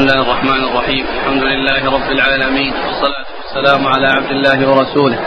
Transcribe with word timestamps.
بسم 0.00 0.08
الله 0.08 0.22
الرحمن 0.22 0.64
الرحيم 0.64 1.04
الحمد 1.18 1.42
لله 1.42 1.90
رب 1.92 2.10
العالمين 2.10 2.72
والصلاة 2.72 3.24
والسلام 3.44 3.86
على 3.86 4.06
عبد 4.06 4.30
الله 4.30 4.68
ورسوله 4.68 5.18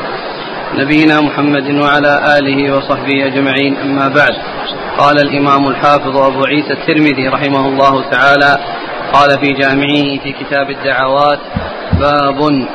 نبينا 0.74 1.22
محمد 1.22 1.68
وعلى 1.84 2.38
آله 2.38 2.78
وصحبه 2.78 3.26
أجمعين 3.26 3.78
أما 3.78 4.08
بعد 4.08 4.34
قال 4.98 5.16
الإمام 5.28 5.68
الحافظ 5.68 6.18
أبو 6.18 6.44
عيسى 6.46 6.74
الترمذي 6.74 7.28
رحمه 7.28 7.68
الله 7.68 8.10
تعالى 8.12 8.58
قال 9.14 9.30
في 9.40 9.54
جامعه 9.54 10.24
في 10.24 10.32
كتاب 10.32 10.70
الدعوات 10.70 11.40
باب 12.00 12.68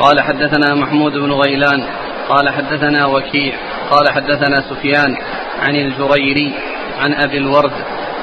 قال 0.00 0.20
حدثنا 0.20 0.74
محمود 0.74 1.12
بن 1.12 1.32
غيلان 1.32 1.84
قال 2.28 2.48
حدثنا 2.48 3.06
وكيع 3.06 3.54
قال 3.90 4.12
حدثنا 4.12 4.56
سفيان 4.70 5.16
عن 5.62 5.76
الجريري 5.76 6.52
عن 7.00 7.14
أبي 7.14 7.38
الورد 7.38 7.72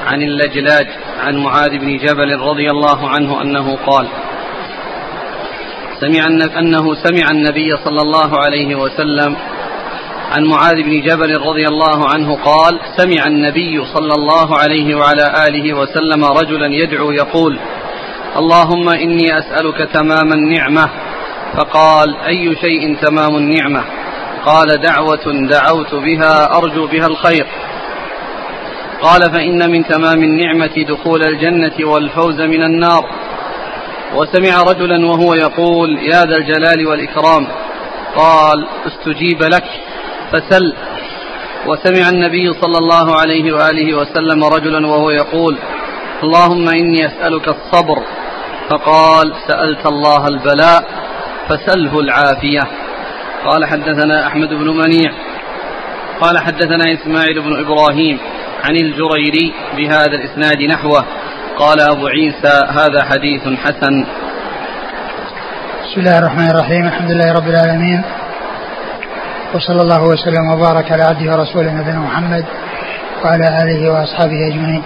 عن 0.07 0.21
اللجلاج 0.21 0.87
عن 1.19 1.37
معاذ 1.37 1.77
بن 1.77 1.97
جبل 1.97 2.39
رضي 2.39 2.67
الله 2.71 3.09
عنه 3.09 3.41
أنه 3.41 3.75
قال 3.75 4.07
سمع 5.99 6.27
أنه 6.59 6.95
سمع 6.95 7.31
النبي 7.31 7.77
صلى 7.85 8.01
الله 8.01 8.39
عليه 8.39 8.75
وسلم 8.75 9.35
عن 10.31 10.43
معاذ 10.43 10.75
بن 10.83 11.01
جبل 11.01 11.41
رضي 11.41 11.65
الله 11.67 12.09
عنه 12.13 12.35
قال 12.35 12.79
سمع 12.97 13.27
النبي 13.27 13.85
صلى 13.85 14.13
الله 14.13 14.57
عليه 14.57 14.95
وعلى 14.95 15.47
آله 15.47 15.73
وسلم 15.73 16.25
رجلا 16.25 16.67
يدعو 16.67 17.11
يقول 17.11 17.59
اللهم 18.37 18.89
إني 18.89 19.37
أسألك 19.37 19.89
تمام 19.93 20.33
النعمة. 20.33 20.89
فقال 21.57 22.15
أي 22.15 22.55
شيء 22.61 22.97
تمام 23.01 23.35
النعمة؟ 23.35 23.83
قال 24.45 24.67
دعوة 24.81 25.47
دعوت 25.49 25.95
بها 25.95 26.57
أرجو 26.57 26.87
بها 26.87 27.07
الخير. 27.07 27.47
قال 29.01 29.21
فإن 29.31 29.71
من 29.71 29.87
تمام 29.87 30.23
النعمة 30.23 30.85
دخول 30.89 31.21
الجنة 31.21 31.89
والفوز 31.89 32.41
من 32.41 32.63
النار. 32.63 33.09
وسمع 34.15 34.61
رجلا 34.61 35.07
وهو 35.07 35.33
يقول 35.33 35.97
يا 35.97 36.25
ذا 36.25 36.35
الجلال 36.35 36.87
والإكرام. 36.87 37.47
قال 38.15 38.67
استجيب 38.87 39.43
لك. 39.43 39.63
فسل. 40.31 40.73
وسمع 41.67 42.09
النبي 42.09 42.53
صلى 42.53 42.77
الله 42.77 43.19
عليه 43.19 43.53
وآله 43.53 43.97
وسلم 43.97 44.43
رجلا 44.43 44.87
وهو 44.87 45.09
يقول 45.09 45.57
اللهم 46.23 46.69
إني 46.69 47.05
أسألك 47.05 47.47
الصبر. 47.47 48.03
فقال 48.69 49.33
سألت 49.47 49.85
الله 49.85 50.27
البلاء 50.27 50.83
فسله 51.49 51.99
العافية. 51.99 52.61
قال 53.45 53.65
حدثنا 53.65 54.27
أحمد 54.27 54.49
بن 54.49 54.77
منيع. 54.77 55.11
قال 56.21 56.39
حدثنا 56.39 56.93
إسماعيل 56.93 57.41
بن 57.41 57.59
إبراهيم. 57.59 58.19
عن 58.63 58.75
الجريري 58.75 59.53
بهذا 59.77 60.15
الإسناد 60.15 60.61
نحوه. 60.61 61.05
قال 61.57 61.81
أبو 61.81 62.07
عيسى 62.07 62.61
هذا 62.69 63.03
حديث 63.03 63.41
حسن. 63.41 64.05
بسم 65.83 65.99
الله 66.01 66.19
الرحمن 66.19 66.49
الرحيم. 66.49 66.87
الحمد 66.87 67.11
لله 67.11 67.33
رب 67.33 67.47
العالمين. 67.47 68.01
وصلى 69.53 69.81
الله 69.81 70.03
وسلم 70.03 70.51
وبارك 70.51 70.91
على 70.91 71.03
عبده 71.03 71.31
ورسوله 71.31 71.71
نبينا 71.71 71.99
محمد 71.99 72.45
وعلى 73.23 73.47
آله 73.63 73.91
وأصحابه 73.91 74.47
أجمعين. 74.47 74.83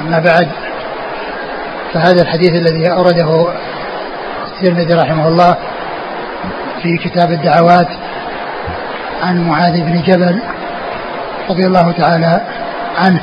أما 0.00 0.18
بعد 0.18 0.48
فهذا 1.94 2.22
الحديث 2.22 2.50
الذي 2.50 2.92
أورده 2.92 3.48
الترمذي 4.46 4.94
رحمه 4.94 5.28
الله 5.28 5.56
في 6.82 6.96
كتاب 7.08 7.30
الدعوات 7.30 7.88
عن 9.22 9.48
معاذ 9.48 9.72
بن 9.72 10.02
جبل 10.02 10.40
رضي 11.50 11.66
الله 11.66 11.92
تعالى 11.92 12.40
عنه 12.98 13.20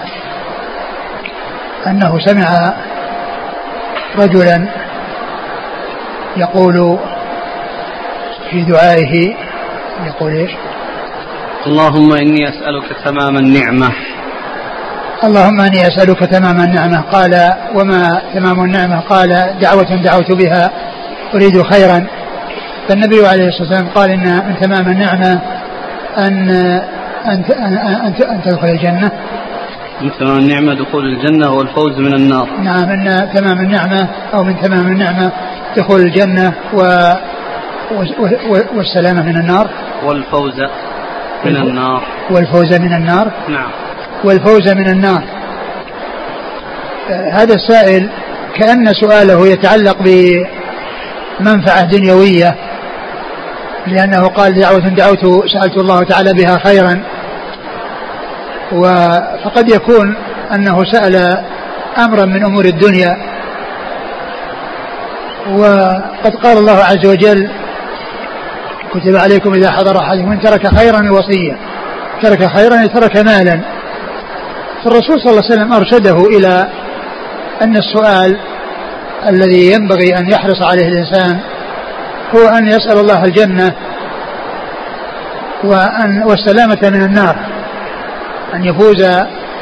أنه 1.88 2.20
سمع 2.20 2.74
رجلا 4.20 4.68
يقول 6.38 7.00
في 8.52 8.62
دعائه 8.62 9.36
يقول 10.06 10.32
إيش؟ 10.34 10.52
اللهم 11.68 12.14
إني 12.14 12.50
أسألك 12.50 12.84
تمام 13.06 13.38
النعمة. 13.38 13.90
اللهم 15.24 15.62
إني 15.62 15.88
أسألك 15.88 16.20
تمام 16.20 16.60
النعمة. 16.60 17.02
قال 17.02 17.54
وما 17.76 18.22
تمام 18.34 18.64
النعمة؟ 18.64 19.00
قال 19.00 19.60
دعوة 19.62 19.96
دعوت 20.04 20.32
بها 20.32 20.72
أريد 21.36 21.62
خيرا. 21.62 22.08
فالنبي 22.90 23.28
عليه 23.28 23.48
الصلاة 23.48 23.70
والسلام 23.70 23.88
قال 23.96 24.12
إن 24.12 24.48
من 24.48 24.56
تمام 24.62 24.88
النعمة 24.92 25.42
أن 26.18 26.50
أن, 27.26 27.44
أن, 27.60 28.14
أن 28.30 28.42
تدخل 28.46 28.68
الجنة. 28.68 29.12
من 30.02 30.12
تمام 30.20 30.38
النعمة 30.38 30.74
دخول 30.74 31.06
الجنة 31.06 31.52
والفوز 31.52 31.98
من 31.98 32.14
النار. 32.14 32.50
نعم 32.64 32.90
أن 32.90 33.30
تمام 33.36 33.60
النعمة 33.60 34.08
أو 34.34 34.44
من 34.44 34.62
تمام 34.62 34.88
النعمة 34.88 35.32
دخول 35.78 36.02
الجنة 36.02 36.54
و 36.74 36.82
والسلامة 38.76 39.22
من 39.22 39.38
النار. 39.38 39.70
والفوز 40.04 40.60
من 41.46 41.56
النار. 41.56 42.04
والفوز 42.32 42.80
من 42.80 42.94
النار. 42.94 43.32
نعم. 43.50 43.72
والفوز 44.24 44.70
من 44.70 44.90
النار. 44.90 45.24
هذا 47.10 47.54
السائل 47.54 48.10
كأن 48.56 48.94
سؤاله 48.94 49.48
يتعلق 49.48 49.98
بمنفعة 51.40 51.84
دنيوية 51.84 52.56
لأنه 53.88 54.28
قال 54.28 54.54
دعوة 54.54 54.90
دعوت 54.90 55.50
سألت 55.54 55.78
الله 55.78 56.04
تعالى 56.04 56.34
بها 56.34 56.60
خيرا. 56.66 57.04
فقد 59.46 59.70
يكون 59.70 60.16
أنه 60.56 60.84
سأل 60.84 61.44
أمرا 61.98 62.26
من 62.26 62.44
أمور 62.44 62.66
الدنيا. 62.66 63.18
وقد 65.50 66.36
قال 66.44 66.58
الله 66.58 66.78
عز 66.78 67.06
وجل 67.06 67.50
كتب 68.94 69.16
عليكم 69.16 69.54
إذا 69.54 69.72
حضر 69.72 70.00
أحدكم 70.00 70.30
من 70.30 70.40
ترك 70.40 70.76
خيرا 70.78 71.00
الوصية 71.00 71.58
ترك 72.22 72.48
خيرا 72.58 72.86
ترك 72.86 73.18
مالا. 73.18 73.62
فالرسول 74.84 75.22
صلى 75.22 75.32
الله 75.32 75.44
عليه 75.44 75.54
وسلم 75.54 75.74
أرشده 75.74 76.26
إلى 76.38 76.68
أن 77.62 77.78
السؤال 77.78 78.38
الذي 79.30 79.72
ينبغي 79.72 80.18
أن 80.18 80.30
يحرص 80.30 80.62
عليه 80.62 80.88
الإنسان 80.88 81.40
هو 82.36 82.48
أن 82.48 82.68
يسأل 82.68 82.98
الله 82.98 83.24
الجنة 83.24 83.74
وأن 85.64 86.24
والسلامة 86.24 86.80
من 86.84 87.04
النار. 87.04 87.53
أن 88.54 88.66
يفوز 88.66 89.06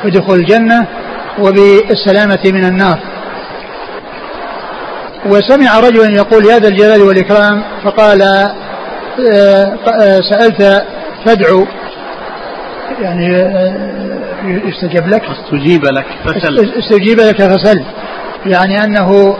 بدخول 0.03 0.39
الجنة 0.39 0.87
وبالسلامة 1.39 2.39
من 2.45 2.65
النار. 2.65 2.99
وسمع 5.25 5.79
رجلا 5.79 6.09
يقول 6.15 6.45
يا 6.45 6.59
ذا 6.59 6.67
الجلال 6.67 7.01
والإكرام. 7.01 7.63
فقال 7.83 8.21
آه، 8.21 9.77
آه، 10.01 10.19
سألت 10.31 10.83
فادعو 11.25 11.67
يعني 13.01 13.35
آه، 13.35 14.21
يستجب 14.43 15.07
لك؟ 15.07 15.21
استجيب 15.23 15.85
لك 15.85 16.05
فسل. 16.25 16.73
استجيب 16.79 17.19
لك 17.19 17.41
فسل. 17.41 17.83
يعني 18.45 18.83
أنه 18.83 19.37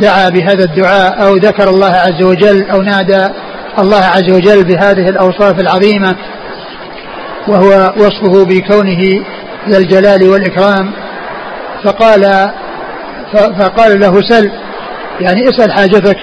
دعا 0.00 0.28
بهذا 0.28 0.64
الدعاء 0.64 1.26
أو 1.26 1.36
ذكر 1.36 1.70
الله 1.70 1.92
عز 1.92 2.22
وجل 2.22 2.70
أو 2.70 2.82
نادى 2.82 3.28
الله 3.78 4.04
عز 4.04 4.30
وجل 4.30 4.64
بهذه 4.64 5.08
الأوصاف 5.08 5.60
العظيمة 5.60 6.16
وهو 7.48 7.92
وصفه 7.96 8.44
بكونه 8.44 9.24
ذا 9.68 9.78
الجلال 9.78 10.28
والإكرام 10.28 10.92
فقال 11.84 12.50
فقال 13.58 14.00
له 14.00 14.22
سل 14.22 14.50
يعني 15.20 15.48
اسأل 15.48 15.72
حاجتك. 15.72 16.16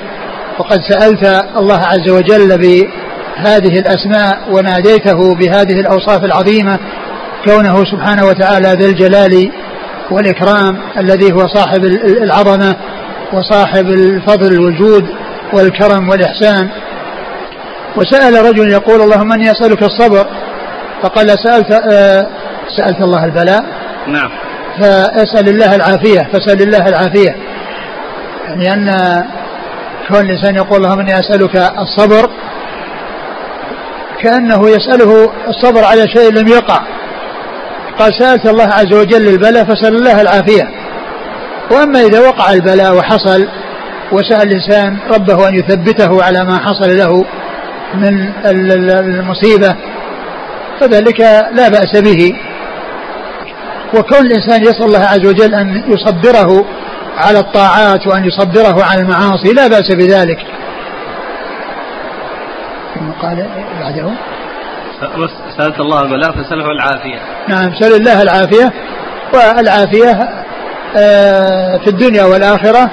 وقد 0.60 0.80
سألت 0.90 1.46
الله 1.58 1.80
عز 1.80 2.10
وجل 2.10 2.58
بهذه 2.58 3.80
الأسماء 3.80 4.40
وناديته 4.52 5.36
بهذه 5.36 5.80
الأوصاف 5.80 6.24
العظيمة 6.24 6.80
كونه 7.46 7.86
سبحانه 7.86 8.26
وتعالى 8.26 8.68
ذا 8.68 8.86
الجلال 8.86 9.52
والإكرام 10.12 10.78
الذي 10.98 11.32
هو 11.34 11.48
صاحب 11.48 11.86
العظمة 12.24 12.76
وصاحب 13.34 13.86
الفضل 13.88 14.60
والجود 14.60 15.06
والكرم 15.54 16.10
والإحسان. 16.10 16.70
وسأل 17.98 18.46
رجل 18.46 18.72
يقول 18.72 19.02
اللهم 19.02 19.32
أني 19.32 19.52
أسألك 19.52 19.84
الصبر 19.84 20.26
فقال 21.04 21.30
سألت 21.30 21.72
آه 21.72 22.28
سألت 22.78 23.02
الله 23.02 23.26
البلاء. 23.26 23.66
نعم. 24.08 24.30
فاسأل 24.82 25.50
الله 25.50 25.76
العافية 25.76 26.30
فاسأل 26.34 26.62
الله 26.62 26.88
العافية. 26.88 27.36
يعني 28.48 28.74
أن 28.74 28.88
كون 30.08 30.20
الإنسان 30.22 30.56
يقول 30.56 30.78
اللهم 30.78 31.00
إني 31.00 31.20
أسألك 31.20 31.56
الصبر 31.56 32.30
كأنه 34.22 34.70
يسأله 34.70 35.32
الصبر 35.48 35.84
على 35.84 36.08
شيء 36.08 36.34
لم 36.34 36.48
يقع. 36.48 36.82
قال 38.00 38.14
سألت 38.20 38.50
الله 38.50 38.70
عز 38.74 38.94
وجل 38.94 39.28
البلاء 39.28 39.64
فسأل 39.64 39.96
الله 39.96 40.22
العافية. 40.22 40.70
وأما 41.72 42.00
إذا 42.00 42.20
وقع 42.20 42.54
البلاء 42.54 42.96
وحصل 42.96 43.48
وسأل 44.12 44.48
الإنسان 44.48 44.98
ربه 45.14 45.48
أن 45.50 45.56
يثبته 45.56 46.24
على 46.24 46.44
ما 46.44 46.58
حصل 46.58 46.98
له 46.98 47.26
من 47.94 48.32
المصيبة 48.46 49.76
فذلك 50.80 51.20
لا 51.54 51.70
بأس 51.70 52.02
به. 52.02 52.34
وكون 53.94 54.18
الإنسان 54.18 54.62
يسأل 54.62 54.84
الله 54.84 55.00
عز 55.00 55.26
وجل 55.26 55.56
أن 55.56 55.84
يصبره 55.88 56.66
على 57.18 57.40
الطاعات 57.40 58.08
وأن 58.08 58.26
يصبره 58.26 58.84
على 58.84 59.02
المعاصي 59.02 59.54
لا 59.54 59.68
بأس 59.68 59.92
بذلك. 59.92 60.40
ثم 62.96 63.12
قال 63.12 63.48
بعده. 63.82 64.12
سألت 65.58 65.80
الله 65.80 66.02
البلاء 66.02 66.32
فسأله 66.32 66.72
العافية. 66.72 67.20
نعم 67.48 67.76
سأل 67.80 67.96
الله 67.96 68.22
العافية. 68.22 68.74
والعافية 69.34 70.30
آه، 70.98 71.78
في 71.78 71.88
الدنيا 71.88 72.24
والآخرة 72.24 72.92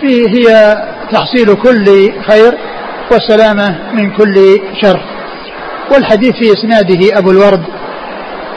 في 0.00 0.28
هي 0.28 0.76
تحصيل 1.12 1.54
كل 1.54 2.12
خير 2.28 2.58
والسلامة 3.10 3.78
من 3.92 4.10
كل 4.10 4.60
شر. 4.82 5.00
والحديث 5.92 6.32
في 6.32 6.52
إسناده 6.52 7.18
أبو 7.18 7.30
الورد 7.30 7.64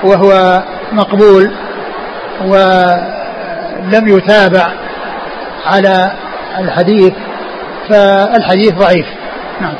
وهو 0.03 0.63
مقبول 0.91 1.51
ولم 2.41 4.07
يتابع 4.07 4.71
على 5.65 6.11
الحديث 6.59 7.13
فالحديث 7.89 8.73
ضعيف. 8.73 9.05
نعم. 9.61 9.75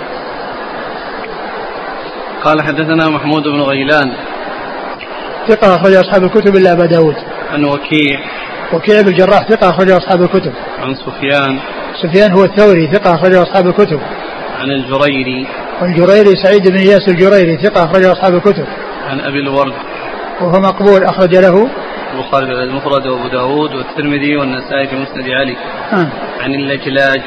قال 2.43 2.61
حدثنا 2.61 3.09
محمود 3.09 3.43
بن 3.43 3.61
غيلان. 3.61 4.13
ثقة 5.47 5.75
أخرج 5.75 5.93
أصحاب 5.93 6.23
الكتب 6.23 6.55
إلا 6.55 6.71
أبا 6.71 6.85
داود. 6.85 7.15
عن 7.51 7.65
وكيع. 7.65 8.19
وكيع 8.73 9.01
بن 9.01 9.07
الجراح 9.07 9.49
ثقة 9.49 9.69
أخرج 9.69 9.91
أصحاب 9.91 10.21
الكتب. 10.21 10.53
عن 10.79 10.95
سفيان. 10.95 11.59
سفيان 12.03 12.31
هو 12.31 12.43
الثوري 12.43 12.91
ثقة 12.93 13.15
أخرج 13.15 13.33
أصحاب 13.33 13.67
الكتب. 13.67 13.99
عن 14.59 14.71
الجريري. 14.71 15.47
والجريري 15.81 16.35
سعيد 16.43 16.67
بن 16.67 16.77
إياس 16.77 17.07
الجريري 17.07 17.57
ثقة 17.57 17.83
أخرج 17.83 18.03
أصحاب 18.03 18.35
الكتب. 18.35 18.65
عن 19.07 19.19
أبي 19.19 19.39
الورد. 19.39 19.73
وهو 20.41 20.59
مقبول 20.59 21.03
أخرج 21.03 21.35
له. 21.35 21.69
البخاري 22.13 22.63
المفرد 22.63 23.07
وأبو 23.07 23.27
داود 23.27 23.73
والترمذي 23.73 24.37
والنسائي 24.37 24.87
في 24.87 24.95
مسند 24.95 25.29
علي. 25.29 25.55
آه. 25.93 26.07
عن 26.41 26.55
اللجلاج. 26.55 27.21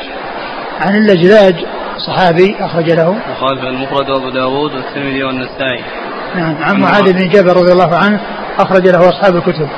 عن 0.80 0.96
اللجلاج 0.96 1.54
صحابي 2.06 2.56
أخرج 2.60 2.90
له. 2.90 3.08
البخاري 3.08 3.68
المفرد 3.68 4.10
وأبو 4.10 4.30
داود 4.30 4.74
والترمذي 4.74 5.24
والنسائي. 5.24 5.84
نعم. 6.34 6.56
عن 6.62 6.80
معاذ 6.80 7.12
بن 7.12 7.28
جبل 7.28 7.52
رضي 7.52 7.72
الله 7.72 7.96
عنه 7.96 8.20
أخرج 8.58 8.88
له 8.88 9.08
أصحاب 9.08 9.36
الكتب. 9.36 9.68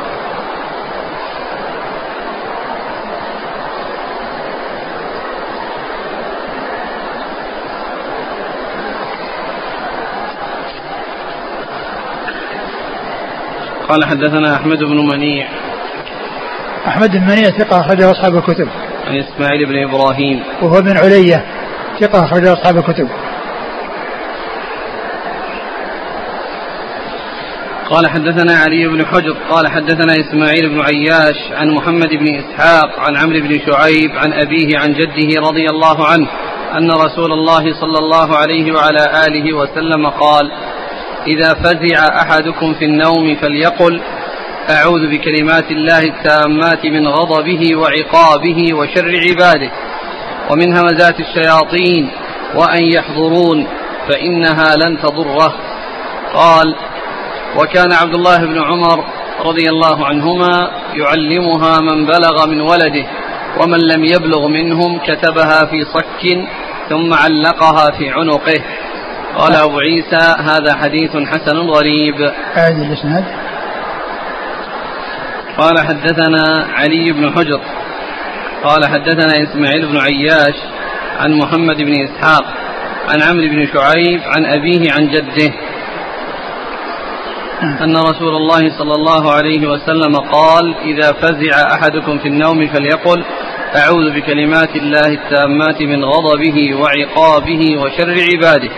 قال 13.93 14.05
حدثنا 14.05 14.56
أحمد 14.56 14.79
بن 14.79 15.06
منيع. 15.06 15.49
أحمد 16.87 17.11
بن 17.11 17.23
منيع 17.23 17.50
ثقة 17.50 17.81
أخرجه 17.81 18.11
أصحاب 18.11 18.37
الكتب. 18.37 18.69
عن 19.06 19.17
إسماعيل 19.17 19.67
بن 19.67 19.89
إبراهيم. 19.89 20.43
وهو 20.62 20.83
بن 20.83 20.97
علية 20.97 21.44
ثقة 22.00 22.25
أخرجه 22.25 22.53
أصحاب 22.53 22.77
الكتب. 22.77 23.09
قال 27.91 28.11
حدثنا 28.11 28.55
علي 28.55 28.89
بن 28.89 29.06
حجر 29.06 29.37
قال 29.50 29.69
حدثنا 29.69 30.12
إسماعيل 30.12 30.69
بن 30.69 30.81
عياش 30.81 31.53
عن 31.53 31.71
محمد 31.71 32.09
بن 32.09 32.35
إسحاق 32.35 33.00
عن 33.00 33.17
عمرو 33.17 33.41
بن 33.41 33.59
شعيب 33.67 34.11
عن 34.17 34.33
أبيه 34.33 34.79
عن 34.79 34.93
جده 34.93 35.41
رضي 35.41 35.67
الله 35.71 36.06
عنه 36.06 36.29
أن 36.79 36.91
رسول 36.91 37.33
الله 37.33 37.81
صلى 37.81 37.99
الله 37.99 38.37
عليه 38.37 38.73
وعلى 38.73 39.27
آله 39.27 39.56
وسلم 39.56 40.06
قال 40.06 40.53
إذا 41.27 41.55
فزع 41.55 42.21
أحدكم 42.23 42.75
في 42.75 42.85
النوم 42.85 43.37
فليقل 43.37 44.01
أعوذ 44.71 45.11
بكلمات 45.11 45.71
الله 45.71 45.99
التامات 45.99 46.87
من 46.87 47.09
غضبه 47.09 47.77
وعقابه 47.77 48.75
وشر 48.75 49.13
عباده 49.29 49.71
ومن 50.51 50.77
همزات 50.77 51.21
الشياطين 51.21 52.11
وأن 52.55 52.83
يحضرون 52.83 53.67
فإنها 54.09 54.77
لن 54.77 54.99
تضره. 54.99 55.55
قال 56.35 56.75
وكان 57.57 57.93
عبد 57.93 58.15
الله 58.15 58.39
بن 58.39 58.63
عمر 58.63 59.05
رضي 59.45 59.69
الله 59.69 60.07
عنهما 60.07 60.71
يعلمها 60.95 61.81
من 61.81 62.07
بلغ 62.07 62.47
من 62.47 62.61
ولده 62.61 63.07
ومن 63.61 63.79
لم 63.79 64.05
يبلغ 64.05 64.49
منهم 64.49 64.99
كتبها 64.99 65.65
في 65.65 65.85
صك 65.85 66.47
ثم 66.89 67.15
علقها 67.15 67.91
في 67.99 68.11
عنقه. 68.11 68.63
قال 69.38 69.56
أبو 69.56 69.79
عيسى 69.79 70.34
هذا 70.38 70.75
حديث 70.75 71.17
حسن 71.17 71.56
غريب. 71.56 72.14
هذه 72.55 72.87
الإسناد. 72.87 73.25
قال 75.58 75.79
حدثنا 75.79 76.67
علي 76.75 77.12
بن 77.12 77.31
حجر 77.31 77.61
قال 78.64 78.87
حدثنا 78.87 79.43
إسماعيل 79.43 79.87
بن 79.87 79.99
عياش 79.99 80.55
عن 81.20 81.32
محمد 81.32 81.76
بن 81.76 81.93
إسحاق 81.93 82.44
عن 83.08 83.23
عمرو 83.23 83.49
بن 83.49 83.67
شعيب 83.67 84.20
عن 84.37 84.46
أبيه 84.46 84.93
عن 84.93 85.08
جده. 85.08 85.52
أن 87.62 87.96
رسول 87.96 88.37
الله 88.37 88.79
صلى 88.79 88.94
الله 88.94 89.32
عليه 89.32 89.67
وسلم 89.67 90.17
قال 90.17 90.75
إذا 90.84 91.12
فزع 91.12 91.75
أحدكم 91.75 92.19
في 92.19 92.29
النوم 92.29 92.67
فليقل 92.67 93.25
أعوذ 93.76 94.11
بكلمات 94.11 94.76
الله 94.76 95.06
التامات 95.06 95.82
من 95.82 96.05
غضبه 96.05 96.75
وعقابه 96.75 97.76
وشر 97.81 98.17
عباده. 98.32 98.70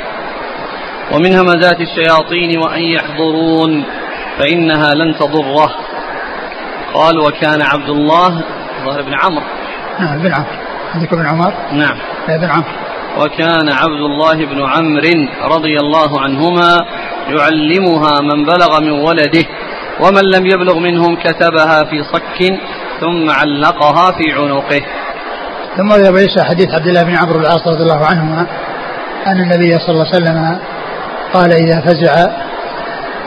ومن 1.12 1.34
همزات 1.34 1.80
الشياطين 1.80 2.58
وأن 2.58 2.82
يحضرون 2.82 3.84
فإنها 4.38 4.94
لن 4.94 5.14
تضره. 5.18 5.70
قال 6.94 7.18
وكان 7.18 7.62
عبد 7.62 7.88
الله 7.88 8.42
ظهر 8.84 9.02
بن 9.02 9.14
عمرو. 9.14 9.44
نعم 10.00 10.18
بن 10.18 10.32
عمرو. 10.34 10.50
عندك 10.94 11.12
ابن 11.12 11.26
عمر؟ 11.26 11.52
نعم. 11.72 11.96
بن 12.28 12.50
عمرو. 12.50 12.68
وكان 13.18 13.68
عبد 13.68 14.00
الله 14.10 14.46
بن 14.46 14.62
عمرو 14.66 15.28
رضي 15.56 15.76
الله 15.80 16.20
عنهما 16.20 16.78
يعلمها 17.28 18.20
من 18.20 18.44
بلغ 18.44 18.80
من 18.80 18.90
ولده 18.90 19.44
ومن 20.00 20.22
لم 20.34 20.46
يبلغ 20.46 20.78
منهم 20.78 21.16
كتبها 21.16 21.84
في 21.84 22.02
صك 22.12 22.58
ثم 23.00 23.30
علقها 23.30 24.12
في 24.12 24.32
عنقه. 24.32 24.82
ثم 25.76 25.92
ذهب 25.92 26.16
عيسى 26.16 26.44
حديث 26.44 26.74
عبد 26.74 26.86
الله 26.86 27.02
بن 27.02 27.16
عمرو 27.16 27.40
العاص 27.40 27.66
رضي 27.66 27.82
الله 27.82 28.06
عنهما 28.06 28.46
أن 29.26 29.40
النبي 29.40 29.78
صلى 29.78 29.88
الله 29.88 30.06
عليه 30.06 30.16
وسلم 30.16 30.58
قال 31.34 31.52
إذا 31.52 31.80
فزع 31.80 32.14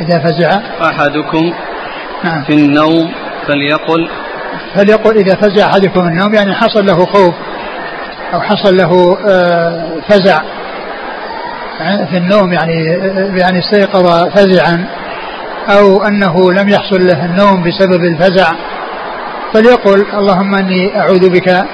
إذا 0.01 0.19
فزع 0.19 0.49
أحدكم 0.81 1.53
نعم. 2.23 2.43
في 2.43 2.53
النوم 2.53 3.11
فليقل. 3.47 4.09
فليقل 4.75 5.17
إذا 5.17 5.35
فزع 5.35 5.65
أحدكم 5.65 6.01
من 6.05 6.11
النوم 6.11 6.33
يعني 6.33 6.53
حصل 6.53 6.85
له 6.85 7.05
خوف 7.05 7.33
أو 8.33 8.41
حصل 8.41 8.77
له 8.77 9.17
آه، 9.27 10.01
فزع. 10.09 10.41
في 12.09 12.17
النوم 12.17 12.53
يعني 12.53 12.83
يعني 13.39 13.59
استيقظ 13.59 14.27
فزعا 14.35 14.85
أو 15.69 16.03
أنه 16.03 16.51
لم 16.51 16.69
يحصل 16.69 17.07
له 17.07 17.25
النوم 17.25 17.63
بسبب 17.63 18.03
الفزع 18.03 18.51
فليقل 19.53 20.05
اللهم 20.13 20.55
إني 20.55 20.99
أعوذ 20.99 21.29
بك 21.29 21.65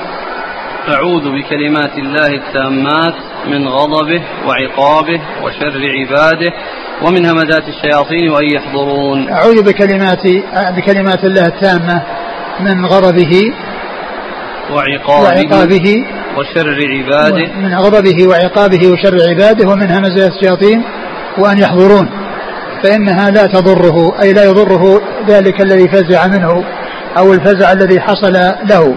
أعوذ 0.87 1.23
بكلمات 1.31 1.97
الله 1.97 2.27
التامات 2.27 3.13
من 3.47 3.67
غضبه 3.67 4.21
وعقابه 4.47 5.21
وشر 5.43 5.81
عباده 5.99 6.51
ومن 7.01 7.25
همزات 7.25 7.63
الشياطين 7.67 8.29
وأن 8.29 8.45
يحضرون. 8.55 9.29
أعوذ 9.29 9.63
بكلمات 9.63 10.27
بكلمات 10.77 11.23
الله 11.23 11.45
التامة 11.45 12.03
من 12.59 12.85
غضبه 12.85 13.53
وعقابه, 14.71 15.23
وعقابه 15.23 16.05
وشر 16.37 16.77
عباده. 16.89 17.53
من 17.53 17.75
غضبه 17.75 18.27
وعقابه 18.27 18.87
وشر 18.87 19.29
عباده 19.29 19.69
ومن 19.69 19.91
همزات 19.91 20.31
الشياطين 20.31 20.83
وأن 21.37 21.57
يحضرون. 21.57 22.09
فإنها 22.83 23.31
لا 23.31 23.45
تضره 23.45 24.21
أي 24.21 24.33
لا 24.33 24.43
يضره 24.43 25.01
ذلك 25.27 25.61
الذي 25.61 25.87
فزع 25.87 26.27
منه 26.27 26.63
أو 27.17 27.33
الفزع 27.33 27.71
الذي 27.71 28.01
حصل 28.01 28.33
له. 28.69 28.95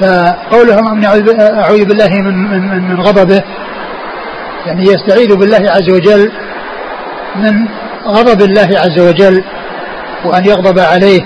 فقولهم 0.00 0.88
أن 0.88 1.04
أعوذ 1.40 1.84
بالله 1.84 2.08
من, 2.08 2.50
من, 2.50 2.88
من 2.88 3.00
غضبه. 3.00 3.42
يعني 4.66 4.82
يستعيذ 4.82 5.36
بالله 5.36 5.70
عز 5.70 5.90
وجل 5.90 6.32
من 7.36 7.68
غضب 8.06 8.42
الله 8.42 8.68
عز 8.78 9.00
وجل 9.00 9.44
وأن 10.24 10.44
يغضب 10.44 10.78
عليه. 10.78 11.20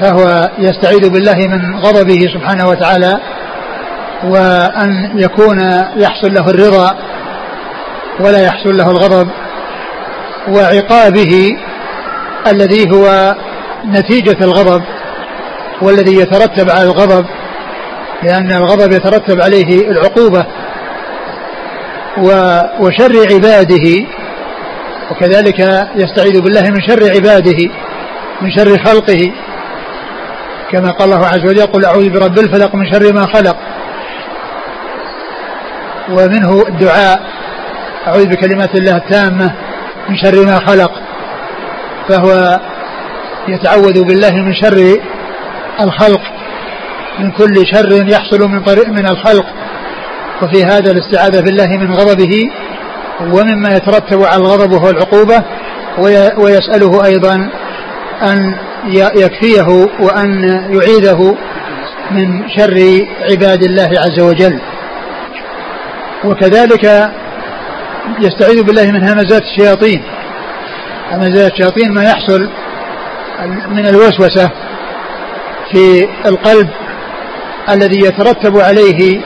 فهو 0.00 0.50
يستعيذ 0.58 1.10
بالله 1.10 1.34
من 1.34 1.78
غضبه 1.78 2.20
سبحانه 2.34 2.68
وتعالى 2.68 3.20
وأن 4.24 5.18
يكون 5.18 5.58
يحصل 5.96 6.34
له 6.34 6.50
الرضا 6.50 6.96
ولا 8.20 8.42
يحصل 8.42 8.76
له 8.76 8.90
الغضب 8.90 9.28
وعقابه 10.48 11.56
الذي 12.46 12.90
هو 12.92 13.34
نتيجة 13.86 14.44
الغضب. 14.44 14.82
والذي 15.82 16.16
يترتب 16.16 16.70
على 16.70 16.84
الغضب 16.84 17.26
لأن 18.22 18.52
الغضب 18.52 18.92
يترتب 18.92 19.40
عليه 19.40 19.90
العقوبة 19.90 20.46
وشر 22.80 23.34
عباده 23.34 24.06
وكذلك 25.10 25.58
يستعيذ 25.94 26.40
بالله 26.40 26.70
من 26.70 26.80
شر 26.80 27.10
عباده 27.10 27.70
من 28.40 28.50
شر 28.50 28.78
خلقه. 28.84 29.32
كما 30.72 30.90
قال 30.90 31.12
الله 31.12 31.26
عز 31.26 31.46
وجل 31.46 31.66
قل 31.66 31.84
أعوذ 31.84 32.10
برب 32.10 32.38
الفلق 32.38 32.74
من 32.74 32.92
شر 32.92 33.12
ما 33.12 33.26
خلق 33.26 33.56
ومنه 36.10 36.64
الدعاء 36.68 37.20
أعوذ 38.06 38.26
بكلمات 38.26 38.74
الله 38.74 38.96
التامة 38.96 39.54
من 40.08 40.16
شر 40.16 40.44
ما 40.44 40.58
خلق 40.66 40.90
فهو 42.08 42.60
يتعوذ 43.48 44.04
بالله 44.04 44.30
من 44.30 44.54
شر 44.54 45.00
الخلق 45.80 46.20
من 47.18 47.30
كل 47.30 47.66
شر 47.66 48.08
يحصل 48.08 48.48
من 48.48 48.62
طريق 48.62 48.88
من 48.88 49.06
الخلق. 49.06 49.46
وفي 50.42 50.64
هذا 50.64 50.90
الاستعاذة 50.90 51.40
بالله 51.40 51.66
من 51.66 51.92
غضبه 51.92 52.50
ومما 53.20 53.68
يترتب 53.76 54.22
على 54.22 54.36
الغضب 54.36 54.72
وهو 54.72 54.90
العقوبة 54.90 55.44
ويسأله 56.38 57.04
أيضا 57.04 57.50
أن 58.22 58.54
يكفيه 58.94 59.86
وأن 60.00 60.42
يعيذه 60.70 61.36
من 62.10 62.48
شر 62.48 63.06
عباد 63.30 63.62
الله 63.62 63.90
عز 63.98 64.20
وجل. 64.20 64.60
وكذلك 66.24 67.10
يستعيذ 68.20 68.62
بالله 68.62 68.90
من 68.90 69.02
همزات 69.08 69.42
الشياطين. 69.42 70.02
همزات 71.12 71.52
الشياطين 71.52 71.92
ما 71.92 72.04
يحصل 72.04 72.50
من 73.68 73.86
الوسوسة 73.86 74.50
في 75.72 76.08
القلب 76.26 76.68
الذي 77.70 77.98
يترتب 78.06 78.58
عليه 78.58 79.20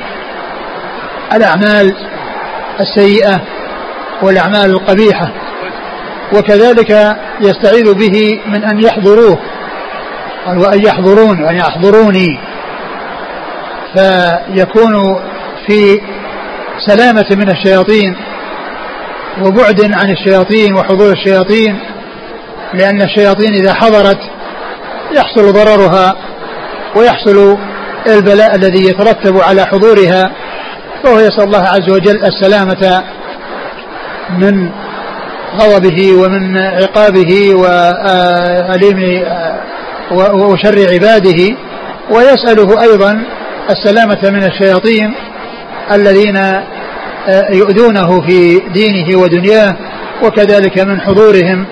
الأعمال 1.35 1.97
السيئة 2.81 3.41
والأعمال 4.23 4.71
القبيحة 4.71 5.33
وكذلك 6.37 7.17
يستعيذ 7.41 7.95
به 7.95 8.41
من 8.47 8.65
أن 8.65 8.83
يحضروه. 8.83 9.39
قال 10.47 10.59
وأن 10.59 10.83
يحضرون 10.85 11.43
وأن 11.43 11.57
يحضروني. 11.57 12.39
فيكون 13.95 15.21
في 15.67 16.01
سلامة 16.87 17.27
من 17.31 17.51
الشياطين 17.51 18.17
وبعد 19.43 19.93
عن 19.95 20.11
الشياطين 20.11 20.75
وحضور 20.75 21.13
الشياطين 21.13 21.79
لأن 22.75 23.03
الشياطين 23.03 23.55
إذا 23.55 23.75
حضرت 23.75 24.19
يحصل 25.13 25.53
ضررها 25.53 26.17
ويحصل 26.97 27.59
البلاء 28.07 28.55
الذي 28.55 28.85
يترتب 28.85 29.41
على 29.41 29.67
حضورها 29.67 30.31
فهو 31.05 31.19
يسأل 31.19 31.45
الله 31.45 31.63
عز 31.63 31.91
وجل 31.91 32.25
السلامة 32.25 33.03
من 34.39 34.71
غضبه 35.61 36.13
ومن 36.13 36.59
عقابه 36.59 37.55
وأليم 37.55 39.25
وشر 40.13 40.93
عباده 40.93 41.57
ويسأله 42.11 42.83
أيضا 42.83 43.23
السلامة 43.71 44.31
من 44.31 44.45
الشياطين 44.45 45.15
الذين 45.93 46.39
يؤذونه 47.51 48.21
في 48.21 48.59
دينه 48.75 49.19
ودنياه 49.19 49.77
وكذلك 50.23 50.79
من 50.79 51.01
حضورهم 51.01 51.67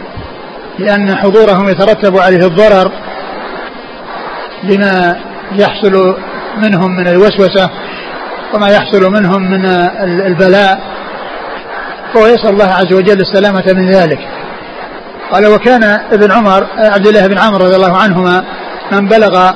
لأن 0.79 1.17
حضورهم 1.17 1.69
يترتب 1.69 2.19
عليه 2.19 2.47
الضرر 2.47 2.93
لما 4.62 5.17
يحصل 5.52 6.17
منهم 6.57 6.97
من 6.97 7.09
الوسوسة 7.09 7.71
وما 8.55 8.69
يحصل 8.69 9.12
منهم 9.12 9.50
من 9.50 9.67
البلاء 10.26 10.81
فهو 12.14 12.26
يسأل 12.26 12.49
الله 12.50 12.64
عز 12.64 12.93
وجل 12.93 13.21
السلامة 13.21 13.64
من 13.73 13.90
ذلك. 13.90 14.19
قال 15.33 15.47
وكان 15.47 15.85
ابن 16.12 16.33
عمر 16.33 16.67
عبد 16.79 17.07
الله 17.07 17.26
بن 17.26 17.38
عمرو 17.38 17.64
رضي 17.64 17.76
الله 17.76 17.97
عنهما 17.97 18.45
من 18.93 19.09
بلغ 19.09 19.50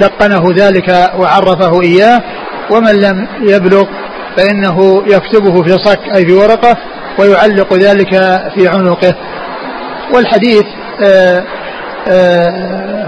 لقنه 0.00 0.48
ذلك 0.56 1.10
وعرفه 1.18 1.82
إياه 1.82 2.22
ومن 2.70 3.00
لم 3.00 3.28
يبلغ 3.40 3.84
فإنه 4.36 5.02
يكتبه 5.06 5.62
في 5.62 5.78
صك 5.84 6.00
أي 6.16 6.26
في 6.26 6.32
ورقة 6.32 6.76
ويعلق 7.18 7.74
ذلك 7.74 8.10
في 8.54 8.68
عنقه. 8.68 9.14
والحديث 10.14 10.64
آآ 11.02 11.44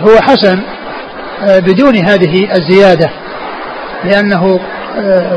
هو 0.00 0.20
حسن 0.20 0.62
بدون 1.48 1.96
هذه 1.96 2.48
الزيادة 2.58 3.10
لأنه 4.04 4.60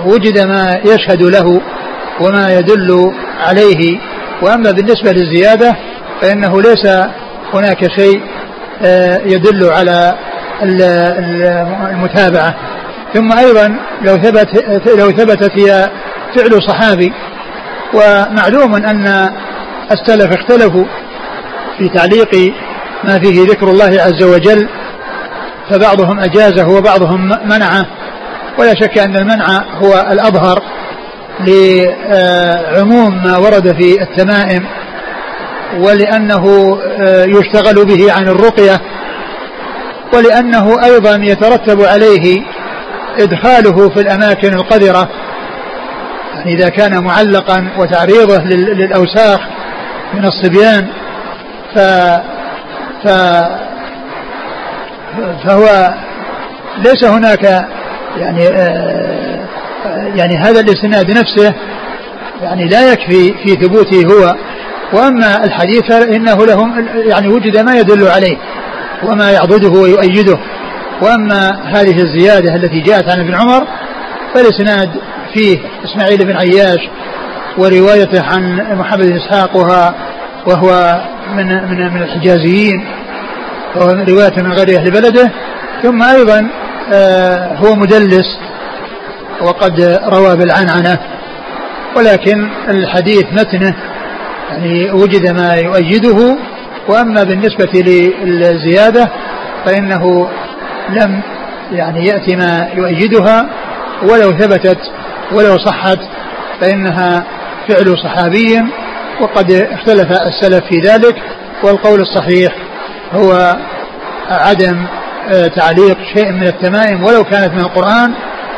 وجد 0.05 0.39
ما 0.39 0.81
يشهد 0.85 1.21
له 1.21 1.61
وما 2.21 2.53
يدل 2.53 3.13
عليه. 3.47 3.99
وأما 4.41 4.71
بالنسبة 4.71 5.11
للزيادة 5.11 5.75
فإنه 6.21 6.61
ليس 6.61 6.85
هناك 7.53 7.91
شيء 7.99 8.21
يدل 9.25 9.69
على 9.71 10.15
المتابعة. 11.91 12.55
ثم 13.13 13.31
أيضا 13.31 13.75
لو 14.01 14.17
ثبت 14.17 14.65
لو 14.99 15.11
ثبتت 15.11 15.51
هي 15.59 15.89
فعل 16.35 16.63
صحابي 16.67 17.13
ومعلوم 17.93 18.75
أن 18.75 19.29
السلف 19.91 20.33
اختلفوا 20.33 20.85
في 21.77 21.89
تعليق 21.89 22.53
ما 23.03 23.19
فيه 23.19 23.43
ذكر 23.43 23.67
الله 23.67 24.01
عز 24.01 24.23
وجل 24.23 24.69
فبعضهم 25.69 26.19
أجازه 26.19 26.67
وبعضهم 26.67 27.29
منعه. 27.45 27.85
ولا 28.59 28.73
شك 28.81 28.97
أن 28.97 29.15
المنع 29.17 29.63
هو 29.83 30.07
الأظهر 30.11 30.61
لعموم 31.39 33.23
ما 33.23 33.37
ورد 33.37 33.81
في 33.81 34.01
التمائم 34.01 34.65
ولأنه 35.77 36.77
يشتغل 37.25 37.85
به 37.85 38.13
عن 38.13 38.27
الرقية 38.27 38.81
ولأنه 40.13 40.83
أيضا 40.85 41.15
يترتب 41.15 41.81
عليه 41.81 42.41
إدخاله 43.19 43.89
في 43.89 44.01
الأماكن 44.01 44.53
القذرة. 44.53 45.09
يعني 46.35 46.53
إذا 46.53 46.69
كان 46.69 47.03
معلقا 47.03 47.67
وتعريضه 47.77 48.43
للأوساخ 48.53 49.39
من 50.13 50.25
الصبيان 50.25 50.87
ف, 51.75 51.79
ف 53.03 53.07
فهو 55.43 55.93
ليس 56.77 57.03
هناك 57.03 57.43
يعني 58.17 58.47
آه 58.47 59.39
يعني 60.15 60.37
هذا 60.37 60.59
الاسناد 60.59 61.11
نفسه 61.11 61.53
يعني 62.41 62.65
لا 62.65 62.91
يكفي 62.91 63.33
في 63.43 63.55
ثبوته 63.55 64.05
هو. 64.05 64.35
وأما 64.93 65.43
الحديث 65.43 65.83
فإنه 65.89 66.45
لهم 66.45 66.85
يعني 66.95 67.27
وجد 67.27 67.57
ما 67.57 67.75
يدل 67.79 68.07
عليه 68.07 68.37
وما 69.03 69.31
يعضده 69.31 69.79
ويؤيده. 69.79 70.37
وأما 71.01 71.59
هذه 71.65 71.95
الزيادة 72.01 72.55
التي 72.55 72.79
جاءت 72.79 73.09
عن 73.09 73.19
ابن 73.19 73.35
عمر 73.35 73.67
فالإسناد 74.33 74.89
فيه 75.33 75.59
إسماعيل 75.85 76.25
بن 76.25 76.35
عياش 76.35 76.79
وروايته 77.57 78.23
عن 78.23 78.75
محمد 78.79 79.05
بن 79.05 79.17
إسحاق 79.17 79.55
وهو 80.47 81.01
من 81.35 81.45
من 81.69 81.93
من 81.93 82.01
الحجازيين. 82.01 82.85
رواية 84.09 84.33
من 84.37 84.53
غير 84.53 84.79
أهل 84.79 84.91
بلده. 84.91 85.31
ثم 85.83 86.03
أيضا 86.03 86.49
آه 86.93 87.55
هو 87.55 87.75
مدلس 87.75 88.39
وقد 89.41 89.99
روى 90.05 90.35
بالعنعنة. 90.35 90.97
ولكن 91.97 92.49
الحديث 92.69 93.23
متنه 93.31 93.75
يعني 94.49 94.91
وجد 94.91 95.29
ما 95.29 95.53
يؤيده. 95.53 96.37
وأما 96.87 97.23
بالنسبة 97.23 97.81
للزيادة 98.23 99.09
فإنه 99.65 100.29
لم 100.89 101.21
يعني 101.71 102.05
يأتي 102.05 102.35
ما 102.35 102.69
يؤيدها. 102.75 103.49
ولو 104.03 104.31
ثبتت 104.31 104.79
ولو 105.31 105.57
صحت 105.57 105.99
فإنها 106.61 107.23
فعل 107.67 107.97
صحابي. 107.97 108.61
وقد 109.21 109.51
اختلف 109.51 110.11
السلف 110.11 110.63
في 110.69 110.79
ذلك 110.85 111.15
والقول 111.63 112.01
الصحيح 112.01 112.53
هو 113.13 113.57
عدم 114.29 114.85
تعليق 115.55 115.97
شيء 116.15 116.31
من 116.31 116.47
التمائم 116.47 117.03
ولو 117.03 117.23
كانت 117.23 117.53
من 117.53 117.59
القرآن 117.59 118.13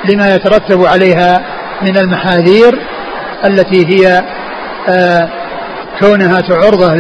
لما 0.10 0.36
يترتب 0.36 0.86
عليها 0.86 1.42
من 1.82 1.98
المحاذير 1.98 2.80
التي 3.46 3.86
هي 3.88 4.24
كونها 6.00 6.42
تعرضة 6.42 6.96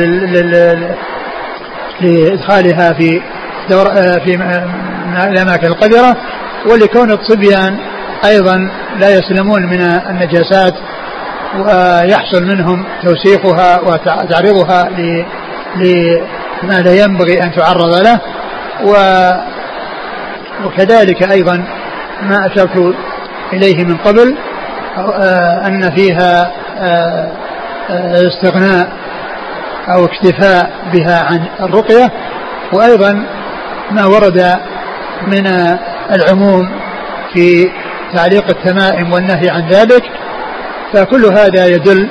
لإدخالها 2.02 2.94
في 2.94 3.22
دور 3.70 3.86
في 4.26 4.40
الأماكن 5.28 5.68
القذرة 5.68 6.18
ولكون 6.66 7.12
الصبيان 7.12 7.78
أيضا 8.26 8.70
لا 9.00 9.10
يسلمون 9.10 9.66
من 9.66 9.82
النجاسات 9.82 10.74
ويحصل 11.56 12.44
منهم 12.44 12.86
توسيخها 13.04 13.80
وتعريضها 13.80 14.90
لما 15.76 16.82
لا 16.82 17.04
ينبغي 17.04 17.44
أن 17.44 17.52
تعرض 17.52 17.96
له. 17.96 18.20
وكذلك 20.66 21.32
أيضا 21.32 21.66
ما 22.22 22.46
أشرت 22.46 22.96
إليه 23.54 23.84
من 23.84 23.98
قبل 23.98 24.38
أن 25.68 25.92
فيها 25.96 26.52
استغناء 28.14 28.92
أو 29.96 30.06
اكتفاء 30.06 30.72
بها 30.94 31.24
عن 31.24 31.46
الرقية. 31.60 32.12
وأيضا 32.74 33.26
ما 33.92 34.06
ورد 34.06 34.60
من 35.28 35.48
العموم 36.12 36.70
في 37.34 37.70
تعليق 38.14 38.46
التمائم 38.50 39.14
والنهي 39.14 39.50
عن 39.50 39.68
ذلك 39.70 40.04
فكل 40.94 41.26
هذا 41.26 41.68
يدل 41.68 42.10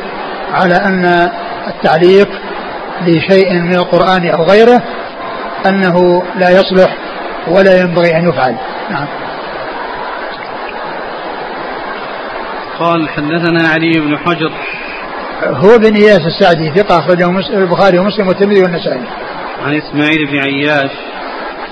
على 0.52 0.74
أن 0.74 1.30
التعليق 1.68 2.28
لشيء 3.06 3.54
من 3.54 3.74
القرآن 3.74 4.28
أو 4.28 4.42
غيره 4.42 4.82
أنه 5.66 6.22
لا 6.38 6.50
يصلح 6.50 6.96
ولا 7.48 7.80
ينبغي 7.80 8.16
أن 8.16 8.28
يفعل. 8.28 8.56
نعم. 8.90 9.06
قال 12.78 13.08
حدثنا 13.08 13.68
علي 13.68 14.00
بن 14.00 14.18
حجر. 14.18 14.52
هو 15.42 15.78
بن 15.78 15.94
إياس 15.94 16.20
السعدي 16.26 16.72
ثقة 16.74 16.98
أخرجه 16.98 17.28
البخاري 17.50 17.98
ومسلم 17.98 18.28
والترمذي 18.28 18.62
والنسائي. 18.62 19.00
عن 19.66 19.74
إسماعيل 19.76 20.26
بن 20.26 20.38
عياش. 20.38 20.90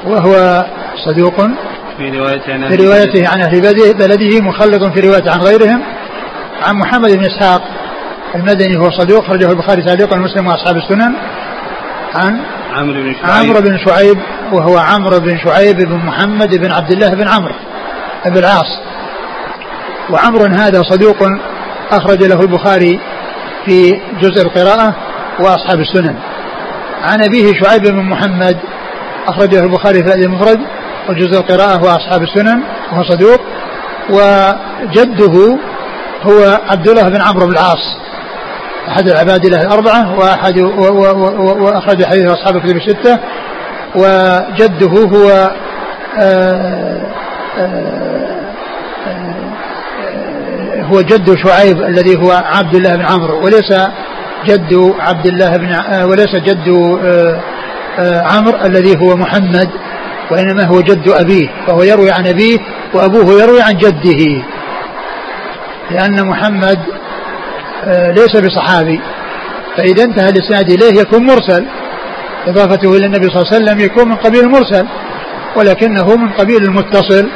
وهو 0.07 0.65
صدوق 1.05 1.37
في 1.97 2.11
روايته 2.19 2.55
عن 2.55 2.69
في 2.69 2.87
روايته 2.87 3.29
عن 3.29 3.41
أهل 3.41 3.61
بلده 3.95 4.41
مخلط 4.41 4.85
في 4.85 5.01
روايته 5.01 5.33
عن 5.33 5.41
غيرهم. 5.41 5.83
عن 6.63 6.75
محمد 6.77 7.13
بن 7.13 7.25
إسحاق 7.25 7.63
المدني 8.35 8.79
هو 8.79 8.91
صدوق 8.91 9.27
خرجه 9.27 9.51
البخاري 9.51 9.83
تعليقا 9.83 10.17
ومسلم 10.17 10.47
وأصحاب 10.47 10.77
السنن. 10.77 11.15
عن 12.15 12.41
عمرو 12.75 13.03
بن 13.03 13.15
شعيب. 13.15 13.51
عمرو 13.51 13.61
بن 13.61 13.79
شعيب 13.79 14.19
وهو 14.53 14.79
عمرو 14.79 15.21
بن 15.21 15.39
شعيب 15.39 15.77
بن 15.77 15.95
محمد 15.95 16.57
بن 16.57 16.73
عبد 16.73 16.93
الله 16.93 17.09
بن 17.09 17.29
عمرو 17.29 17.55
بن 18.27 18.39
العاص. 18.39 18.81
وعمر 20.11 20.47
هذا 20.47 20.83
صدوق 20.83 21.17
أخرج 21.93 22.25
له 22.25 22.41
البخاري 22.41 23.01
في 23.67 24.01
جزء 24.21 24.43
القراءة 24.43 24.95
وأصحاب 25.41 25.81
السنن. 25.81 26.15
عن 27.03 27.25
أبيه 27.25 27.61
شعيب 27.63 27.83
بن 27.83 28.03
محمد 28.03 28.59
أخرجه 29.29 29.61
البخاري 29.61 30.05
في 30.05 30.15
المفرد 30.15 30.61
وجزء 31.09 31.41
القراءة 31.41 31.85
وأصحاب 31.85 32.23
السنن 32.23 32.63
وهو 32.93 33.03
صدوق. 33.03 33.41
وجده 34.11 35.59
هو 36.23 36.61
عبد 36.71 36.89
الله 36.89 37.09
بن 37.09 37.23
عمرو 37.23 37.47
بن 37.47 37.53
العاص 37.53 37.97
أحد 38.89 39.09
العباد 39.09 39.47
له 39.47 39.63
الأربعة 39.63 40.19
وأحد 40.19 40.59
وأخرج 41.61 42.05
حديث 42.05 42.27
أصحاب 42.27 42.57
الكتب 42.57 42.77
الستة 42.77 43.19
وجده 43.95 44.89
هو 44.89 45.51
آه، 46.19 47.01
آه، 47.59 48.39
آه، 49.07 49.39
هو 50.83 51.01
جد 51.01 51.35
شعيب 51.35 51.83
الذي 51.83 52.17
هو 52.17 52.33
عبد 52.33 52.75
الله 52.75 52.97
بن 52.97 53.03
عمرو 53.03 53.45
وليس 53.45 53.73
جد 54.47 54.95
عبد 54.99 55.27
الله 55.27 55.57
بن 55.57 55.77
وليس 56.05 56.37
جد 56.37 56.69
عمرو 58.33 58.59
الذي 58.65 58.99
هو 58.99 59.17
محمد 59.17 59.69
وإنما 60.31 60.65
هو 60.65 60.81
جد 60.81 61.09
أبيه 61.09 61.49
فهو 61.67 61.83
يروي 61.83 62.11
عن 62.11 62.27
أبيه 62.27 62.59
وأبوه 62.95 63.43
يروي 63.43 63.63
عن 63.63 63.77
جده. 63.77 64.43
لأن 65.91 66.27
محمد 66.27 66.79
آه، 67.85 68.11
ليس 68.11 68.37
بصحابي. 68.37 69.01
فإذا 69.77 70.05
انتهى 70.05 70.29
الإسناد 70.29 70.71
إليه 70.71 71.01
يكون 71.01 71.27
مرسل. 71.27 71.67
إضافته 72.47 72.97
إلى 72.97 73.07
النبي 73.07 73.27
صلى 73.29 73.43
الله 73.43 73.55
عليه 73.55 73.65
وسلم 73.65 73.81
يكون 73.81 74.09
من 74.09 74.17
قبيل 74.17 74.41
المرسل. 74.41 74.87
ولكنه 75.57 76.17
من 76.17 76.33
قبيل 76.33 76.63
المتصل 76.63 77.29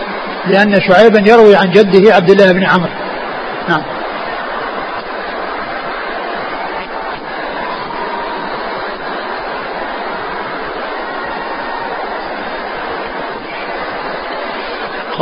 لأن 0.47 0.81
شعيبا 0.81 1.31
يروي 1.31 1.57
عن 1.57 1.71
جده 1.71 2.15
عبد 2.15 2.31
الله 2.31 2.53
بن 2.53 2.65
عمرو. 2.65 2.93
نعم. 3.69 3.83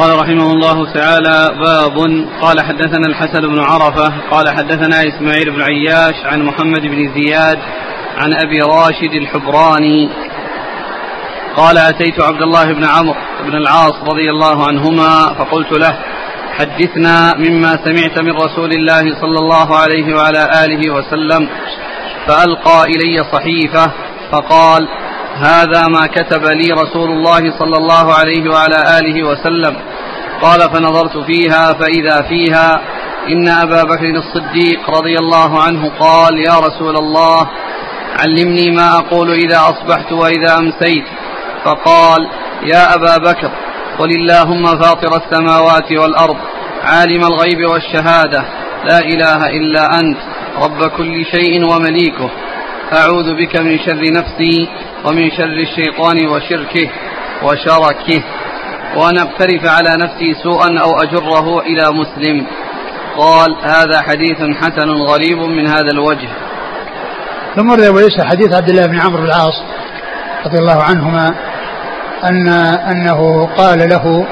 قال 0.01 0.19
رحمه 0.19 0.53
الله 0.53 0.93
تعالى 0.93 1.55
باب 1.61 1.99
قال 2.43 2.61
حدثنا 2.61 3.07
الحسن 3.07 3.41
بن 3.41 3.61
عرفة 3.61 4.13
قال 4.31 4.49
حدثنا 4.49 5.09
إسماعيل 5.09 5.51
بن 5.51 5.63
عياش 5.63 6.15
عن 6.25 6.43
محمد 6.43 6.81
بن 6.81 7.15
زياد 7.15 7.59
عن 8.17 8.35
أبي 8.35 8.61
راشد 8.61 9.13
الحبراني 9.15 10.09
قال 11.57 11.79
أتيت 11.79 12.23
عبد 12.23 12.43
الله 12.43 12.73
بن 12.73 12.85
عمرو 12.85 13.17
بن 13.45 13.57
العاص 13.57 13.95
رضي 14.03 14.31
الله 14.31 14.67
عنهما 14.67 15.35
فقلت 15.39 15.73
له 15.73 15.99
حدثنا 16.59 17.35
مما 17.37 17.79
سمعت 17.85 18.19
من 18.19 18.33
رسول 18.33 18.73
الله 18.73 19.21
صلى 19.21 19.39
الله 19.39 19.77
عليه 19.77 20.15
وعلى 20.15 20.65
آله 20.65 20.95
وسلم 20.95 21.49
فألقى 22.27 22.85
إلي 22.85 23.25
صحيفة 23.33 23.93
فقال 24.33 24.89
هذا 25.37 25.87
ما 25.87 26.07
كتب 26.07 26.45
لي 26.45 26.73
رسول 26.73 27.11
الله 27.11 27.59
صلى 27.59 27.77
الله 27.77 28.15
عليه 28.15 28.51
وعلى 28.51 28.99
آله 28.99 29.29
وسلم 29.29 29.90
قال 30.43 30.61
فنظرت 30.61 31.17
فيها 31.27 31.73
فإذا 31.73 32.23
فيها 32.29 32.81
إن 33.29 33.49
أبا 33.49 33.83
بكر 33.83 34.11
الصديق 34.11 34.91
رضي 34.91 35.15
الله 35.15 35.63
عنه 35.63 35.91
قال 35.99 36.39
يا 36.47 36.59
رسول 36.59 36.97
الله 36.97 37.51
علمني 38.21 38.71
ما 38.71 38.99
أقول 38.99 39.31
إذا 39.31 39.57
أصبحت 39.57 40.13
وإذا 40.13 40.59
أمسيت 40.59 41.05
فقال 41.65 42.29
يا 42.63 42.95
أبا 42.95 43.17
بكر 43.17 43.51
قل 43.99 44.11
اللهم 44.11 44.65
فاطر 44.83 45.17
السماوات 45.17 45.93
والأرض 45.93 46.37
عالم 46.85 47.25
الغيب 47.25 47.71
والشهادة 47.71 48.45
لا 48.85 48.99
إله 48.99 49.47
إلا 49.47 50.01
أنت 50.01 50.19
رب 50.65 50.91
كل 50.97 51.25
شيء 51.25 51.65
ومليكه 51.65 52.31
أعوذ 52.93 53.35
بك 53.35 53.61
من 53.61 53.79
شر 53.79 54.03
نفسي 54.13 54.69
ومن 55.05 55.31
شر 55.31 55.45
الشيطان 55.69 56.27
وشركه 56.29 56.91
وشركه. 57.43 58.23
وأن 58.97 59.19
أقترف 59.19 59.67
على 59.67 59.91
نفسي 59.97 60.35
سوءا 60.43 60.81
أو 60.81 60.91
أجره 61.03 61.61
إلى 61.61 61.83
مسلم. 61.91 62.47
قال 63.17 63.57
هذا 63.63 64.01
حديث 64.01 64.57
حسن 64.57 64.91
غريب 64.91 65.39
من 65.39 65.67
هذا 65.67 65.91
الوجه. 65.93 66.29
ثم 67.57 67.71
وليس 67.71 68.21
حديث 68.21 68.55
عبد 68.55 68.69
الله 68.69 68.87
بن 68.87 69.01
عمرو 69.01 69.23
بن 69.23 69.25
العاص 69.25 69.63
رضي 70.47 70.59
الله 70.59 70.83
عنهما 70.83 71.35
أن 72.25 72.49
أنه 72.93 73.47
قال 73.47 73.89
له 73.89 74.27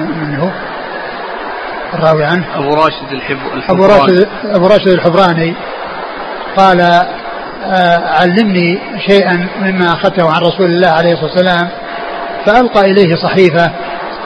من 0.00 0.34
هو؟ 0.34 0.50
الراوي 1.94 2.24
عنه؟ 2.24 2.44
أبو 2.54 2.74
راشد 2.74 3.12
الحب 3.12 3.38
أبو 3.68 3.86
راشد 3.86 4.28
أبو 4.44 4.66
راشد 4.66 4.88
الحبراني 4.88 5.54
قال 6.56 6.80
آه، 6.80 7.98
علمني 8.20 8.78
شيئا 9.06 9.48
مما 9.60 9.92
أخذته 9.92 10.32
عن 10.32 10.40
رسول 10.40 10.66
الله 10.66 10.88
عليه 10.88 11.12
الصلاة 11.12 11.32
والسلام 11.32 11.68
فألقى 12.46 12.80
إليه 12.80 13.14
صحيفة 13.16 13.72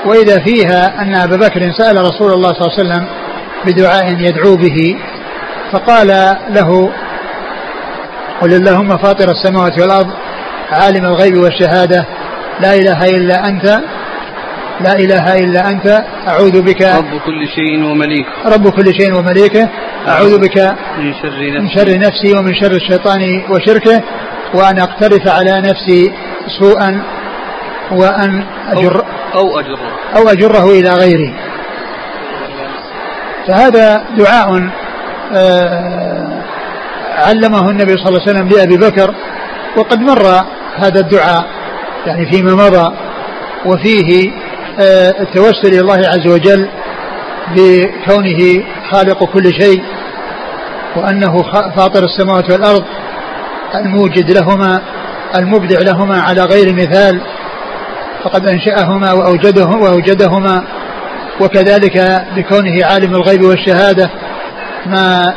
وإذا 0.07 0.39
فيها 0.39 1.03
أن 1.03 1.15
أبا 1.15 1.37
بكر 1.37 1.73
سأل 1.79 1.97
رسول 1.97 2.33
الله 2.33 2.53
صلى 2.53 2.61
الله 2.67 2.79
عليه 2.79 2.83
وسلم 2.83 3.07
بدعاء 3.67 4.13
يدعو 4.19 4.57
به 4.57 4.97
فقال 5.73 6.07
له 6.51 6.93
قل 8.41 8.53
اللهم 8.55 8.89
فاطر 8.89 9.31
السماوات 9.31 9.81
والأرض 9.81 10.11
عالم 10.71 11.05
الغيب 11.07 11.37
والشهادة 11.37 12.07
لا 12.61 12.75
إله 12.75 13.05
إلا 13.05 13.49
أنت 13.49 13.81
لا 14.81 14.93
إله 14.93 15.39
إلا 15.39 15.69
أنت 15.71 16.05
أعوذ 16.29 16.63
بك 16.63 16.83
رب 16.83 17.21
كل 17.27 17.49
شيء 17.55 17.85
ومليكه 17.85 18.29
رب 18.47 18.69
كل 18.69 18.95
شيء 18.95 19.19
ومليكه 19.19 19.69
أعوذ 20.09 20.39
بك 20.39 20.59
من 20.99 21.13
شر 21.23 21.29
نفسي, 21.29 21.59
من 21.59 21.69
شر 21.71 21.99
نفسي 21.99 22.39
ومن 22.39 22.55
شر 22.55 22.73
الشيطان 22.73 23.43
وشركه 23.51 24.03
وأن 24.55 24.79
أقترف 24.79 25.29
على 25.29 25.61
نفسي 25.61 26.13
سوءا 26.61 27.03
وأن 27.93 28.45
أجر 28.69 29.05
أو 29.35 29.61
أجره. 29.61 29.79
أو 30.17 30.29
أجره 30.29 30.65
إلى 30.71 30.91
غيري. 30.91 31.35
فهذا 33.49 34.05
دعاء 34.17 34.71
آه، 35.35 36.43
علمه 37.19 37.71
النبي 37.71 37.97
صلى 37.97 38.09
الله 38.09 38.21
عليه 38.21 38.31
وسلم 38.31 38.49
لأبي 38.49 38.77
بكر 38.77 39.15
وقد 39.77 40.01
مر 40.01 40.27
هذا 40.77 41.01
الدعاء 41.01 41.45
يعني 42.07 42.33
فيما 42.33 42.55
مضى 42.55 42.97
وفيه 43.67 44.31
آه، 44.81 45.15
التوسل 45.21 45.69
إلى 45.69 45.81
الله 45.81 45.99
عز 45.99 46.27
وجل 46.27 46.69
بكونه 47.57 48.65
خالق 48.91 49.25
كل 49.25 49.53
شيء 49.61 49.83
وأنه 50.97 51.43
فاطر 51.77 52.05
السماوات 52.05 52.53
والأرض 52.53 52.85
الموجد 53.75 54.31
لهما 54.31 54.83
المبدع 55.37 55.79
لهما 55.79 56.21
على 56.21 56.43
غير 56.43 56.73
مثال. 56.73 57.21
فقد 58.25 58.49
أنشأهما 58.49 59.13
وأوجدهما, 59.13 59.77
وأوجدهما. 59.77 60.65
وكذلك 61.41 62.27
بكونه 62.37 62.87
عالم 62.87 63.15
الغيب 63.15 63.43
والشهادة 63.43 64.11
ما 64.87 65.35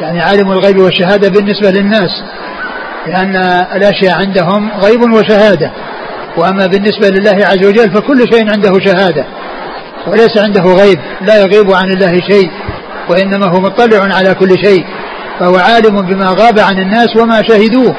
يعني 0.00 0.20
عالم 0.20 0.52
الغيب 0.52 0.78
والشهادة 0.78 1.28
بالنسبة 1.28 1.70
للناس 1.70 2.10
لأن 3.06 3.36
الأشياء 3.76 4.18
عندهم 4.18 4.70
غيب 4.80 5.12
وشهادة. 5.12 5.70
وأما 6.36 6.66
بالنسبة 6.66 7.08
لله 7.08 7.46
عز 7.46 7.66
وجل 7.66 7.90
فكل 7.94 8.18
شيء 8.32 8.52
عنده 8.52 8.72
شهادة 8.84 9.26
وليس 10.06 10.38
عنده 10.38 10.62
غيب 10.62 10.98
لا 11.20 11.40
يغيب 11.40 11.72
عن 11.72 11.90
الله 11.90 12.20
شيء 12.30 12.50
وإنما 13.08 13.46
هو 13.46 13.60
مطلع 13.60 14.14
على 14.16 14.34
كل 14.34 14.50
شيء. 14.64 14.84
فهو 15.40 15.56
عالم 15.56 16.02
بما 16.02 16.26
غاب 16.28 16.58
عن 16.58 16.78
الناس 16.78 17.16
وما 17.16 17.42
شهدوه 17.42 17.96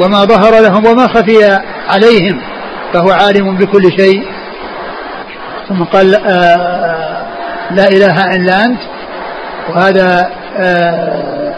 وما 0.00 0.24
ظهر 0.24 0.60
لهم 0.62 0.86
وما 0.86 1.06
خفي 1.06 1.58
عليهم. 1.88 2.40
فهو 2.92 3.10
عالم 3.10 3.56
بكل 3.56 3.82
شيء. 3.98 4.22
ثم 5.68 5.82
قال 5.84 6.14
آه، 6.14 7.26
لا 7.70 7.88
إله 7.88 8.36
إلا 8.36 8.64
أنت. 8.64 8.80
وهذا 9.68 10.30
آه، 10.58 11.54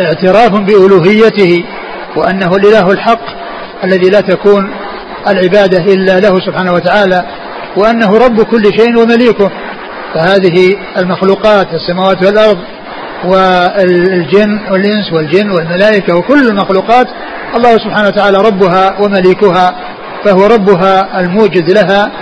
اعتراف 0.00 0.50
بألوهيته 0.50 1.64
وأنه 2.16 2.56
الإله 2.56 2.90
الحق 2.92 3.24
الذي 3.84 4.10
لا 4.10 4.20
تكون 4.20 4.70
العبادة 5.28 5.78
إلا 5.94 6.20
له 6.20 6.40
سبحانه 6.46 6.72
وتعالى 6.72 7.24
وأنه 7.76 8.18
رب 8.18 8.42
كل 8.42 8.64
شيء 8.64 8.98
ومليكه. 8.98 9.50
فهذه 10.14 10.76
المخلوقات 10.98 11.66
السماوات 11.74 12.24
والأرض 12.26 12.58
والجن 13.24 14.60
والإنس 14.70 15.12
والجن 15.12 15.50
والملائكة 15.50 16.16
وكل 16.16 16.48
المخلوقات 16.48 17.06
الله 17.56 17.72
سبحانه 17.78 18.08
وتعالى 18.08 18.38
ربها 18.38 19.00
ومليكها. 19.00 19.74
فهو 20.24 20.46
ربها 20.46 21.20
الموجد 21.20 21.70
لها 21.70 22.12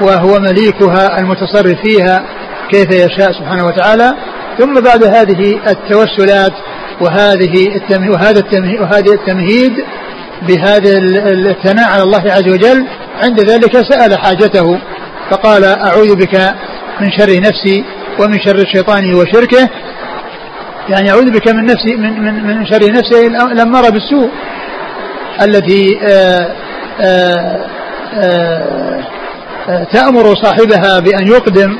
وهو 0.00 0.38
مليكها 0.38 1.18
المتصرف 1.18 1.76
فيها 1.84 2.24
كيف 2.70 2.90
يشاء 2.90 3.32
سبحانه 3.32 3.66
وتعالى. 3.66 4.14
ثم 4.58 4.74
بعد 4.80 5.04
هذه 5.04 5.60
التوسلات 5.68 6.52
وهذه 7.00 7.76
التمهيد 7.76 8.10
وهذا 8.10 8.38
التمهيد 8.40 8.80
وهذه 8.80 9.12
التمهيد 9.14 9.72
بهذا 10.48 10.98
الثناء 11.32 11.90
على 11.92 12.02
الله 12.02 12.22
عز 12.32 12.48
وجل 12.48 12.86
عند 13.22 13.40
ذلك 13.50 13.76
سأل 13.90 14.18
حاجته 14.18 14.78
فقال 15.30 15.64
أعوذ 15.64 16.16
بك 16.16 16.54
من 17.00 17.10
شر 17.10 17.40
نفسي 17.40 17.84
ومن 18.18 18.38
شر 18.44 18.54
الشيطان 18.58 19.14
وشركه. 19.14 19.68
يعني 20.88 21.10
أعوذ 21.10 21.30
بك 21.30 21.48
من 21.48 21.64
نفسي 21.66 21.96
من 21.96 22.20
من, 22.22 22.46
من 22.46 22.66
شر 22.66 22.92
نفسي 22.92 23.26
الأمارة 23.26 23.88
بالسوء 23.90 24.30
التي 25.42 25.98
آآ 26.02 26.59
تأمر 29.92 30.34
صاحبها 30.42 31.00
بأن 31.00 31.26
يقدم 31.28 31.76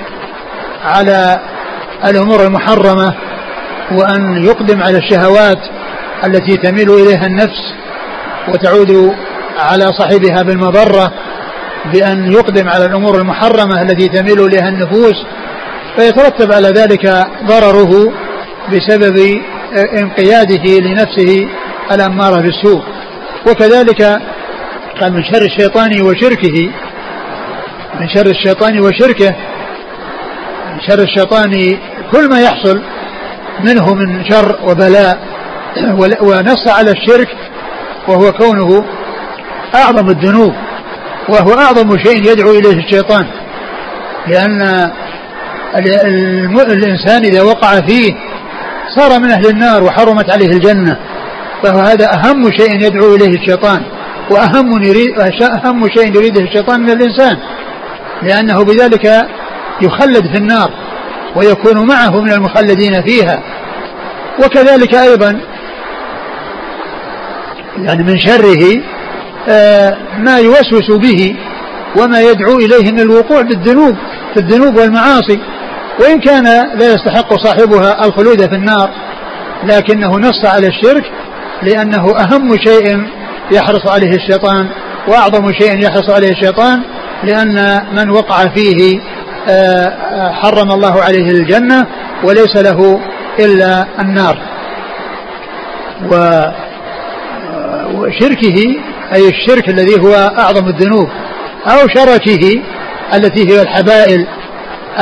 على 0.84 1.40
الأمور 2.04 2.46
المحرمة 2.46 3.14
وأن 3.92 4.44
يقدم 4.44 4.82
على 4.82 4.98
الشهوات 4.98 5.58
التي 6.24 6.56
تميل 6.56 6.90
إليها 6.90 7.26
النفس 7.26 7.74
وتعود 8.48 9.14
على 9.58 9.92
صاحبها 9.92 10.42
بالمضرة 10.42 11.12
بأن 11.92 12.32
يقدم 12.32 12.68
على 12.68 12.84
الأمور 12.84 13.18
المحرمة 13.18 13.82
التي 13.82 14.08
تميل 14.08 14.40
إليها 14.46 14.68
النفوس 14.68 15.26
فيترتب 15.96 16.52
على 16.52 16.68
ذلك 16.68 17.26
ضرره 17.46 18.12
بسبب 18.72 19.40
إنقياده 19.98 20.78
لنفسه 20.80 21.48
الأمارة 21.92 22.40
بالسوء. 22.40 22.82
وكذلك 23.50 24.20
قال 25.00 25.12
من 25.12 25.24
شر 25.24 25.42
الشيطان 25.42 26.02
وشركه. 26.02 26.70
من 28.00 28.08
شر 28.08 28.26
الشيطان 28.26 28.80
وشركه. 28.80 29.30
من 30.72 30.80
شر 30.80 31.02
الشيطان 31.02 31.78
كل 32.12 32.28
ما 32.30 32.40
يحصل 32.40 32.82
منه 33.64 33.94
من 33.94 34.24
شر 34.30 34.58
وبلاء. 34.64 35.18
ونص 36.20 36.68
على 36.68 36.90
الشرك 36.90 37.28
وهو 38.08 38.32
كونه 38.32 38.84
أعظم 39.74 40.08
الذنوب. 40.08 40.54
وهو 41.28 41.52
أعظم 41.52 41.98
شيء 41.98 42.32
يدعو 42.32 42.50
إليه 42.50 42.84
الشيطان. 42.84 43.26
لأن 44.26 44.90
الإنسان 46.54 47.24
إذا 47.24 47.42
وقع 47.42 47.80
فيه 47.80 48.14
صار 48.96 49.20
من 49.20 49.30
أهل 49.30 49.46
النار 49.46 49.84
وحرمت 49.84 50.30
عليه 50.30 50.48
الجنة. 50.48 50.96
فهو 51.62 51.78
هذا 51.78 52.12
أهم 52.14 52.50
شيء 52.52 52.74
يدعو 52.86 53.14
إليه 53.14 53.38
الشيطان. 53.38 53.82
وأهم 54.30 54.82
يريد 54.82 55.20
أهم 55.64 55.88
شيء 55.88 56.16
يريده 56.16 56.40
الشيطان 56.40 56.80
من 56.80 56.90
الإنسان. 56.90 57.36
لأنه 58.22 58.64
بذلك 58.64 59.26
يخلد 59.82 60.26
في 60.32 60.38
النار 60.38 60.70
ويكون 61.36 61.86
معه 61.86 62.20
من 62.20 62.32
المخلدين 62.32 63.02
فيها. 63.02 63.42
وكذلك 64.44 64.94
أيضا 64.94 65.40
يعني 67.78 68.02
من 68.02 68.18
شره 68.18 68.82
آه، 69.48 69.96
ما 70.18 70.38
يوسوس 70.38 70.90
به 70.90 71.36
وما 71.96 72.20
يدعو 72.20 72.58
إليه 72.58 72.92
من 72.92 73.00
الوقوع 73.00 73.40
بالذنوب 73.40 73.96
في 74.34 74.40
الذنوب 74.40 74.76
والمعاصي. 74.76 75.40
وإن 76.00 76.20
كان 76.20 76.44
لا 76.78 76.94
يستحق 76.94 77.34
صاحبها 77.34 78.04
الخلود 78.06 78.48
في 78.48 78.54
النار 78.54 78.90
لكنه 79.64 80.18
نص 80.18 80.44
على 80.44 80.66
الشرك 80.66 81.04
لأنه 81.62 82.16
أهم 82.18 82.56
شيء 82.56 83.06
يحرص 83.52 83.86
عليه 83.86 84.10
الشيطان 84.16 84.68
وأعظم 85.08 85.52
شيء 85.52 85.84
يحرص 85.84 86.10
عليه 86.10 86.30
الشيطان 86.30 86.82
لأن 87.24 87.80
من 87.92 88.10
وقع 88.10 88.46
فيه 88.54 89.00
آه، 89.48 90.32
حرم 90.32 90.70
الله 90.70 91.02
عليه 91.02 91.30
الجنة 91.30 91.86
وليس 92.24 92.56
له 92.56 93.00
إلا 93.38 93.86
النار. 94.00 94.38
وشركه 97.94 98.56
أي 99.14 99.28
الشرك 99.28 99.68
الذي 99.68 100.00
هو 100.00 100.14
أعظم 100.14 100.68
الذنوب 100.68 101.08
أو 101.66 101.88
شركه 101.94 102.62
التي 103.14 103.52
هي 103.52 103.62
الحبائل 103.62 104.26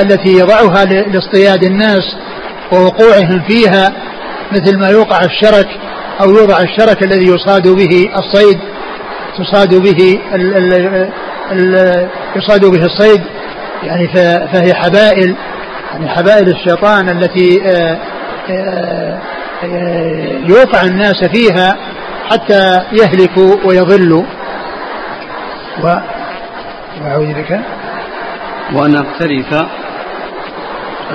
التي 0.01 0.33
يضعها 0.33 0.85
لاصطياد 0.85 1.65
الناس 1.65 2.17
ووقوعهم 2.73 3.43
فيها 3.49 3.93
مثل 4.53 4.79
ما 4.79 4.89
يوقع 4.89 5.19
الشرك 5.25 5.69
أو 6.21 6.31
يوضع 6.31 6.59
الشرك 6.59 7.03
الذي 7.03 7.25
يصاد 7.25 7.69
به 7.69 8.11
الصيد 8.17 8.59
تصاد 9.39 9.75
به 9.75 10.21
ال 10.35 11.13
ال 11.53 12.09
يصاد 12.37 12.65
به 12.65 12.85
الصيد 12.85 13.23
يعني 13.83 14.09
فهي 14.53 14.75
حبائل 14.75 15.35
يعني 15.93 16.09
حبائل 16.09 16.49
الشيطان 16.49 17.09
التي 17.09 17.63
آه، 17.67 17.99
آه، 18.51 19.19
آه، 19.65 20.39
يوقع 20.49 20.83
الناس 20.83 21.25
فيها 21.25 21.77
حتى 22.31 22.81
يهلكوا 22.93 23.57
ويضلوا. 23.65 24.23
و 25.85 25.97
وأعوذ 27.03 27.33
بك. 27.33 27.61
وأن 28.73 28.97
أقترف 28.97 29.67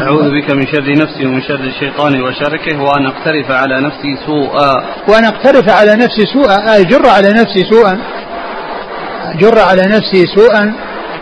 أعوذ 0.02 0.32
بك 0.32 0.52
من 0.52 0.68
شر 0.68 0.92
نفسي 0.92 1.26
ومن 1.26 1.42
شر 1.42 1.60
الشيطان 1.60 2.22
وشركه 2.22 2.82
وأن 2.82 3.06
أقترف 3.06 3.52
على 3.52 3.82
نفسي 3.82 4.18
سوءا. 4.26 4.86
وأن 5.08 5.26
أقترف 5.26 5.70
على 5.70 5.96
نفسي 5.96 6.26
سوءا. 6.34 6.76
أي 6.76 6.84
جر 6.84 7.08
على 7.10 7.30
نفسي 7.30 7.64
سوءا. 7.72 8.00
جر 9.40 9.60
على 9.60 9.82
نفسي 9.82 10.24
سوءا 10.36 10.74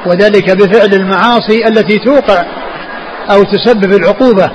وذلك 0.06 0.52
بفعل 0.52 0.94
المعاصي 0.94 1.68
التي 1.68 2.00
توقع 2.00 2.46
أو 3.32 3.44
تسبب 3.44 3.94
العقوبة. 3.94 4.52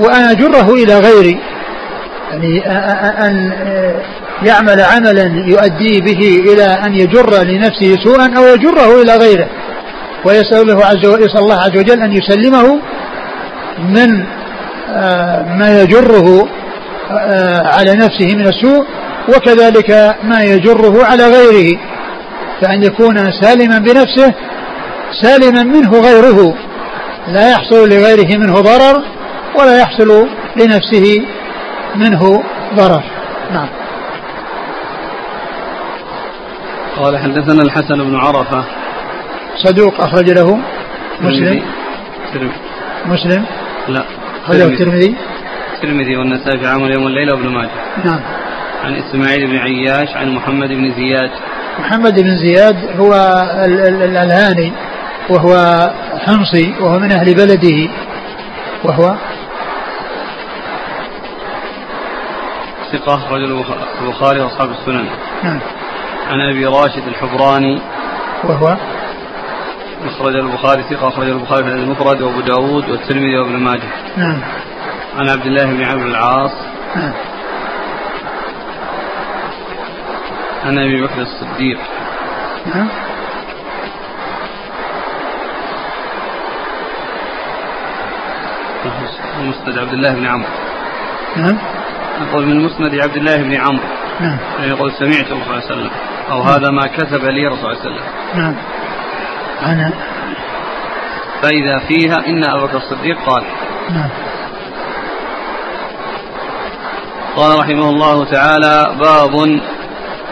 وأن 0.00 0.24
أجره 0.24 0.74
إلى 0.74 0.98
غيري. 0.98 1.40
يعني 2.30 2.66
أن 3.26 3.52
يعمل 4.42 4.80
عملا 4.80 5.44
يؤدي 5.46 6.00
به 6.00 6.52
إلى 6.52 6.64
أن 6.64 6.94
يجر 6.94 7.42
لنفسه 7.42 7.96
سوءا 8.04 8.36
أو 8.36 8.44
يجره 8.54 9.02
إلى 9.02 9.16
غيره. 9.16 9.48
ويسأل 10.24 10.60
الله 10.60 10.84
عز 10.84 11.06
وجل 11.06 11.38
الله 11.38 11.54
عز 11.54 11.78
وجل 11.78 12.00
أن 12.02 12.12
يسلمه 12.12 12.80
من 13.80 14.26
ما 15.58 15.82
يجره 15.82 16.48
على 17.64 17.92
نفسه 17.94 18.36
من 18.36 18.46
السوء 18.46 18.86
وكذلك 19.28 20.16
ما 20.22 20.42
يجره 20.42 21.04
على 21.04 21.24
غيره. 21.24 21.78
فأن 22.60 22.82
يكون 22.82 23.32
سالما 23.32 23.78
بنفسه 23.78 24.34
سالما 25.22 25.62
منه 25.62 25.90
غيره. 25.90 26.54
لا 27.28 27.50
يحصل 27.50 27.88
لغيره 27.88 28.38
منه 28.38 28.60
ضرر 28.60 29.02
ولا 29.58 29.78
يحصل 29.78 30.26
لنفسه 30.56 31.22
منه 31.96 32.42
ضرر. 32.74 33.02
نعم. 33.52 33.68
قال 36.96 37.18
حدثنا 37.18 37.62
الحسن 37.62 38.04
بن 38.04 38.16
عرفة. 38.16 38.64
صدوق 39.56 40.00
أخرج 40.00 40.30
له 40.30 40.58
مسلم. 41.20 41.62
مسلم. 43.06 43.44
لا. 43.92 44.04
أخرجه 44.44 44.64
الترمذي؟ 44.64 45.16
الترمذي 45.74 46.16
والنسائي 46.16 46.58
في 46.58 46.66
عمل 46.66 46.90
يوم 46.92 47.06
الليلة 47.06 47.32
وابن 47.32 47.48
ماجه. 47.48 47.70
نعم. 48.04 48.20
عن 48.84 48.94
إسماعيل 48.94 49.46
بن 49.46 49.56
عياش 49.56 50.16
عن 50.16 50.34
محمد 50.34 50.68
بن 50.68 50.92
زياد. 50.92 51.30
محمد 51.78 52.20
بن 52.20 52.36
زياد 52.36 53.00
هو 53.00 53.12
الهاني 54.04 54.72
وهو 55.30 55.54
حمصي 56.26 56.74
وهو 56.80 56.98
من 56.98 57.12
أهل 57.12 57.34
بلده. 57.34 57.88
وهو؟ 58.84 59.14
ثقة 62.92 63.20
رجل 63.30 63.64
البخاري 64.02 64.40
وأصحاب 64.40 64.70
السنن. 64.70 65.06
نعم. 65.42 65.60
عن 66.30 66.40
أبي 66.40 66.66
راشد 66.66 67.08
الحبراني 67.08 67.80
وهو؟ 68.44 68.76
أخرج 70.04 70.36
البخاري 70.36 70.82
ثقة 70.82 71.08
أخرج 71.08 71.28
البخاري 71.28 71.64
في 71.64 71.70
المفرد 71.70 72.22
وأبو 72.22 72.40
داود 72.40 72.90
والترمذي 72.90 73.38
وابن 73.38 73.56
ماجه. 73.56 73.88
نعم. 74.16 74.40
عن 75.18 75.28
عبد 75.28 75.46
الله 75.46 75.64
بن 75.64 75.82
عمرو 75.82 76.08
العاص. 76.08 76.52
نعم. 76.96 77.12
عن 80.64 80.78
أبي 80.78 81.02
بكر 81.02 81.20
الصديق. 81.20 81.78
نعم. 82.74 82.88
مسند 89.40 89.78
عبد 89.78 89.92
الله 89.92 90.14
بن 90.14 90.26
عمرو. 90.26 90.48
نعم. 91.36 91.58
يقول 92.20 92.46
من 92.46 92.64
مسند 92.64 92.94
عبد 92.94 93.16
الله 93.16 93.36
بن 93.36 93.54
عمرو. 93.54 93.84
نعم. 94.20 94.38
يقول 94.60 94.92
سمعت 94.92 95.26
الرسول 95.26 95.44
صلى 95.44 95.52
الله 95.52 95.54
عليه 95.54 95.64
وسلم. 95.64 95.90
أو 96.30 96.42
هذا 96.42 96.70
ما 96.70 96.86
كتب 96.86 97.24
لي 97.24 97.46
الرسول 97.46 97.60
صلى 97.62 97.70
الله 97.72 97.80
عليه 97.80 97.90
وسلم. 97.90 98.04
نعم. 98.34 98.54
أنا. 99.66 99.92
فإذا 101.42 101.78
فيها 101.88 102.26
إن 102.26 102.44
أبا 102.44 102.66
بكر 102.66 102.76
الصديق 102.76 103.18
قال. 103.26 103.42
نعم. 103.90 104.08
قال 107.36 107.58
رحمه 107.58 107.90
الله 107.90 108.24
تعالى 108.24 108.96
باب 109.00 109.60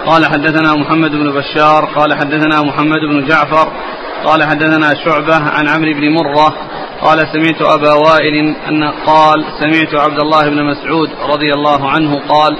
قال 0.07 0.27
حدثنا 0.27 0.75
محمد 0.75 1.11
بن 1.11 1.33
بشار 1.33 1.85
قال 1.85 2.15
حدثنا 2.15 2.63
محمد 2.63 3.01
بن 3.01 3.27
جعفر 3.27 3.73
قال 4.25 4.45
حدثنا 4.45 4.95
شعبة 5.05 5.37
عن 5.37 5.69
عمرو 5.69 5.93
بن 5.93 6.09
مرة 6.13 6.55
قال 7.03 7.19
سمعت 7.19 7.63
أبا 7.63 7.93
وائل 7.93 8.57
أن 8.69 8.85
قال 9.07 9.45
سمعت 9.61 9.95
عبد 9.95 10.21
الله 10.21 10.49
بن 10.49 10.65
مسعود 10.65 11.11
رضي 11.23 11.53
الله 11.53 11.91
عنه 11.91 12.21
قال 12.29 12.59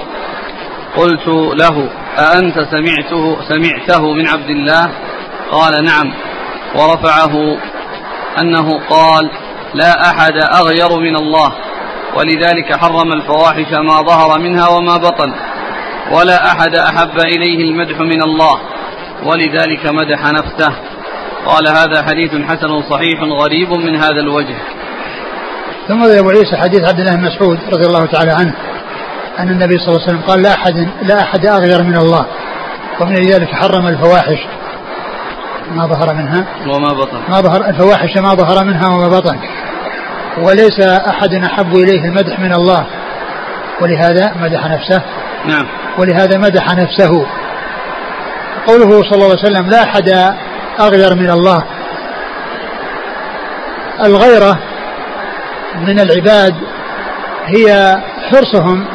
قلت 0.97 1.27
له 1.61 1.89
أأنت 2.17 2.55
سمعته 2.71 3.37
سمعته 3.49 4.13
من 4.13 4.27
عبد 4.27 4.49
الله؟ 4.49 4.91
قال 5.51 5.85
نعم. 5.85 6.13
ورفعه 6.75 7.57
أنه 8.41 8.79
قال 8.89 9.31
لا 9.73 10.09
أحد 10.11 10.37
أغير 10.37 10.99
من 10.99 11.15
الله 11.15 11.53
ولذلك 12.17 12.79
حرم 12.79 13.13
الفواحش 13.13 13.71
ما 13.73 14.01
ظهر 14.01 14.39
منها 14.39 14.67
وما 14.67 14.97
بطن 14.97 15.33
ولا 16.11 16.51
أحد 16.51 16.75
أحب 16.75 17.19
إليه 17.19 17.63
المدح 17.63 17.99
من 17.99 18.23
الله 18.23 18.59
ولذلك 19.25 19.85
مدح 19.85 20.31
نفسه. 20.31 20.73
قال 21.45 21.67
هذا 21.67 22.03
حديث 22.03 22.31
حسن 22.31 22.81
صحيح 22.89 23.21
غريب 23.21 23.73
من 23.73 23.95
هذا 23.95 24.19
الوجه. 24.19 24.55
ثم 25.87 26.03
أبو 26.03 26.29
عيسى 26.29 26.57
حديث 26.57 26.89
عبد 26.89 26.99
الله 26.99 27.15
بن 27.15 27.23
مسعود 27.23 27.59
رضي 27.73 27.85
الله 27.85 28.05
تعالى 28.05 28.31
عنه 28.31 28.53
أن 29.39 29.49
النبي 29.49 29.77
صلى 29.77 29.87
الله 29.87 30.01
عليه 30.01 30.11
وسلم 30.11 30.29
قال 30.29 30.41
لا 30.41 30.53
أحد 30.53 30.89
لا 31.01 31.21
أحد 31.21 31.45
أغير 31.45 31.83
من 31.83 31.97
الله 31.97 32.25
ومن 33.01 33.15
ذلك 33.15 33.49
حرم 33.53 33.87
الفواحش. 33.87 34.39
ما 35.71 35.87
ظهر 35.87 36.13
منها. 36.13 36.45
وما 36.67 36.93
بطن. 36.93 37.21
ما 37.29 37.41
ظهر 37.41 37.69
الفواحش 37.69 38.17
ما 38.17 38.29
ظهر 38.29 38.65
منها 38.65 38.87
وما 38.87 39.07
بطن. 39.07 39.39
وليس 40.37 40.79
أحد 40.79 41.33
أحب 41.33 41.75
إليه 41.75 42.05
المدح 42.05 42.39
من 42.39 42.53
الله. 42.53 42.85
ولهذا 43.81 44.33
مدح 44.35 44.67
نفسه. 44.67 45.01
نعم. 45.45 45.67
ولهذا 45.97 46.37
مدح 46.37 46.75
نفسه. 46.75 47.25
قوله 48.67 49.03
صلى 49.03 49.15
الله 49.15 49.29
عليه 49.29 49.49
وسلم 49.49 49.69
لا 49.69 49.83
أحد 49.83 50.09
أغير 50.79 51.15
من 51.15 51.29
الله. 51.29 51.63
الغيرة 54.05 54.59
من 55.75 55.99
العباد 55.99 56.55
هي 57.45 57.97
حرصهم 58.31 58.85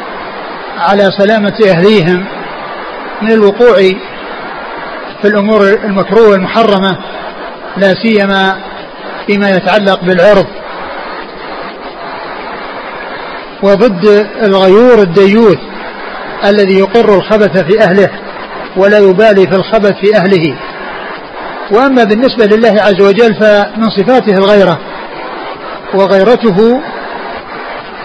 على 0.77 1.11
سلامة 1.17 1.53
أهليهم 1.67 2.25
من 3.21 3.31
الوقوع 3.31 3.77
في 5.25 5.31
الأمور 5.31 5.61
المكروهة 5.83 6.35
المحرمة 6.35 6.97
لا 7.77 7.93
سيما 8.03 8.57
فيما 9.27 9.49
يتعلق 9.49 10.03
بالعرض 10.03 10.45
وضد 13.63 14.27
الغيور 14.43 15.01
الديوث 15.01 15.57
الذي 16.45 16.79
يقر 16.79 17.15
الخبث 17.15 17.57
في 17.57 17.81
أهله 17.81 18.09
ولا 18.77 18.97
يبالي 18.97 19.47
في 19.47 19.55
الخبث 19.55 19.93
في 19.93 20.15
أهله. 20.15 20.55
وأما 21.71 22.03
بالنسبة 22.03 22.45
لله 22.45 22.81
عز 22.81 23.01
وجل 23.01 23.35
فمن 23.35 23.89
صفاته 23.89 24.33
الغيرة 24.33 24.79
وغيرته 25.93 26.81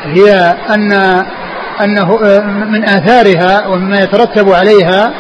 هي 0.05 0.57
أن 0.71 0.93
أنه 1.85 2.17
من 2.71 2.85
آثارها 2.85 3.67
ومما 3.67 4.01
يترتب 4.01 4.53
عليها 4.53 5.13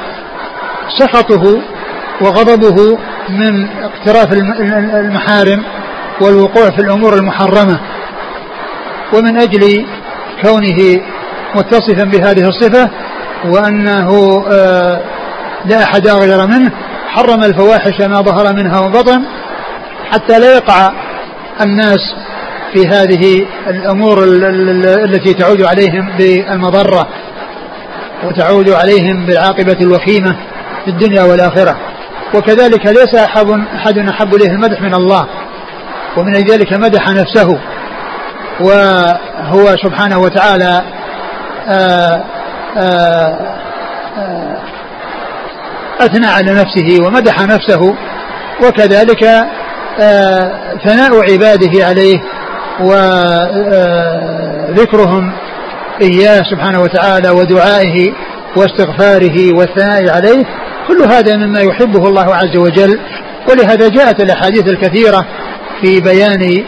سخطه 0.98 1.62
وغضبه 2.20 2.98
من 3.28 3.68
اقتراف 3.82 4.32
المحارم 4.94 5.64
والوقوع 6.20 6.70
في 6.70 6.78
الأمور 6.78 7.14
المحرمة. 7.14 7.80
ومن 9.14 9.40
أجل 9.40 9.86
كونه 10.42 11.00
متصفا 11.54 12.04
بهذه 12.04 12.48
الصفة 12.48 12.90
وأنه 13.44 14.44
آه، 14.52 15.00
لا 15.64 15.82
أحد 15.82 16.06
أغير 16.06 16.46
منه 16.46 16.72
حرم 17.08 17.44
الفواحش 17.44 18.00
ما 18.00 18.20
ظهر 18.20 18.56
منها 18.56 18.80
وبطن 18.80 19.22
حتى 20.10 20.38
لا 20.38 20.54
يقع 20.54 20.92
الناس 21.60 21.98
في 22.72 22.88
هذه 22.88 23.46
الأمور 23.68 24.24
التي 25.04 25.34
تعود 25.34 25.62
عليهم 25.62 26.16
بالمضرة 26.18 27.08
وتعود 28.24 28.70
عليهم 28.70 29.26
بالعاقبة 29.26 29.76
الوخيمة 29.80 30.36
في 30.84 30.90
الدنيا 30.90 31.22
والآخرة. 31.22 31.76
وكذلك 32.34 32.86
ليس 32.86 33.14
أحد 33.14 33.50
أحد 33.74 33.98
أحب 33.98 34.34
إليه 34.34 34.50
المدح 34.50 34.80
من 34.80 34.94
الله 34.94 35.26
ومن 36.16 36.32
ذلك 36.32 36.72
مدح 36.72 37.08
نفسه. 37.08 37.58
وهو 38.60 39.76
سبحانه 39.84 40.18
وتعالى 40.18 40.82
آآ 41.68 42.24
آآ 42.76 43.38
آآ 44.18 44.56
أثنى 46.00 46.26
على 46.26 46.52
نفسه 46.52 46.98
ومدح 47.06 47.40
نفسه 47.40 47.94
وكذلك 48.64 49.24
ثناء 50.84 51.32
عباده 51.32 51.86
عليه 51.86 52.20
وذكرهم 54.70 55.32
إياه 56.02 56.42
سبحانه 56.42 56.80
وتعالى 56.80 57.30
ودعائه 57.30 58.12
واستغفاره 58.56 59.54
والثناء 59.54 60.10
عليه. 60.10 60.44
كل 60.88 61.02
هذا 61.02 61.36
مما 61.36 61.60
يحبه 61.60 62.08
الله 62.08 62.34
عز 62.34 62.56
وجل. 62.56 62.98
ولهذا 63.48 63.88
جاءت 63.88 64.20
الأحاديث 64.22 64.68
الكثيرة 64.68 65.26
في 65.82 66.00
بيان 66.00 66.64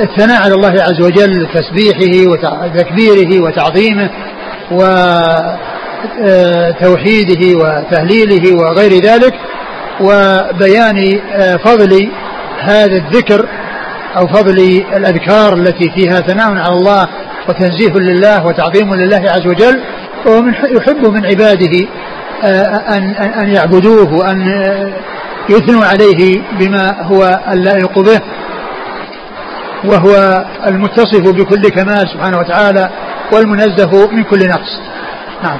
الثناء 0.00 0.42
على 0.42 0.54
الله 0.54 0.82
عز 0.82 1.00
وجل 1.00 1.48
تسبيحه 1.54 2.30
وتكبيره 2.30 3.42
وتعظيمه 3.42 4.10
وتوحيده 6.80 7.58
وتهليله 7.58 8.56
وغير 8.60 8.92
ذلك. 9.04 9.34
وبيان 10.00 11.20
فضل 11.64 12.08
هذا 12.60 12.96
الذكر 12.96 13.48
أو 14.16 14.26
فضل 14.26 14.84
الأذكار 14.96 15.52
التي 15.52 15.90
فيها 15.96 16.20
ثناء 16.20 16.52
على 16.52 16.74
الله 16.74 17.08
وتنزيه 17.48 17.92
لله 17.92 18.46
وتعظيم 18.46 18.94
لله 18.94 19.22
عز 19.28 19.46
وجل. 19.46 19.80
ومن 20.26 20.54
يحب 20.76 21.06
من 21.06 21.26
عباده 21.26 21.88
أن 22.96 23.14
أن 23.14 23.48
يعبدوه 23.48 24.14
وأن 24.14 24.38
يثنوا 25.48 25.84
عليه 25.84 26.42
بما 26.58 27.02
هو 27.02 27.40
اللائق 27.48 27.98
به. 27.98 28.20
وهو 29.84 30.44
المتصف 30.66 31.30
بكل 31.30 31.62
كمال 31.68 32.08
سبحانه 32.08 32.38
وتعالى 32.38 32.90
والمنزه 33.32 34.10
من 34.10 34.24
كل 34.24 34.48
نقص. 34.48 34.80
نعم. 35.42 35.58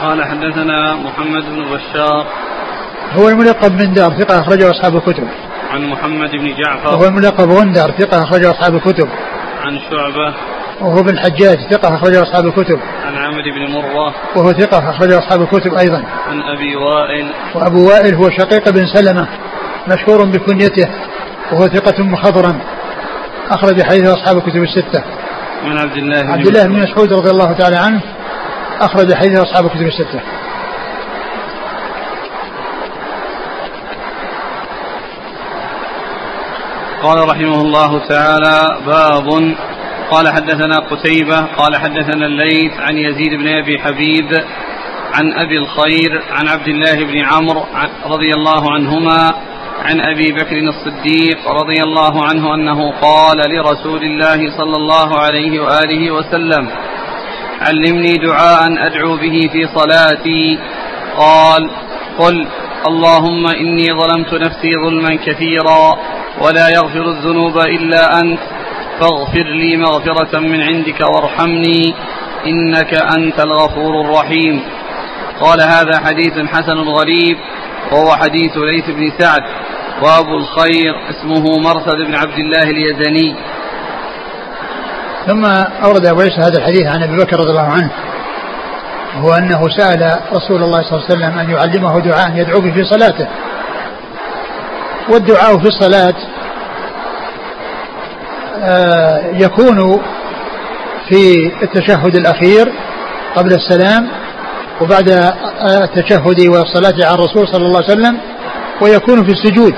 قال 0.00 0.24
حدثنا 0.24 0.94
محمد 0.94 1.42
بن 1.42 1.64
بشار. 1.64 2.26
هو 3.12 3.28
الملقب 3.28 3.72
من 3.72 3.92
دار 3.92 4.10
ثقة 4.10 4.40
أخرجه 4.40 4.70
أصحاب 4.70 4.96
الكتب. 4.96 5.28
عن 5.70 5.86
محمد 5.86 6.30
بن 6.30 6.54
جعفر. 6.62 6.88
وهو 6.88 7.04
الملقب 7.04 7.50
غندر 7.50 7.90
ثقة 7.98 8.22
أخرجه 8.22 8.50
أصحاب 8.50 8.74
الكتب. 8.74 9.08
عن 9.64 9.78
شعبة. 9.90 10.34
وهو 10.80 11.02
بن 11.02 11.08
الحجاج 11.08 11.58
ثقة 11.70 11.94
أخرجه 11.94 12.22
أصحاب 12.22 12.46
الكتب. 12.46 12.80
عن 13.06 13.16
عمرو 13.16 13.42
بن 13.42 13.72
مرة 13.72 14.14
وهو 14.36 14.52
ثقة 14.52 14.90
أخرجه 14.90 15.18
أصحاب 15.18 15.42
الكتب 15.42 15.74
أيضا. 15.74 16.04
عن 16.28 16.42
أبي 16.42 16.76
وائل. 16.76 17.32
وأبو 17.54 17.88
وائل 17.88 18.14
هو 18.14 18.30
شقيق 18.30 18.70
بن 18.70 18.86
سلمة 18.86 19.28
مشهور 19.88 20.24
بكنيته 20.24 20.88
وهو 21.52 21.66
ثقة 21.66 22.02
مخضرم 22.02 22.60
أخرج 23.50 23.82
حديثه 23.82 24.12
أصحاب 24.12 24.36
الكتب 24.36 24.62
الستة. 24.62 25.02
عن 25.64 25.78
عبد 25.78 25.96
الله 25.96 26.22
بن 26.22 26.30
عبد 26.30 26.46
الله 26.46 26.66
بن 26.66 26.78
مسعود 26.82 27.12
رضي 27.12 27.30
الله 27.30 27.52
تعالى 27.52 27.76
عنه 27.76 28.00
أخرج 28.80 29.14
حديثه 29.14 29.42
أصحاب 29.42 29.66
الكتب 29.66 29.86
الستة. 29.86 30.20
قال 37.02 37.28
رحمه 37.28 37.60
الله 37.60 38.08
تعالى 38.08 38.80
باب 38.86 39.56
قال 40.10 40.28
حدثنا 40.28 40.76
قتيبة 40.90 41.40
قال 41.40 41.76
حدثنا 41.76 42.26
الليث 42.26 42.72
عن 42.78 42.98
يزيد 42.98 43.34
بن 43.34 43.48
أبي 43.48 43.78
حبيب 43.78 44.28
عن 45.14 45.32
أبي 45.32 45.58
الخير 45.58 46.22
عن 46.30 46.48
عبد 46.48 46.68
الله 46.68 47.04
بن 47.04 47.18
عمرو 47.24 47.64
رضي 48.06 48.30
الله 48.34 48.72
عنهما 48.72 49.34
عن 49.84 50.00
أبي 50.00 50.32
بكر 50.32 50.58
الصديق 50.58 51.48
رضي 51.48 51.82
الله 51.82 52.24
عنه 52.24 52.54
أنه 52.54 52.92
قال 53.00 53.36
لرسول 53.50 54.02
الله 54.02 54.58
صلى 54.58 54.76
الله 54.76 55.20
عليه 55.20 55.60
وآله 55.60 56.10
وسلم 56.10 56.68
علمني 57.60 58.12
دعاء 58.12 58.86
أدعو 58.86 59.16
به 59.16 59.40
في 59.52 59.68
صلاتي. 59.74 60.58
قال 61.16 61.70
قل 62.18 62.46
اللهم 62.86 63.46
إني 63.46 63.86
ظلمت 63.86 64.34
نفسي 64.34 64.72
ظلما 64.84 65.14
كثيرا 65.26 65.98
ولا 66.42 66.68
يغفر 66.68 67.10
الذنوب 67.10 67.58
إلا 67.58 68.20
أنت. 68.20 68.55
فاغفر 69.00 69.46
لي 69.60 69.76
مغفرة 69.76 70.38
من 70.40 70.62
عندك 70.62 71.00
وارحمني 71.14 71.94
إنك 72.46 72.94
أنت 73.18 73.40
الغفور 73.40 74.00
الرحيم. 74.00 74.62
قال 75.40 75.60
هذا 75.60 76.00
حديث 76.04 76.32
حسن 76.32 76.78
غريب 76.78 77.36
وهو 77.92 78.16
حديث 78.16 78.56
ليث 78.56 78.90
بن 78.90 79.12
سعد 79.18 79.42
وأبو 80.02 80.36
الخير 80.36 80.94
اسمه 81.10 81.58
مرثد 81.58 81.96
بن 82.06 82.14
عبد 82.14 82.38
الله 82.38 82.62
اليزني. 82.62 83.36
ثم 85.26 85.44
أورد 85.84 86.06
أبو 86.06 86.20
عيسى 86.20 86.40
هذا 86.40 86.58
الحديث 86.58 86.86
عن 86.86 87.02
أبي 87.02 87.16
بكر 87.16 87.36
رضي 87.40 87.50
الله 87.50 87.72
عنه 87.72 87.90
هو 89.16 89.32
أنه 89.32 89.68
سأل 89.68 90.20
رسول 90.32 90.62
الله 90.62 90.82
صلى 90.82 90.92
الله 90.92 91.04
عليه 91.04 91.14
وسلم 91.14 91.38
أن 91.38 91.50
يعلمه 91.50 92.00
دعاء 92.00 92.36
يدعو 92.36 92.60
به 92.60 92.70
في 92.70 92.84
صلاته. 92.84 93.26
والدعاء 95.08 95.58
في 95.58 95.66
الصلاة 95.66 96.14
يكون 99.32 100.02
في 101.08 101.52
التشهد 101.62 102.16
الأخير 102.16 102.72
قبل 103.36 103.52
السلام 103.52 104.08
وبعد 104.80 105.10
التشهد 105.82 106.48
والصلاة 106.48 107.06
على 107.06 107.14
الرسول 107.14 107.48
صلى 107.48 107.66
الله 107.66 107.82
عليه 107.82 108.00
وسلم 108.00 108.18
ويكون 108.82 109.24
في 109.24 109.32
السجود 109.32 109.74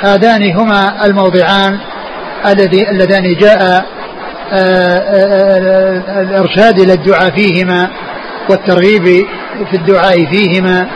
هذان 0.00 0.52
هما 0.52 1.06
الموضعان 1.06 1.78
الذي 2.46 2.90
اللذان 2.90 3.34
جاء 3.40 3.84
آه، 4.52 4.56
آه، 4.56 6.22
الإرشاد 6.22 6.80
إلى 6.80 6.92
الدعاء 6.92 7.36
فيهما 7.36 7.90
والترغيب 8.50 9.26
في 9.70 9.76
الدعاء 9.76 10.32
فيهما 10.32 10.88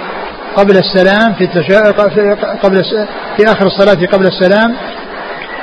قبل 0.56 0.76
السلام 0.76 1.35
في. 1.35 1.46
قبل 2.62 2.82
في 3.37 3.44
آخر 3.52 3.66
الصلاة 3.66 4.06
قبل 4.06 4.26
السلام 4.26 4.76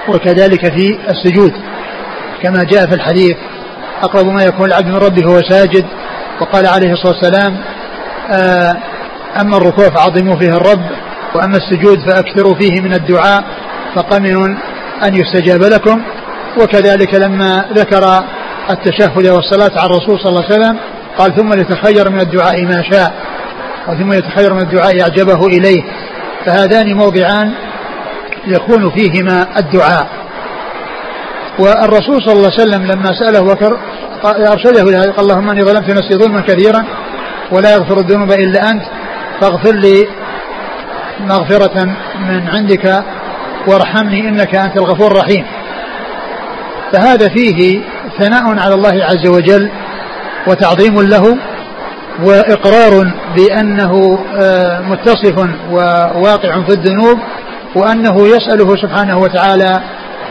وكذلك 0.09 0.77
في 0.77 0.99
السجود. 1.09 1.53
كما 2.43 2.63
جاء 2.63 2.87
في 2.87 2.95
الحديث 2.95 3.35
أقرب 4.03 4.25
ما 4.25 4.43
يكون 4.43 4.65
العبد 4.65 4.87
من 4.87 4.95
ربه 4.95 5.25
هو 5.25 5.41
ساجد. 5.49 5.85
وقال 6.41 6.67
عليه 6.67 6.91
الصلاة 6.91 7.13
والسلام 7.13 7.57
آه، 8.31 8.77
أما 9.41 9.57
الركوع 9.57 9.89
فعظموا 9.89 10.35
فيه 10.35 10.57
الرب 10.57 10.83
وأما 11.35 11.57
السجود 11.57 12.09
فأكثروا 12.09 12.55
فيه 12.55 12.81
من 12.81 12.93
الدعاء 12.93 13.43
فقمن 13.95 14.57
أن 15.03 15.13
يستجاب 15.15 15.63
لكم. 15.63 16.01
وكذلك 16.61 17.15
لما 17.15 17.65
ذكر 17.73 18.23
التشهد 18.69 19.27
والصلاة 19.27 19.71
على 19.79 19.85
الرسول 19.85 20.19
صلى 20.19 20.29
الله 20.29 20.43
عليه 20.43 20.55
وسلم 20.55 20.77
قال 21.17 21.35
ثم 21.35 21.53
ليتخير 21.53 22.09
من 22.09 22.19
الدعاء 22.19 22.65
ما 22.65 22.83
شاء 22.91 23.13
ثم 23.99 24.13
يتخير 24.13 24.53
من 24.53 24.61
الدعاء 24.61 25.01
أعجبه 25.01 25.47
إليه. 25.47 25.83
فهذان 26.45 26.93
موضعان 26.93 27.53
يكون 28.47 28.89
فيهما 28.89 29.59
الدعاء. 29.59 30.07
والرسول 31.59 32.21
صلى 32.23 32.33
الله 32.33 32.51
عليه 32.51 32.63
وسلم 32.63 32.83
لما 32.85 33.13
سأله 33.13 33.53
بكر 33.53 33.79
أرشده 34.25 34.81
إلى 34.81 34.97
قال 34.97 35.19
اللهم 35.19 35.49
إني 35.49 35.61
ظلمت 35.61 35.89
نفسي 35.89 36.17
ظلما 36.17 36.41
كثيرا 36.41 36.85
ولا 37.51 37.73
يغفر 37.73 37.97
الذنوب 37.97 38.31
إلا 38.31 38.69
أنت 38.71 38.83
فاغفر 39.41 39.75
لي 39.75 40.07
مغفرة 41.19 41.83
من 42.29 42.47
عندك 42.49 43.03
وارحمني 43.67 44.29
إنك 44.29 44.55
أنت 44.55 44.77
الغفور 44.77 45.11
الرحيم. 45.11 45.45
فهذا 46.93 47.29
فيه 47.29 47.81
ثناء 48.19 48.59
على 48.59 48.73
الله 48.75 49.03
عز 49.05 49.27
وجل 49.27 49.71
وتعظيم 50.47 51.01
له 51.01 51.37
وإقرار 52.23 53.11
بأنه 53.35 54.19
آه، 54.41 54.81
متصف 54.81 55.49
وواقع 55.71 56.61
في 56.61 56.69
الذنوب 56.69 57.19
وأنه 57.75 58.27
يسأله 58.27 58.75
سبحانه 58.75 59.17
وتعالى 59.17 59.81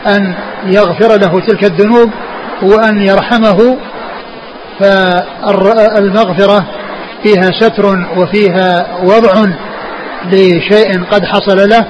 أن 0.07 0.33
يغفر 0.65 1.17
له 1.19 1.39
تلك 1.39 1.63
الذنوب 1.63 2.09
وأن 2.61 3.01
يرحمه 3.01 3.77
فالمغفرة 4.79 6.65
فيها 7.23 7.51
ستر 7.59 8.05
وفيها 8.17 8.87
وضع 9.03 9.45
لشيء 10.31 11.03
قد 11.11 11.25
حصل 11.25 11.69
له 11.69 11.85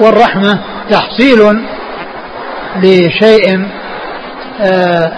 والرحمة 0.00 0.58
تحصيل 0.90 1.60
لشيء 2.82 3.66
آه 4.60 5.12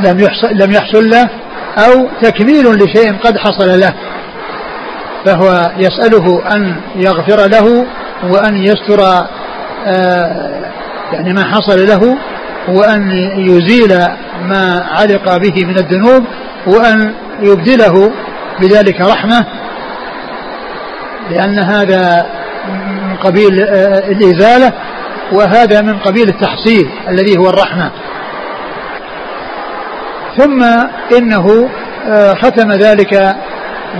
لم 0.00 0.20
يحصل, 0.20 0.48
لم 0.52 0.72
يحصل 0.72 1.10
له 1.10 1.28
أو 1.78 2.08
تكميل 2.22 2.66
لشيء 2.66 3.16
قد 3.24 3.38
حصل 3.38 3.80
له. 3.80 3.94
فهو 5.26 5.70
يسأله 5.78 6.42
أن 6.56 6.76
يغفر 6.96 7.48
له 7.48 7.86
وأن 8.22 8.56
يستر 8.56 9.02
آه 9.86 10.66
يعني 11.12 11.32
ما 11.32 11.44
حصل 11.44 11.86
له 11.86 12.18
وأن 12.68 13.10
يزيل 13.36 13.98
ما 14.42 14.86
علق 14.90 15.36
به 15.36 15.66
من 15.66 15.78
الذنوب 15.78 16.24
وأن 16.66 17.14
يبدله 17.40 18.12
بذلك 18.60 19.00
رحمة 19.00 19.46
لأن 21.30 21.58
هذا 21.58 22.26
من 22.68 23.16
قبيل 23.16 23.60
آه، 23.60 23.98
الإزالة 23.98 24.72
وهذا 25.32 25.82
من 25.82 25.98
قبيل 25.98 26.28
التحصيل 26.28 26.90
الذي 27.08 27.38
هو 27.38 27.48
الرحمة. 27.48 27.90
ثم 30.38 30.62
إنه 31.18 31.68
آه، 32.08 32.34
ختم 32.34 32.72
ذلك 32.72 33.36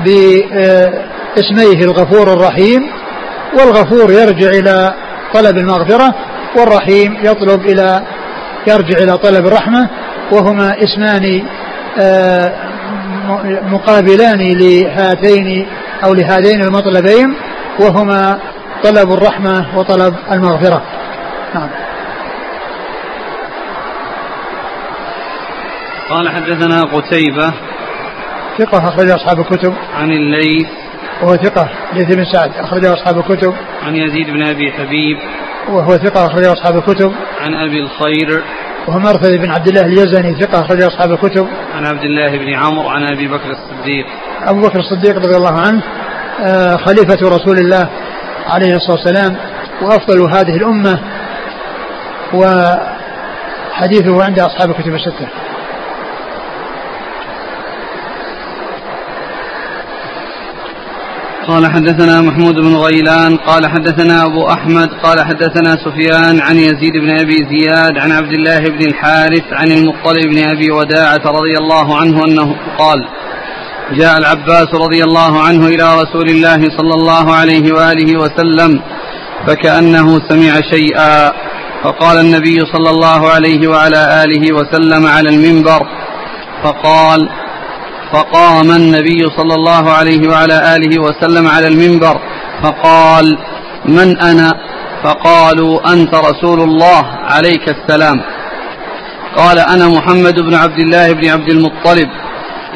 باسميه 0.04 1.84
الغفور 1.84 2.32
الرحيم 2.32 2.90
والغفور 3.56 4.12
يرجع 4.12 4.48
إلى 4.48 4.94
طلب 5.34 5.56
المغفرة 5.56 6.14
والرحيم 6.58 7.16
يطلب 7.22 7.60
إلى 7.60 8.02
يرجع 8.66 8.98
إلى 8.98 9.18
طلب 9.18 9.46
الرحمة 9.46 9.88
وهما 10.32 10.76
اسمان 10.84 11.42
آه، 11.98 12.52
مقابلان 13.62 14.38
لهاتين 14.38 15.66
أو 16.04 16.14
لهذين 16.14 16.62
المطلبين 16.62 17.34
وهما 17.80 18.38
طلب 18.84 19.12
الرحمة 19.12 19.78
وطلب 19.78 20.14
المغفرة. 20.32 20.82
نعم. 21.54 21.68
قال 26.10 26.28
حدثنا 26.28 26.82
قتيبة 26.82 27.52
ثقة 28.58 28.78
أخرج 28.78 29.10
أصحاب 29.10 29.40
الكتب. 29.40 29.74
عن 29.96 30.10
الليث 30.10 30.68
وهو 31.22 31.36
ثقة 31.36 31.68
ليث 31.94 32.14
بن 32.14 32.24
سعد 32.24 32.50
أخرجه 32.56 32.92
أصحاب 32.92 33.18
الكتب. 33.18 33.54
عن 33.82 33.96
يزيد 33.96 34.30
بن 34.30 34.42
أبي 34.42 34.72
حبيب. 34.72 35.18
وهو 35.68 35.90
ثقة 35.90 36.26
أخرجه 36.26 36.52
أصحاب 36.52 36.76
الكتب. 36.76 37.12
عن 37.40 37.54
أبي 37.54 37.80
الخير. 37.80 38.42
وهو 38.88 38.98
مرثد 38.98 39.32
بن 39.32 39.50
عبد 39.50 39.68
الله 39.68 39.80
اليزني 39.80 40.34
ثقة 40.34 40.60
أخرجه 40.60 40.86
أصحاب 40.86 41.12
الكتب. 41.12 41.48
عن 41.74 41.86
عبد 41.86 42.04
الله 42.04 42.38
بن 42.38 42.54
عمرو 42.54 42.88
عن 42.88 43.02
أبي 43.02 43.28
بكر 43.28 43.50
الصديق. 43.50 44.06
أبو 44.42 44.60
بكر 44.60 44.78
الصديق 44.78 45.16
رضي 45.16 45.36
الله 45.36 45.60
عنه 45.60 45.82
آه، 46.40 46.76
خليفة 46.76 47.28
رسول 47.36 47.58
الله 47.58 47.88
عليه 48.46 48.76
الصلاة 48.76 48.96
والسلام 48.96 49.36
وأفضل 49.82 50.20
هذه 50.20 50.56
الأمة 50.56 51.00
وحديثه 52.34 54.24
عند 54.24 54.38
أصحاب 54.38 54.70
الكتب 54.70 54.94
الستة. 54.94 55.28
قال 61.48 61.66
حدثنا 61.66 62.20
محمود 62.20 62.54
بن 62.54 62.76
غيلان 62.76 63.36
قال 63.36 63.66
حدثنا 63.66 64.24
أبو 64.24 64.48
أحمد 64.48 64.88
قال 65.02 65.24
حدثنا 65.24 65.76
سفيان 65.84 66.40
عن 66.40 66.56
يزيد 66.56 66.92
بن 66.92 67.20
أبي 67.20 67.36
زياد 67.50 67.98
عن 67.98 68.12
عبد 68.12 68.32
الله 68.32 68.58
بن 68.58 68.86
الحارث 68.86 69.44
عن 69.52 69.72
المطلب 69.72 70.26
بن 70.26 70.38
أبي 70.48 70.70
وداعة 70.70 71.22
رضي 71.26 71.54
الله 71.60 71.96
عنه 71.98 72.24
أنه 72.24 72.56
قال 72.78 72.98
جاء 73.98 74.18
العباس 74.18 74.74
رضي 74.74 75.04
الله 75.04 75.42
عنه 75.42 75.66
إلى 75.66 76.02
رسول 76.02 76.28
الله 76.28 76.60
صلى 76.78 76.94
الله 76.94 77.34
عليه 77.34 77.72
وآله 77.72 78.20
وسلم 78.20 78.80
فكأنه 79.46 80.18
سمع 80.28 80.60
شيئا 80.70 81.32
فقال 81.84 82.20
النبي 82.20 82.56
صلى 82.56 82.90
الله 82.90 83.28
عليه 83.30 83.68
وعلى 83.68 84.24
آله 84.24 84.54
وسلم 84.54 85.06
على 85.06 85.28
المنبر 85.28 85.86
فقال 86.64 87.28
فقام 88.12 88.70
النبي 88.70 89.22
صلى 89.36 89.54
الله 89.54 89.92
عليه 89.92 90.28
وعلى 90.28 90.76
آله 90.76 91.02
وسلم 91.02 91.48
على 91.48 91.68
المنبر 91.68 92.20
فقال 92.62 93.38
من 93.84 94.20
أنا؟ 94.20 94.52
فقالوا 95.02 95.92
أنت 95.92 96.14
رسول 96.14 96.60
الله 96.60 97.06
عليك 97.06 97.68
السلام. 97.68 98.20
قال 99.36 99.58
أنا 99.58 99.88
محمد 99.88 100.40
بن 100.40 100.54
عبد 100.54 100.78
الله 100.78 101.12
بن 101.12 101.28
عبد 101.28 101.50
المطلب. 101.50 102.08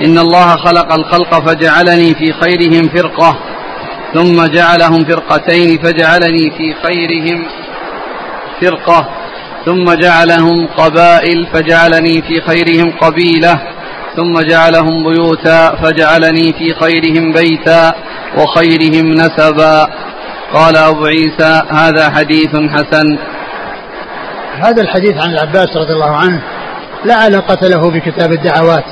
إن 0.05 0.19
الله 0.19 0.57
خلق 0.57 0.93
الخلق 0.93 1.47
فجعلني 1.47 2.15
في 2.15 2.33
خيرهم 2.33 2.89
فرقة 2.89 3.39
ثم 4.15 4.47
جعلهم 4.47 5.05
فرقتين 5.05 5.79
فجعلني 5.83 6.51
في 6.59 6.75
خيرهم 6.85 7.47
فرقة 8.61 9.09
ثم 9.67 9.93
جعلهم 9.93 10.67
قبائل 10.67 11.47
فجعلني 11.53 12.23
في 12.23 12.41
خيرهم 12.41 12.93
قبيلة. 13.01 13.61
ثم 14.17 14.41
جعلهم 14.41 15.05
بيوتا 15.05 15.77
فجعلني 15.77 16.53
في 16.53 16.75
خيرهم 16.81 17.33
بيتا 17.33 17.93
وخيرهم 18.39 19.11
نسبا. 19.11 19.87
قال 20.55 20.77
أبو 20.77 21.05
عيسى 21.07 21.63
هذا 21.71 22.11
حديث 22.11 22.57
حسن. 22.57 23.19
هذا 24.61 24.83
الحديث 24.83 25.21
عن 25.21 25.31
العباس 25.31 25.77
رضي 25.77 25.93
الله 25.93 26.17
عنه 26.17 26.43
لا 27.05 27.15
علاقة 27.15 27.69
له 27.69 27.91
بكتاب 27.91 28.33
الدعوات 28.33 28.85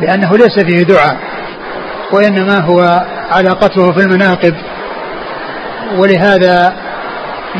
لأنه 0.00 0.36
ليس 0.36 0.58
فيه 0.58 0.82
دعاء 0.82 1.16
وإنما 2.12 2.60
هو 2.60 3.06
علاقته 3.30 3.92
في 3.92 4.00
المناقب. 4.00 4.54
ولهذا 5.96 6.76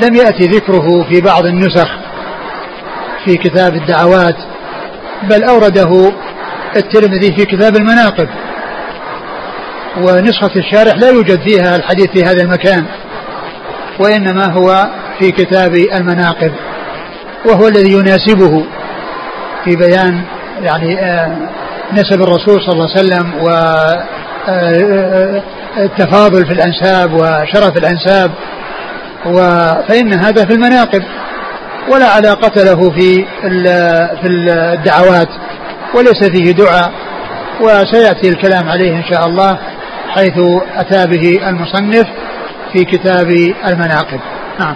لم 0.03 0.14
يأتي 0.14 0.44
ذكره 0.44 1.05
في 1.11 1.20
بعض 1.20 1.46
النسخ 1.46 1.88
في 3.24 3.36
كتاب 3.36 3.74
الدعوات 3.74 4.36
بل 5.22 5.44
أورده 5.44 6.12
الترمذي 6.77 7.37
في 7.37 7.45
كتاب 7.45 7.77
المناقب. 7.77 8.29
ونسخة 9.97 10.51
الشارح 10.57 10.95
لا 10.95 11.09
يوجد 11.11 11.49
فيها 11.49 11.77
الحديث 11.77 12.07
في 12.07 12.25
هذا 12.25 12.43
المكان 12.43 12.87
وإنما 14.01 14.53
هو 14.53 14.89
في 15.19 15.31
كتاب 15.31 15.75
المناقب 15.75 16.53
وهو 17.47 17.69
الذي 17.69 17.93
يناسبه 17.93 18.64
في 19.64 19.77
بيان 19.77 20.23
يعني 20.62 21.01
آه، 21.01 21.37
نسب 21.93 22.23
الرسول 22.23 22.62
صلى 22.62 22.73
الله 22.73 22.89
عليه 22.91 23.01
وسلم 23.01 23.35
والتفاضل 25.77 26.43
آه، 26.43 26.47
في 26.47 26.53
الأنساب 26.53 27.12
وشرف 27.12 27.77
الأنساب 27.77 28.31
فإن 29.89 30.12
هذا 30.12 30.45
في 30.45 30.53
المناقب 30.53 31.03
ولا 31.93 32.07
علاقة 32.07 32.62
له 32.62 32.91
في 32.91 33.25
في 34.23 34.29
الدعوات. 34.29 35.29
وليس 35.95 36.30
فيه 36.30 36.53
دعاء 36.53 36.93
وسيأتي 37.61 38.28
الكلام 38.28 38.68
عليه 38.68 38.97
إن 38.97 39.05
شاء 39.11 39.26
الله 39.26 39.59
حيث 40.09 40.39
أتى 40.76 41.07
به 41.07 41.49
المصنف 41.49 42.07
في 42.72 42.84
كتاب 42.84 43.30
المناقب. 43.66 44.20
نعم. 44.61 44.74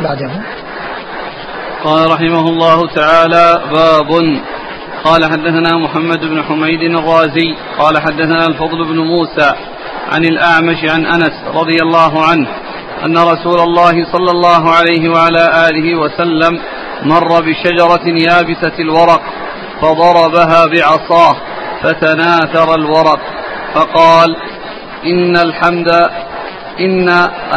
بعده 0.00 0.30
قال 1.84 2.10
رحمه 2.10 2.48
الله 2.48 2.88
تعالى 2.94 3.62
باب. 3.72 4.40
قال 5.04 5.24
حدثنا 5.24 5.78
محمد 5.78 6.20
بن 6.20 6.42
حميد 6.42 6.82
الرازي. 6.82 7.54
قال 7.78 7.98
حدثنا 7.98 8.46
الفضل 8.46 8.84
بن 8.84 8.98
موسى 8.98 9.52
عن 10.12 10.24
الأعمش 10.24 10.90
عن 10.90 11.06
أنس 11.06 11.32
رضي 11.54 11.76
الله 11.82 12.24
عنه 12.24 12.48
أن 13.04 13.18
رسول 13.18 13.60
الله 13.60 14.12
صلى 14.12 14.30
الله 14.30 14.70
عليه 14.70 15.08
وعلى 15.08 15.68
آله 15.68 15.98
وسلم 15.98 16.60
مر 17.02 17.40
بشجرة 17.40 18.06
يابسة 18.06 18.78
الورق 18.78 19.22
فضربها 19.82 20.66
بعصاه 20.66 21.36
فتناثر 21.82 22.74
الورق. 22.74 23.20
فقال 23.74 24.36
إن 25.06 25.36
الحمد 25.36 25.88
إن 26.80 27.08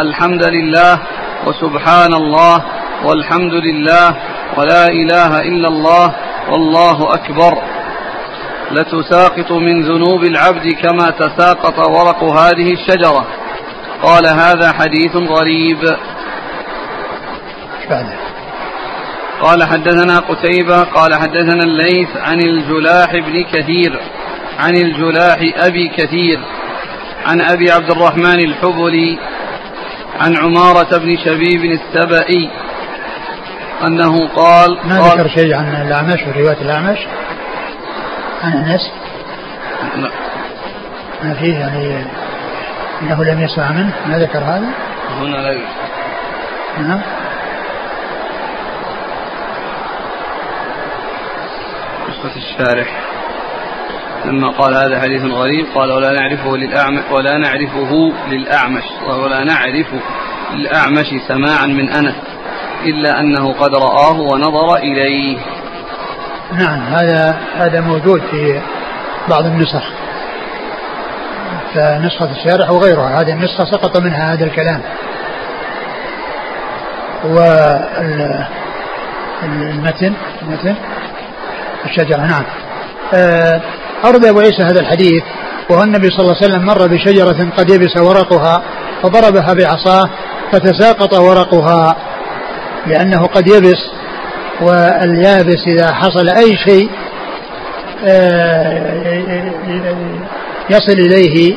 الحمد 0.02 0.46
لله 0.46 1.00
وسبحان 1.48 2.14
الله 2.14 2.64
والحمد 3.06 3.54
لله 3.54 4.16
ولا 4.58 4.86
إله 4.86 5.40
إلا 5.42 5.68
الله 5.68 6.16
والله 6.52 7.14
أكبر. 7.14 7.62
لتساقط 8.72 9.52
من 9.52 9.82
ذنوب 9.84 10.24
العبد 10.24 10.74
كما 10.74 11.10
تساقط 11.10 11.90
ورق 11.90 12.24
هذه 12.24 12.74
الشجرة. 12.74 13.28
قال 14.04 14.28
هذا 14.28 14.72
حديث 14.72 15.16
غريب. 15.16 15.98
قال 19.42 19.64
حدثنا 19.64 20.20
قتيبة 20.20 20.84
قال 20.84 21.16
حدثنا 21.16 21.64
الليث 21.64 22.18
عن 22.18 22.40
الجلاح 22.40 23.12
بن 23.12 23.44
كثير 23.44 24.00
عن 24.60 24.76
الجلاح 24.76 25.38
أبي 25.56 25.88
كثير 25.98 26.40
عن 27.26 27.42
أبي 27.42 27.72
عبد 27.72 27.92
الرحمن 27.92 28.40
الحبلي 28.40 29.18
عن 30.20 30.38
عمارة 30.38 30.98
بن 30.98 31.18
شبيب 31.18 31.80
السبئي 31.80 32.50
أنه 33.84 34.28
قال 34.28 34.78
ما 34.86 35.00
ذكر 35.00 35.28
شيء 35.28 35.56
عن 35.56 35.82
الأعمش 35.88 36.20
ورواية 36.28 36.62
الأعمش؟ 36.62 37.00
عن 38.44 38.52
أنس؟ 38.54 38.92
لا. 39.96 40.12
ما 41.24 41.34
فيه 41.34 41.54
يعني 41.54 42.06
أنه 43.02 43.24
لم 43.24 43.42
يسمع 43.42 43.72
منه 43.72 43.94
ما 44.08 44.20
ذكر 44.20 44.40
هذا؟ 44.40 44.70
هنا 45.20 45.36
لا 45.38 45.52
يوجد 45.52 45.66
نعم. 46.78 47.02
نسخة 52.22 52.38
الشارح. 52.38 52.88
لما 54.26 54.50
قال 54.50 54.76
هذا 54.76 55.02
حديث 55.02 55.22
غريب 55.24 55.66
قال 55.76 55.92
ولا 55.92 56.12
نعرفه 56.14 56.58
للأعمش 56.58 57.04
ولا 57.12 57.38
نعرفه 57.38 58.14
للأعمش 58.28 58.84
ولا 59.08 59.44
نعرف 59.44 59.88
للأعمش 60.54 61.08
سماعا 61.28 61.66
من 61.66 61.90
أنس 61.90 62.16
إلا 62.84 63.20
أنه 63.20 63.54
قد 63.54 63.76
رآه 63.76 64.20
ونظر 64.20 64.76
إليه. 64.76 65.38
نعم 66.54 66.80
هذا 66.80 67.40
هذا 67.56 67.82
موجود 67.82 68.22
في 68.32 68.62
بعض 69.30 69.46
النسخ. 69.46 69.84
فنسخة 71.74 72.32
الشارح 72.32 72.70
وغيرها 72.70 73.22
هذه 73.22 73.32
النسخة 73.34 73.66
سقط 73.66 73.98
منها 73.98 74.34
هذا 74.34 74.46
الكلام. 74.46 74.82
والمتن 79.44 80.14
المتن. 80.42 80.76
الشجرة 81.86 82.18
نعم. 82.18 82.44
آه، 83.14 83.62
أورد 84.06 84.26
أبو 84.26 84.40
عيسى 84.40 84.64
هذا 84.64 84.80
الحديث 84.80 85.24
وهو 85.70 85.84
النبي 85.84 86.08
صلى 86.10 86.20
الله 86.20 86.36
عليه 86.36 86.46
وسلم 86.46 86.66
مر 86.66 86.88
بشجرة 86.88 87.50
قد 87.58 87.70
يبس 87.70 87.98
ورقها 87.98 88.64
فضربها 89.04 89.54
بعصاه 89.54 90.10
فتساقط 90.52 91.14
ورقها 91.14 91.96
لأنه 92.88 93.26
قد 93.26 93.48
يبس 93.48 93.90
واليابس 94.62 95.68
إذا 95.68 95.94
حصل 95.94 96.30
أي 96.30 96.58
شيء 96.58 96.90
آه، 98.06 99.52
يصل 100.70 101.00
إليه 101.00 101.56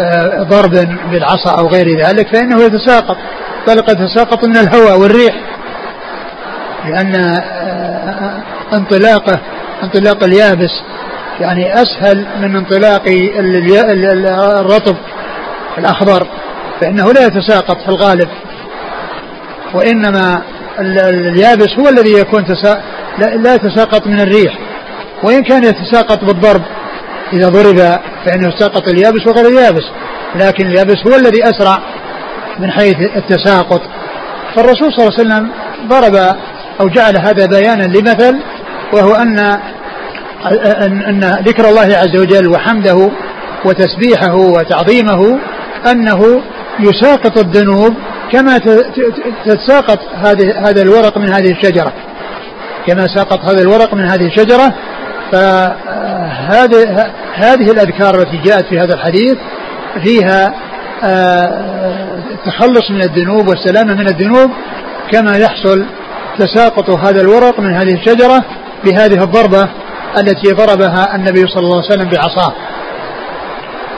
آه، 0.00 0.42
ضرب 0.42 0.88
بالعصا 1.10 1.58
أو 1.58 1.66
غير 1.66 1.98
ذلك 2.00 2.28
فإنه 2.28 2.62
يتساقط 2.62 3.16
بل 3.66 3.80
قد 3.80 4.00
يتساقط 4.00 4.44
من 4.44 4.56
الهواء 4.56 4.98
والريح 4.98 5.34
لأن 6.84 7.14
انطلاقة 8.72 9.40
انطلاق 9.82 10.24
اليابس. 10.24 10.70
يعني 11.40 11.74
أسهل 11.74 12.26
من 12.40 12.56
انطلاق 12.56 13.02
الرطب 14.60 14.96
الأخضر 15.78 16.26
فإنه 16.80 17.12
لا 17.12 17.26
يتساقط 17.26 17.82
في 17.82 17.88
الغالب. 17.88 18.28
وإنما 19.74 20.42
اليابس 20.78 21.68
هو 21.78 21.88
الذي 21.88 22.12
يكون 22.12 22.44
تسا... 22.44 22.82
لا 23.18 23.54
يتساقط 23.54 24.06
من 24.06 24.20
الريح. 24.20 24.58
وإن 25.22 25.42
كان 25.42 25.64
يتساقط 25.64 26.24
بالضرب 26.24 26.62
إذا 27.32 27.48
ضرب 27.48 28.00
فإنه 28.26 28.48
يتساقط 28.48 28.88
اليابس 28.88 29.26
وغير 29.26 29.46
اليابس. 29.46 29.84
لكن 30.34 30.66
اليابس 30.66 30.96
هو 31.06 31.14
الذي 31.16 31.44
أسرع 31.44 31.78
من 32.58 32.70
حيث 32.70 32.96
التساقط. 33.16 33.80
فالرسول 34.56 34.92
صلى 34.92 35.06
الله 35.06 35.18
عليه 35.18 35.20
وسلم 35.20 35.50
ضرب 35.88 36.36
أو 36.80 36.88
جعل 36.88 37.16
هذا 37.16 37.46
بيانا 37.46 37.82
لمثل 37.82 38.40
وهو 38.92 39.14
أن 39.14 39.38
أن 41.08 41.36
ذكر 41.46 41.68
الله 41.68 41.96
عز 41.96 42.16
وجل 42.20 42.48
وحمده 42.48 43.10
وتسبيحه 43.64 44.34
وتعظيمه 44.34 45.38
أنه 45.90 46.42
يساقط 46.80 47.38
الذنوب 47.38 47.94
كما 48.32 48.58
تتساقط 49.44 49.98
هذه 50.14 50.68
هذا 50.68 50.82
الورق 50.82 51.18
من 51.18 51.32
هذه 51.32 51.50
الشجرة. 51.52 51.92
كما 52.86 53.06
ساقط 53.16 53.44
هذا 53.44 53.62
الورق 53.62 53.94
من 53.94 54.04
هذه 54.04 54.26
الشجرة 54.26 54.74
فهذه 55.32 57.10
هذه 57.34 57.70
الأذكار 57.70 58.14
التي 58.14 58.36
جاءت 58.44 58.64
في 58.64 58.78
هذا 58.78 58.94
الحديث 58.94 59.36
فيها 60.04 60.54
التخلص 62.32 62.90
من 62.90 63.02
الذنوب 63.02 63.48
والسلامة 63.48 63.94
من 63.94 64.08
الذنوب 64.08 64.50
كما 65.12 65.38
يحصل 65.38 65.86
تساقط 66.38 66.90
هذا 66.90 67.20
الورق 67.20 67.60
من 67.60 67.74
هذه 67.74 67.94
الشجرة 67.94 68.44
بهذه 68.84 69.22
الضربة 69.24 69.68
التي 70.18 70.52
ضربها 70.52 71.14
النبي 71.14 71.46
صلى 71.46 71.62
الله 71.62 71.82
عليه 71.82 71.86
وسلم 71.86 72.08
بعصاه. 72.08 72.52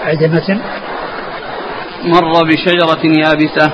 عدمة 0.05 0.61
مر 2.05 2.45
بشجرة 2.45 3.05
يابسة 3.05 3.71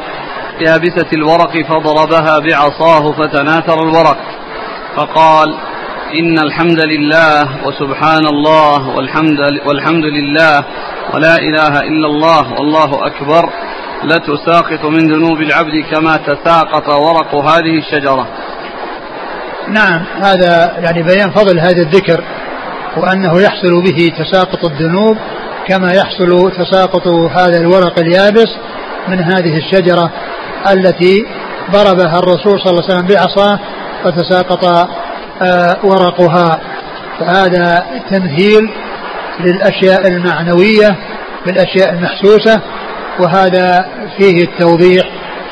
يابسة 0.60 1.10
الورق 1.12 1.66
فضربها 1.68 2.38
بعصاه 2.38 3.12
فتناثر 3.12 3.82
الورق. 3.82 4.18
فقال 4.96 5.54
إن 6.20 6.38
الحمد 6.38 6.80
لله 6.80 7.66
وسبحان 7.66 8.26
الله 8.26 8.88
والحمد, 8.96 9.38
والحمد 9.66 10.04
لله 10.04 10.64
ولا 11.14 11.36
إله 11.36 11.80
إلا 11.80 12.06
الله 12.06 12.52
والله 12.52 13.06
أكبر. 13.06 13.50
لتساقط 14.06 14.84
من 14.84 15.12
ذنوب 15.12 15.40
العبد 15.40 15.84
كما 15.90 16.16
تساقط 16.16 16.88
ورق 16.88 17.34
هذه 17.34 17.78
الشجرة. 17.78 18.26
نعم 19.68 20.04
هذا 20.22 20.72
يعني 20.78 21.02
بيان 21.02 21.30
فضل 21.30 21.60
هذا 21.60 21.82
الذكر 21.82 22.24
وأنه 22.96 23.40
يحصل 23.40 23.82
به 23.82 24.12
تساقط 24.18 24.64
الذنوب 24.64 25.16
كما 25.68 25.92
يحصل 25.92 26.52
تساقط 26.58 27.08
هذا 27.08 27.60
الورق 27.60 27.98
اليابس 27.98 28.48
من 29.08 29.20
هذه 29.20 29.56
الشجرة 29.56 30.10
التي 30.72 31.26
ضربها 31.70 32.18
الرسول 32.18 32.60
صلى 32.60 32.70
الله 32.70 32.84
عليه 32.84 32.94
وسلم 32.94 33.06
بعصاه 33.06 33.58
فتساقط 34.04 34.64
آه، 35.42 35.76
ورقها. 35.82 36.60
فهذا 37.18 37.86
تمثيل 38.10 38.70
للأشياء 39.40 40.08
المعنوية 40.08 40.96
بالأشياء 41.46 41.92
المحسوسة 41.92 42.60
وهذا 43.20 43.88
فيه 44.18 44.42
التوضيح 44.44 45.04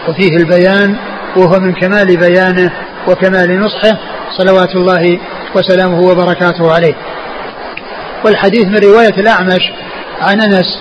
وفيه 0.08 0.36
البيان 0.36 0.96
وهو 1.36 1.60
من 1.60 1.72
كمال 1.72 2.16
بيانه 2.16 2.72
وكمال 3.08 3.60
نصحه 3.60 3.98
صلوات 4.38 4.76
الله 4.76 5.18
وسلامه 5.54 6.00
وبركاته 6.00 6.72
عليه. 6.72 6.94
والحديث 8.24 8.64
من 8.64 8.78
رواية 8.78 9.14
الأعمش 9.18 9.72
عن 10.20 10.40
أنس 10.40 10.80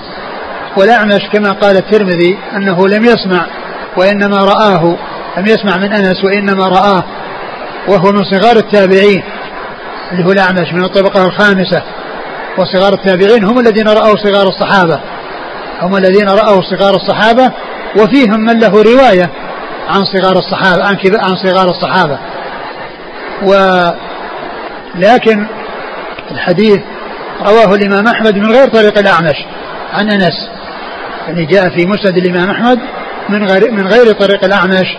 والأعمش 0.77 1.21
كما 1.33 1.51
قال 1.51 1.77
الترمذي 1.77 2.37
أنه 2.55 2.87
لم 2.87 3.05
يسمع 3.05 3.45
وإنما 3.97 4.37
رآه 4.37 4.97
لم 5.37 5.45
يسمع 5.45 5.77
من 5.77 5.93
أنس 5.93 6.23
وإنما 6.23 6.67
رآه 6.67 7.03
وهو 7.87 8.11
من 8.11 8.23
صغار 8.23 8.57
التابعين 8.57 9.23
اللي 10.11 10.25
هو 10.25 10.31
الأعمش 10.31 10.73
من 10.73 10.83
الطبقة 10.83 11.25
الخامسة 11.25 11.81
وصغار 12.57 12.93
التابعين 12.93 13.43
هم 13.43 13.59
الذين 13.59 13.87
رأوا 13.87 14.15
صغار 14.15 14.47
الصحابة. 14.47 14.99
هم 15.83 15.95
الذين 15.97 16.29
رأوا 16.29 16.61
صغار 16.61 16.95
الصحابة 16.95 17.51
وفيهم 17.97 18.39
من 18.39 18.59
له 18.59 18.83
رواية 18.83 19.29
عن 19.89 20.03
صغار 20.05 20.37
الصحابة 20.37 20.83
عن, 20.83 20.97
عن 21.05 21.35
صغار 21.35 21.69
الصحابة. 21.69 22.17
ولكن 24.95 25.45
الحديث 26.31 26.79
رواه 27.41 27.75
الإمام 27.75 28.07
أحمد 28.07 28.35
من 28.37 28.51
غير 28.51 28.67
طريق 28.67 28.97
الأعمش 28.97 29.45
عن 29.93 30.11
أنس. 30.11 30.49
يعني 31.27 31.45
جاء 31.45 31.69
في 31.69 31.85
مسند 31.85 32.17
الإمام 32.17 32.49
أحمد 32.49 32.79
من 33.29 33.47
غير 33.47 33.71
من 33.71 33.87
غير 33.87 34.11
طريق 34.13 34.43
الأعمش 34.43 34.97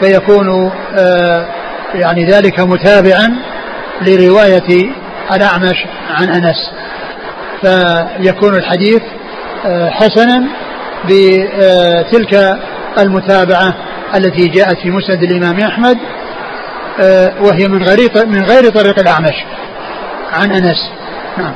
فيكون 0.00 0.72
آه 0.98 1.46
يعني 1.94 2.24
ذلك 2.24 2.60
متابعا 2.60 3.36
لرواية 4.02 4.92
الأعمش 5.32 5.84
عن 6.10 6.28
أنس. 6.28 6.70
فيكون 7.62 8.54
الحديث 8.54 9.02
حسنا 9.90 10.44
بتلك 11.04 12.58
المتابعة 12.98 13.74
التي 14.16 14.48
جاءت 14.48 14.78
في 14.78 14.90
مسند 14.90 15.22
الإمام 15.22 15.60
أحمد 15.60 15.98
وهي 17.40 17.68
من 17.68 17.82
غير 17.82 18.26
من 18.26 18.44
غير 18.44 18.70
طريق 18.70 18.98
الأعمش. 18.98 19.34
عن 20.32 20.52
أنس. 20.52 20.90
نعم. 21.38 21.54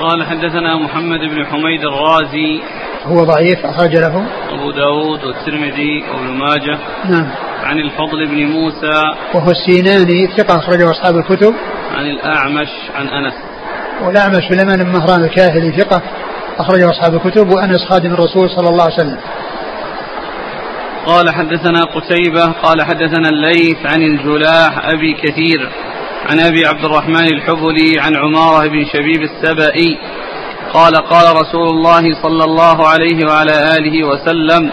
قال 0.00 0.26
حدثنا 0.26 0.76
محمد 0.76 1.20
بن 1.20 1.46
حميد 1.46 1.80
الرازي. 1.84 2.60
هو 3.06 3.24
ضعيف 3.24 3.66
أخرج 3.66 3.96
له. 3.96 4.26
أبو 4.50 4.70
داود 4.70 5.24
والترمذي 5.24 6.04
وابن 6.10 6.38
ماجه. 6.38 6.78
نعم. 7.04 7.30
عن 7.64 7.78
الفضل 7.78 8.26
بن 8.26 8.46
موسى. 8.46 9.02
وهو 9.34 9.50
السيناني 9.50 10.26
ثقة 10.36 10.58
أخرجه 10.58 10.90
أصحاب 10.90 11.16
الكتب. 11.16 11.54
عن 11.96 12.06
الأعمش 12.06 12.68
عن 12.94 13.08
أنس. 13.08 13.34
والأعمش 14.02 14.42
سليمان 14.50 14.84
بن 14.84 14.90
مهران 14.90 15.24
الكاهلي 15.24 15.72
ثقة. 15.72 16.02
أخرجه 16.58 16.90
أصحاب 16.90 17.14
الكتب 17.14 17.50
وأنس 17.50 17.84
خادم 17.90 18.12
الرسول 18.12 18.50
صلى 18.50 18.68
الله 18.68 18.84
عليه 18.84 18.94
وسلم. 18.94 19.18
قال 21.06 21.30
حدثنا 21.34 21.80
قتيبة 21.84 22.52
قال 22.62 22.82
حدثنا 22.82 23.28
الليث 23.28 23.76
عن 23.86 24.02
الجلاح 24.02 24.86
أبي 24.86 25.14
كثير 25.22 25.70
عن 26.30 26.40
أبي 26.40 26.66
عبد 26.66 26.84
الرحمن 26.84 27.26
الحبلي 27.26 27.92
عن 28.00 28.16
عمارة 28.16 28.68
بن 28.68 28.84
شبيب 28.92 29.22
السبئي 29.22 29.98
قال 30.72 30.96
قال 30.96 31.36
رسول 31.36 31.68
الله 31.68 32.22
صلى 32.22 32.44
الله 32.44 32.88
عليه 32.88 33.26
وعلى 33.26 33.76
آله 33.76 34.06
وسلم 34.06 34.70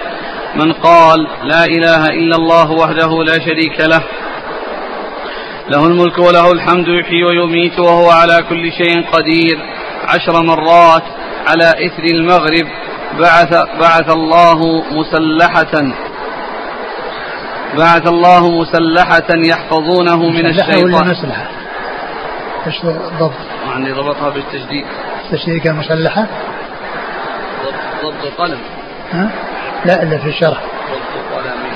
من 0.55 0.73
قال 0.73 1.27
لا 1.43 1.65
إله 1.65 2.05
إلا 2.05 2.35
الله 2.35 2.71
وحده 2.71 3.23
لا 3.23 3.33
شريك 3.33 3.79
له 3.79 4.03
له 5.71 5.85
الملك 5.85 6.17
وله 6.17 6.51
الحمد 6.51 6.87
يحيي 6.87 7.23
ويميت 7.23 7.79
وهو 7.79 8.09
على 8.09 8.43
كل 8.49 8.71
شيء 8.71 9.05
قدير 9.11 9.57
عشر 10.07 10.43
مرات 10.43 11.03
على 11.47 11.69
إثر 11.85 12.03
المغرب 12.03 12.67
بعث, 13.19 13.53
بعث 13.79 14.13
الله 14.13 14.83
مسلحة 14.91 15.93
بعث 17.77 18.07
الله 18.07 18.61
مسلحة 18.61 19.29
يحفظونه 19.29 20.29
من 20.29 20.45
الشيطان 20.45 20.93
ولا 20.93 21.11
مسلحة؟ 21.11 21.47
إيش 22.67 22.85
ضبط؟ 23.19 23.31
يعني 23.69 23.91
ضبطها 23.91 24.29
بالتشديد 24.29 24.85
تشديد 25.31 25.67
المسلحة؟ 25.67 26.27
ضبط, 27.63 28.13
ضبط 28.13 28.25
القلم 28.25 28.59
ها؟ 29.11 29.29
لا 29.85 30.03
إلا 30.03 30.17
في 30.17 30.29
الشرح 30.29 30.61
ضبط 30.91 31.37
القلم 31.37 31.71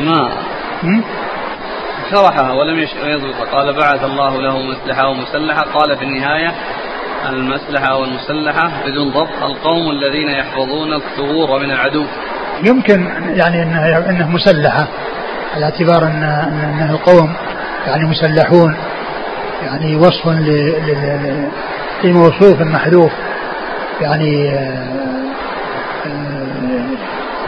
ما 0.00 0.32
شرحها 2.10 2.52
ولم 2.52 2.86
يضبط. 3.04 3.48
قال 3.52 3.72
بعث 3.72 4.04
الله 4.04 4.40
له 4.40 4.58
مسلحة 4.58 5.08
ومسلحة. 5.08 5.62
قال 5.62 5.96
في 5.96 6.04
النهاية 6.04 6.52
المسلحة 7.28 7.96
والمسلحة 7.96 8.70
بدون 8.86 9.10
ضبط. 9.10 9.42
القوم 9.42 9.90
الذين 9.90 10.28
يحفظون 10.28 10.94
الثغور 10.94 11.58
من 11.60 11.70
العدو. 11.70 12.04
يمكن 12.64 13.06
يعني 13.36 13.62
انه 13.62 14.10
انه 14.10 14.28
مسلحة 14.28 14.88
على 15.54 15.64
اعتبار 15.64 16.02
ان 16.06 16.22
انه 16.72 16.90
القوم 16.90 17.34
يعني 17.86 18.04
مسلحون 18.04 18.76
يعني 19.62 19.96
وصف 19.96 20.26
لموصوف 22.04 22.60
محذوف 22.60 23.12
يعني 24.00 24.50
آه، 24.50 24.92
آه، 26.06 26.86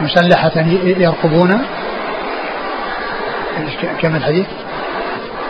مسلحة 0.01 0.51
يرقبون. 0.83 1.61
كم 4.01 4.15
الحديث؟ 4.15 4.45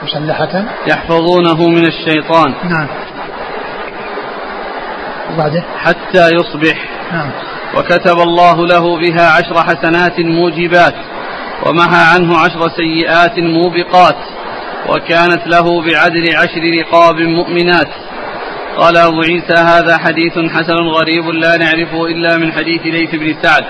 مسلحة؟ 0.03 0.65
يحفظونه 0.88 1.67
من 1.67 1.86
الشيطان. 1.86 2.53
نعم. 2.63 2.88
وبعده؟ 5.34 5.63
حتى 5.78 6.30
يصبح. 6.30 6.78
نعم. 7.11 7.30
وكتب 7.78 8.19
الله 8.19 8.67
له 8.67 8.97
بها 8.97 9.30
عشر 9.30 9.63
حسنات 9.63 10.19
موجبات 10.19 10.95
ومحى 11.65 12.15
عنه 12.15 12.38
عشر 12.38 12.69
سيئات 12.69 13.39
موبقات 13.39 14.15
وكانت 14.89 15.47
له 15.47 15.82
بعدل 15.82 16.36
عشر 16.36 16.61
رقاب 16.80 17.15
مؤمنات. 17.15 17.88
قال 18.78 18.97
أبو 18.97 19.21
عيسى 19.21 19.53
هذا 19.53 19.97
حديث 19.97 20.34
حسن 20.34 20.88
غريب 20.88 21.30
لا 21.30 21.57
نعرفه 21.57 22.05
إلا 22.05 22.38
من 22.38 22.51
حديث 22.51 22.82
ليث 22.82 23.15
بن 23.15 23.36
سعد. 23.41 23.63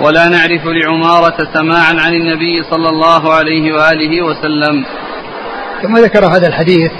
ولا 0.00 0.28
نعرف 0.28 0.66
لعمارة 0.66 1.36
سماعا 1.54 1.94
عن 2.06 2.14
النبي 2.14 2.62
صلى 2.70 2.88
الله 2.88 3.34
عليه 3.34 3.72
وآله 3.72 4.22
وسلم. 4.22 4.84
ثم 5.82 5.96
ذكر 5.96 6.26
هذا 6.26 6.46
الحديث 6.48 6.90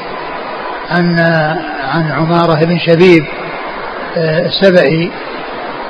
عن 0.90 1.18
عن 1.88 2.12
عمارة 2.12 2.64
بن 2.64 2.78
شبيب 2.78 3.24
آه، 4.16 4.46
السبعي 4.46 5.10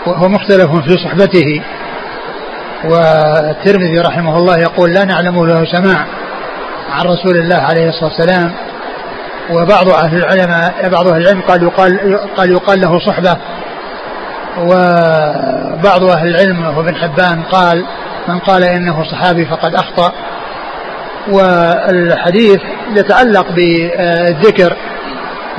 وهو 0.06 0.28
مختلف 0.28 0.70
في 0.70 0.96
صحبته. 1.04 1.62
والترمذي 2.84 3.98
رحمه 3.98 4.36
الله 4.36 4.58
يقول 4.58 4.90
لا 4.90 5.04
نعلم 5.04 5.46
له 5.46 5.64
سماع 5.64 6.06
عن 6.90 7.04
رسول 7.06 7.36
الله 7.36 7.56
عليه 7.56 7.88
الصلاة 7.88 8.10
والسلام. 8.10 8.52
وبعض 9.50 9.88
أهل 9.88 10.16
العلماء 10.16 10.88
بعض 10.88 11.08
أهل 11.08 11.22
العلم 11.22 11.40
قال 11.40 11.62
يقال 11.62 12.18
قال 12.36 12.50
يقال 12.50 12.80
له 12.80 12.98
صحبة 12.98 13.36
وبعض 14.60 16.04
أهل 16.04 16.28
العلم 16.28 16.78
وابن 16.78 16.96
حبان 16.96 17.42
قال 17.42 17.84
من 18.28 18.38
قال 18.38 18.64
إنه 18.64 19.04
صحابي 19.04 19.46
فقد 19.46 19.74
أخطأ. 19.74 20.12
والحديث 21.28 22.60
يتعلق 22.96 23.46
بالذكر 23.52 24.76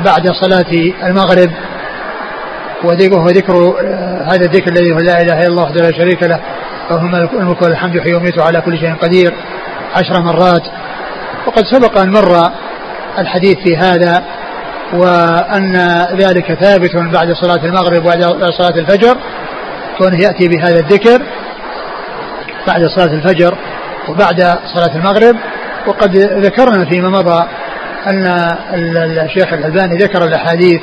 بعد 0.06 0.32
صلاة 0.32 0.72
المغرب 1.04 1.52
وهو 2.84 3.28
ذكر 3.30 3.54
هذا 4.26 4.46
الذكر 4.46 4.72
الذي 4.72 4.92
هو 4.92 4.98
لا 4.98 5.22
إله 5.22 5.40
إلا 5.40 5.48
الله 5.48 5.64
وحده 5.64 5.82
لا 5.82 5.92
شريك 5.92 6.24
له 6.24 6.40
وهو 6.90 7.06
الملك 7.40 7.62
والحمد 7.62 7.96
يحيي 7.96 8.14
ويميت 8.14 8.40
على 8.40 8.62
كل 8.62 8.80
شيء 8.80 8.96
قدير 8.96 9.34
عشر 9.96 10.22
مرات. 10.22 10.64
وقد 11.48 11.64
سبق 11.66 11.98
أن 11.98 12.12
مر 12.12 12.52
الحديث 13.18 13.58
في 13.58 13.78
هذا. 13.78 14.24
وأن 14.94 15.76
ذلك 16.14 16.54
ثابت 16.54 16.96
بعد 16.96 17.32
صلاة 17.34 17.66
المغرب 17.66 18.02
وبعد 18.06 18.52
صلاة 18.52 18.80
الفجر 18.80 19.18
كونه 19.98 20.18
يأتي 20.18 20.48
بهذا 20.48 20.80
الذكر 20.80 21.22
بعد 22.68 22.86
صلاة 22.86 23.14
الفجر 23.14 23.58
وبعد 24.10 24.42
صلاة 24.74 24.96
المغرب. 24.96 25.36
وقد 25.88 26.18
ذكرنا 26.18 26.86
فيما 26.86 27.10
مضى 27.10 27.48
أن 28.08 28.26
الشيخ 29.26 29.54
الألباني 29.54 29.98
ذكر 29.98 30.26
الأحاديث 30.26 30.82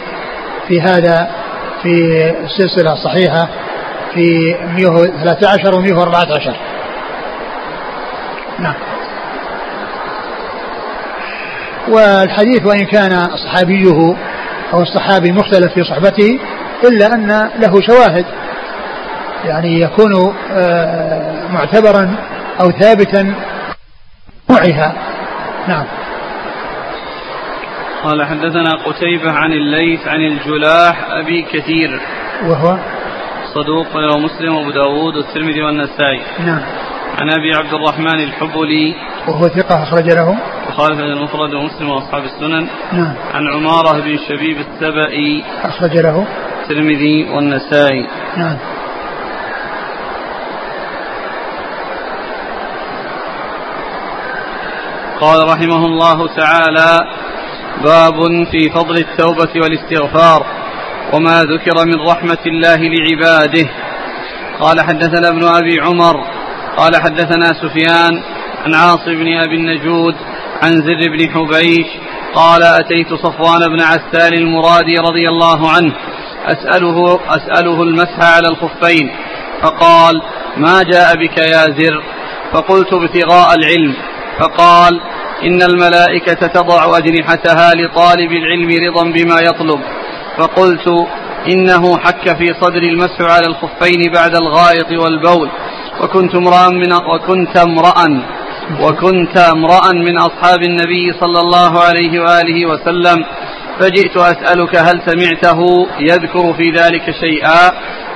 في 0.69 0.81
هذا 0.81 1.31
في 1.83 1.91
السلسلة 2.45 2.93
الصحيحة 2.93 3.49
في 4.15 4.57
113 4.77 5.75
و 5.75 5.81
114 5.81 6.57
نعم. 8.59 8.75
والحديث 11.93 12.67
وإن 12.67 12.85
كان 12.85 13.29
صحابيه 13.45 14.17
أو 14.73 14.83
الصحابي 14.83 15.33
مختلف 15.33 15.73
في 15.75 15.85
صحبته 15.85 16.39
إلا 16.85 17.15
أن 17.15 17.51
له 17.59 17.81
شواهد 17.81 18.25
يعني 19.45 19.81
يكون 19.81 20.35
آه، 20.53 21.49
معتبرا 21.53 22.17
أو 22.61 22.71
ثابتا 22.71 23.35
نوعها. 24.51 24.95
نعم. 25.69 25.87
قال 28.05 28.27
حدثنا 28.27 28.71
قتيبة 28.87 29.33
عن 29.33 29.53
الليث 29.53 30.09
عن 30.09 30.21
الجلاح 30.21 31.11
أبي 31.11 31.43
كثير. 31.43 32.01
وهو؟ 32.43 32.79
صدوق 33.55 33.97
له 33.97 34.19
مسلم 34.19 34.55
وأبو 34.55 34.71
داود 34.71 35.17
والترمذي 35.17 35.63
والنسائي. 35.63 36.23
نعم. 36.41 36.63
عن 37.21 37.31
أبي 37.31 37.55
عبد 37.55 37.75
الرحمن 37.75 38.25
الحبلي. 38.25 38.95
وهو 39.29 39.49
ثقة 39.49 39.83
أخرج 39.83 40.11
له؟ 40.11 40.39
وخالف 40.69 40.99
بن 40.99 41.05
المفرد 41.05 41.55
ومسلم 41.55 41.91
وأصحاب 41.91 42.25
السنن. 42.25 42.69
نعم. 42.93 43.15
عن 43.35 43.49
عمارة 43.49 44.01
بن 44.01 44.19
شبيب 44.29 44.59
السبئي 44.59 45.45
أخرج 45.63 45.97
له. 45.97 46.27
الترمذي 46.63 47.31
والنسائي. 47.31 48.07
نعم. 48.37 48.57
قال 55.21 55.49
رحمه 55.49 55.87
الله 55.87 56.27
تعالى 56.37 57.01
باب 57.85 58.15
في 58.51 58.71
فضل 58.71 58.97
التوبة 58.97 59.53
والاستغفار 59.63 60.47
وما 61.13 61.43
ذكر 61.43 61.87
من 61.87 62.09
رحمة 62.09 62.39
الله 62.47 62.77
لعباده. 62.77 63.69
قال 64.61 64.81
حدثنا 64.81 65.29
ابن 65.29 65.45
أبي 65.45 65.81
عمر 65.81 66.15
قال 66.77 66.97
حدثنا 66.97 67.47
سفيان 67.47 68.23
عن 68.67 68.75
عاصم 68.75 69.15
بن 69.15 69.39
أبي 69.39 69.57
النجود 69.57 70.15
عن 70.63 70.71
زر 70.71 71.11
بن 71.11 71.31
حبيش 71.31 71.87
قال 72.35 72.63
أتيت 72.63 73.15
صفوان 73.15 73.61
بن 73.69 73.81
عسال 73.81 74.35
المرادي 74.35 74.95
رضي 74.95 75.29
الله 75.29 75.71
عنه 75.71 75.93
أسأله, 76.47 77.21
أسأله 77.29 77.83
المسح 77.83 78.37
على 78.37 78.49
الخفين 78.49 79.11
فقال 79.63 80.23
ما 80.57 80.83
جاء 80.83 81.15
بك 81.17 81.39
يا 81.39 81.65
زر 81.65 82.03
فقلت 82.53 82.93
ابتغاء 82.93 83.55
العلم 83.55 83.95
فقال 84.41 85.01
إن 85.43 85.63
الملائكة 85.63 86.47
تضع 86.47 86.99
أجنحتها 86.99 87.71
لطالب 87.75 88.33
العلم 88.33 88.71
رضا 88.87 89.05
بما 89.11 89.41
يطلب 89.41 89.81
فقلت 90.39 90.89
إنه 91.49 91.99
حك 91.99 92.37
في 92.37 92.47
صدر 92.61 92.83
المسح 92.83 93.21
على 93.21 93.47
الخفين 93.47 94.13
بعد 94.15 94.35
الغائط 94.35 94.93
والبول 94.93 95.51
وكنت 96.01 96.35
امرأ 96.35 96.69
من 96.69 96.93
وكنت 96.93 97.57
امرأ 97.57 98.23
وكنت 98.81 99.39
امرأ 99.39 99.93
من 99.93 100.19
أصحاب 100.19 100.63
النبي 100.63 101.13
صلى 101.21 101.41
الله 101.41 101.81
عليه 101.83 102.21
وآله 102.21 102.67
وسلم 102.67 103.25
فجئت 103.81 104.17
أسألك 104.17 104.77
هل 104.77 105.03
سمعته 105.07 105.87
يذكر 106.01 106.55
في 106.55 106.71
ذلك 106.71 107.03
شيئا؟ 107.21 107.73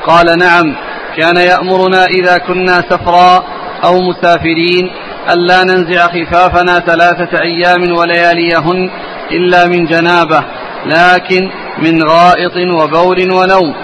قال 0.07 0.39
نعم 0.39 0.77
كان 1.17 1.37
يأمرنا 1.37 2.05
إذا 2.05 2.39
كنا 2.39 2.83
سفرا 2.91 3.45
أو 3.85 4.01
مسافرين 4.01 4.91
ألا 5.33 5.65
ننزع 5.65 6.07
خفافنا 6.07 6.79
ثلاثة 6.79 7.43
أيام 7.43 7.97
ولياليهن 7.99 8.91
إلا 9.31 9.67
من 9.67 9.87
جنابة 9.87 10.45
لكن 10.87 11.51
من 11.79 12.03
غائط 12.03 12.57
وبول 12.57 13.33
ونوم. 13.33 13.75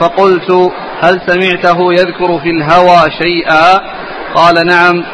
فقلت 0.00 0.72
هل 1.02 1.20
سمعته 1.26 1.92
يذكر 1.92 2.38
في 2.38 2.50
الهوى 2.50 3.10
شيئا؟ 3.22 3.80
قال 4.34 4.66
نعم 4.66 5.04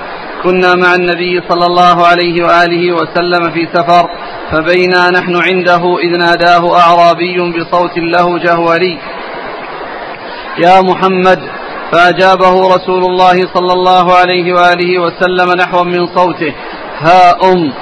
كنا 0.44 0.74
مع 0.74 0.94
النبي 0.94 1.40
صلى 1.48 1.66
الله 1.66 2.06
عليه 2.06 2.44
وآله 2.44 2.92
وسلم 2.92 3.50
في 3.50 3.68
سفر 3.74 4.04
فبينا 4.52 5.10
نحن 5.10 5.36
عنده 5.36 5.98
إذ 5.98 6.18
ناداه 6.18 6.78
أعرابي 6.80 7.36
بصوت 7.40 7.98
له 7.98 8.38
جهوري. 8.38 8.98
يا 10.58 10.80
محمد 10.80 11.40
فأجابه 11.92 12.74
رسول 12.74 13.04
الله 13.04 13.36
صلى 13.54 13.72
الله 13.72 14.14
عليه 14.14 14.52
وآله 14.52 14.98
وسلم 14.98 15.52
نحوا 15.52 15.84
من 15.84 16.06
صوته 16.06 16.54
ها 16.98 17.52
أم 17.52 17.72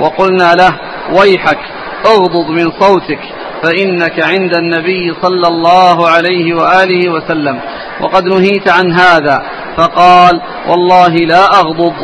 وقلنا 0.00 0.54
له 0.54 0.80
ويحك 1.20 1.58
أغضض 2.06 2.48
من 2.50 2.70
صوتك 2.80 3.20
فإنك 3.62 4.24
عند 4.24 4.54
النبي 4.56 5.14
صلى 5.22 5.48
الله 5.48 6.08
عليه 6.08 6.54
وآله 6.54 7.10
وسلم. 7.10 7.60
وقد 8.00 8.24
نهيت 8.24 8.68
عن 8.68 8.92
هذا 8.92 9.42
فقال 9.78 10.40
والله 10.68 11.08
لا 11.08 11.44
أغضض 11.44 11.94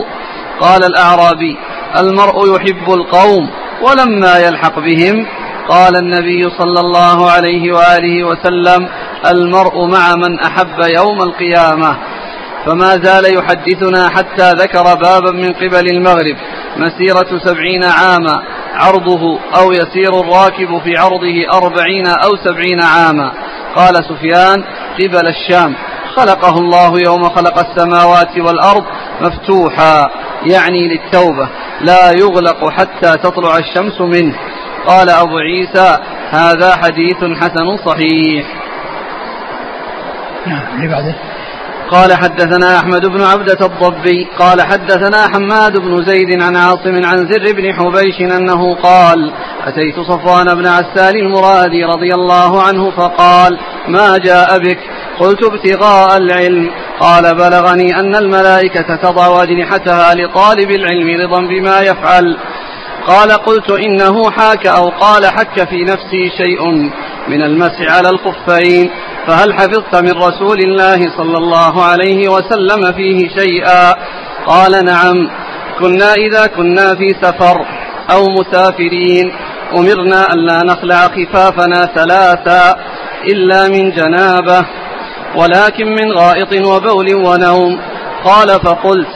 قال 0.61 0.85
الأعرابي 0.85 1.57
المرء 1.99 2.57
يحب 2.57 2.93
القوم 2.95 3.51
ولما 3.83 4.39
يلحق 4.39 4.79
بهم. 4.79 5.27
قال 5.69 5.97
النبي 5.97 6.43
صلى 6.59 6.81
الله 6.81 7.31
عليه 7.31 7.73
وآله 7.73 8.25
وسلم 8.25 8.89
المرء 9.31 9.85
مع 9.87 10.15
من 10.15 10.41
أحب 10.41 10.81
يوم 10.97 11.23
القيامة. 11.23 11.97
فما 12.67 12.97
زال 12.97 13.37
يحدثنا 13.39 14.09
حتى 14.09 14.51
ذكر 14.51 14.95
بابا 14.95 15.31
من 15.31 15.53
قبل 15.53 15.87
المغرب 15.91 16.37
مسيرة 16.77 17.39
سبعين 17.45 17.85
عاما 17.85 18.43
عرضه 18.75 19.39
أو 19.57 19.73
يسير 19.73 20.21
الراكب 20.21 20.83
في 20.85 20.97
عرضه 20.97 21.59
أربعين 21.63 22.07
أو 22.07 22.31
سبعين 22.45 22.83
عاما. 22.83 23.33
قال 23.77 23.95
سفيان 23.95 24.65
قبل 25.01 25.29
الشام. 25.29 25.75
خلقه 26.17 26.59
الله 26.59 26.93
يوم 27.07 27.25
خلق 27.29 27.59
السماوات 27.59 28.39
والأرض 28.39 28.85
مفتوحا 29.21 30.11
يعني 30.47 30.89
للتوبة 30.89 31.49
لا 31.81 32.11
يغلق 32.11 32.71
حتى 32.71 33.17
تطلع 33.17 33.59
الشمس 33.59 34.01
منه. 34.01 34.35
قال 34.87 35.11
أبو 35.11 35.39
عيسى 35.39 35.99
هذا 36.31 36.77
حديث 36.77 37.17
حسن 37.41 37.77
صحيح. 37.87 38.47
نعم 40.47 40.91
بعده. 40.91 41.15
قال 41.91 42.15
حدثنا 42.17 42.79
أحمد 42.79 43.07
بن 43.07 43.23
عبدة 43.23 43.67
الضبي. 43.67 44.29
قال 44.39 44.63
حدثنا 44.63 45.29
حماد 45.29 45.79
بن 45.79 46.05
زيد 46.05 46.43
عن 46.43 46.57
عاصم 46.57 47.05
عن 47.05 47.17
زر 47.17 47.53
بن 47.53 47.73
حبيش 47.73 48.21
أنه 48.21 48.75
قال 48.75 49.33
أتيت 49.67 50.01
صفوان 50.01 50.55
بن 50.55 50.67
عسال 50.67 51.17
المرادي 51.17 51.85
رضي 51.85 52.15
الله 52.15 52.63
عنه 52.63 52.91
فقال 52.91 53.59
ما 53.89 54.19
جاء 54.19 54.59
بك؟ 54.59 54.79
قلت 55.19 55.45
ابتغاء 55.45 56.17
العلم. 56.17 56.71
قال 57.01 57.35
بلغني 57.35 58.01
أن 58.01 58.17
الملائكة 58.17 58.97
تضع 59.03 59.43
أجنحتها 59.43 60.15
لطالب 60.15 60.71
العلم 60.71 61.21
رضا 61.23 61.41
بما 61.41 61.81
يفعل. 61.81 62.37
قال 63.07 63.33
قلت 63.33 63.71
إنه 63.71 64.31
حاك 64.31 64.67
أو 64.67 64.89
قال 64.89 65.27
حك 65.27 65.69
في 65.69 65.85
نفسي 65.85 66.31
شيء 66.37 66.91
من 67.29 67.43
المسح 67.43 67.97
على 67.97 68.09
الخفين 68.09 68.91
فهل 69.27 69.55
حفظت 69.55 69.95
من 69.97 70.13
رسول 70.13 70.59
الله 70.59 70.97
صلى 71.17 71.39
الله 71.39 71.85
عليه 71.85 72.29
وسلم 72.29 72.93
فيه 72.93 73.29
شيئا؟ 73.29 73.95
قال 74.47 74.85
نعم. 74.85 75.31
كنا 75.81 76.15
إذا 76.15 76.47
كنا 76.47 76.95
في 76.95 77.15
سفر 77.23 77.67
أو 78.11 78.27
مسافرين. 78.27 79.33
أمرنا 79.77 80.27
ألا 80.33 80.65
نخلع 80.65 81.09
خفافنا 81.09 81.87
ثلاثا 81.95 82.75
إلا 83.33 83.69
من 83.69 83.91
جنابة. 83.91 84.67
ولكن 85.37 85.87
من 85.87 86.13
غائط 86.13 86.67
وبول 86.67 87.15
ونوم. 87.15 87.81
قال 88.25 88.49
فقلت 88.49 89.09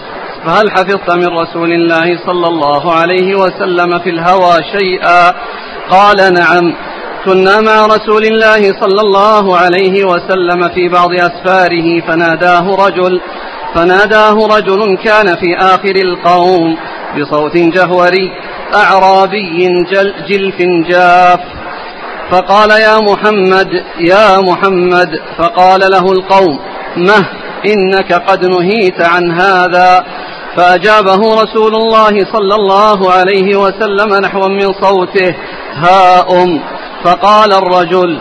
فهل 0.46 0.70
حفظت 0.70 1.10
من 1.10 1.26
رسول 1.26 1.72
الله 1.72 2.26
صلى 2.26 2.46
الله 2.46 2.92
عليه 2.92 3.34
وسلم 3.34 3.98
في 3.98 4.10
الهوى 4.10 4.52
شيئا؟ 4.78 5.34
قال 5.90 6.34
نعم 6.34 6.74
كنا 7.24 7.60
مع 7.60 7.86
رسول 7.86 8.24
الله 8.24 8.72
صلى 8.80 9.00
الله 9.00 9.56
عليه 9.56 10.04
وسلم 10.04 10.68
في 10.68 10.88
بعض 10.88 11.12
أسفاره 11.12 12.00
فناداه 12.00 12.76
رجل 12.86 13.20
فناداه 13.74 14.34
رجل 14.56 14.96
كان 15.04 15.26
في 15.26 15.56
آخر 15.58 15.96
القوم 15.96 16.76
بصوت 17.18 17.56
جهوري 17.56 18.32
أعرابي 18.74 19.68
جل 19.90 20.14
جلف 20.28 20.62
جاف. 20.88 21.40
فقال 22.30 22.70
يا 22.70 22.98
محمد 22.98 23.68
يا 24.00 24.40
محمد 24.40 25.08
فقال 25.38 25.80
له 25.80 26.12
القوم 26.12 26.58
مه 26.96 27.28
إنك 27.66 28.12
قد 28.12 28.44
نهيت 28.44 29.02
عن 29.02 29.40
هذا. 29.40 30.04
فأجابه 30.56 31.42
رسول 31.42 31.74
الله 31.74 32.32
صلى 32.32 32.54
الله 32.54 33.12
عليه 33.12 33.56
وسلم 33.56 34.14
نحو 34.24 34.48
من 34.48 34.66
صوته 34.82 35.34
ها 35.74 36.20
أم 36.42 36.60
فقال 37.04 37.52
الرجل 37.52 38.20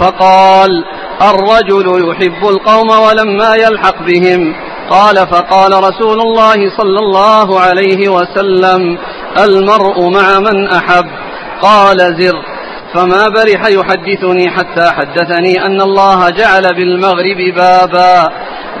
فقال 0.00 0.84
الرجل 1.22 2.10
يحب 2.10 2.48
القوم 2.48 2.90
ولما 2.90 3.54
يلحق 3.54 4.02
بهم. 4.02 4.54
قال 4.90 5.16
فقال 5.16 5.72
رسول 5.72 6.20
الله 6.20 6.76
صلى 6.78 6.98
الله 6.98 7.60
عليه 7.60 8.08
وسلم 8.08 8.98
المرء 9.44 10.10
مع 10.10 10.38
من 10.38 10.68
أحب. 10.68 11.06
قال 11.62 11.98
زر. 11.98 12.47
فما 12.94 13.28
برح 13.28 13.66
يحدثني 13.66 14.50
حتى 14.50 14.90
حدثني 14.90 15.66
أن 15.66 15.80
الله 15.80 16.30
جعل 16.30 16.74
بالمغرب 16.74 17.54
بابا. 17.56 18.28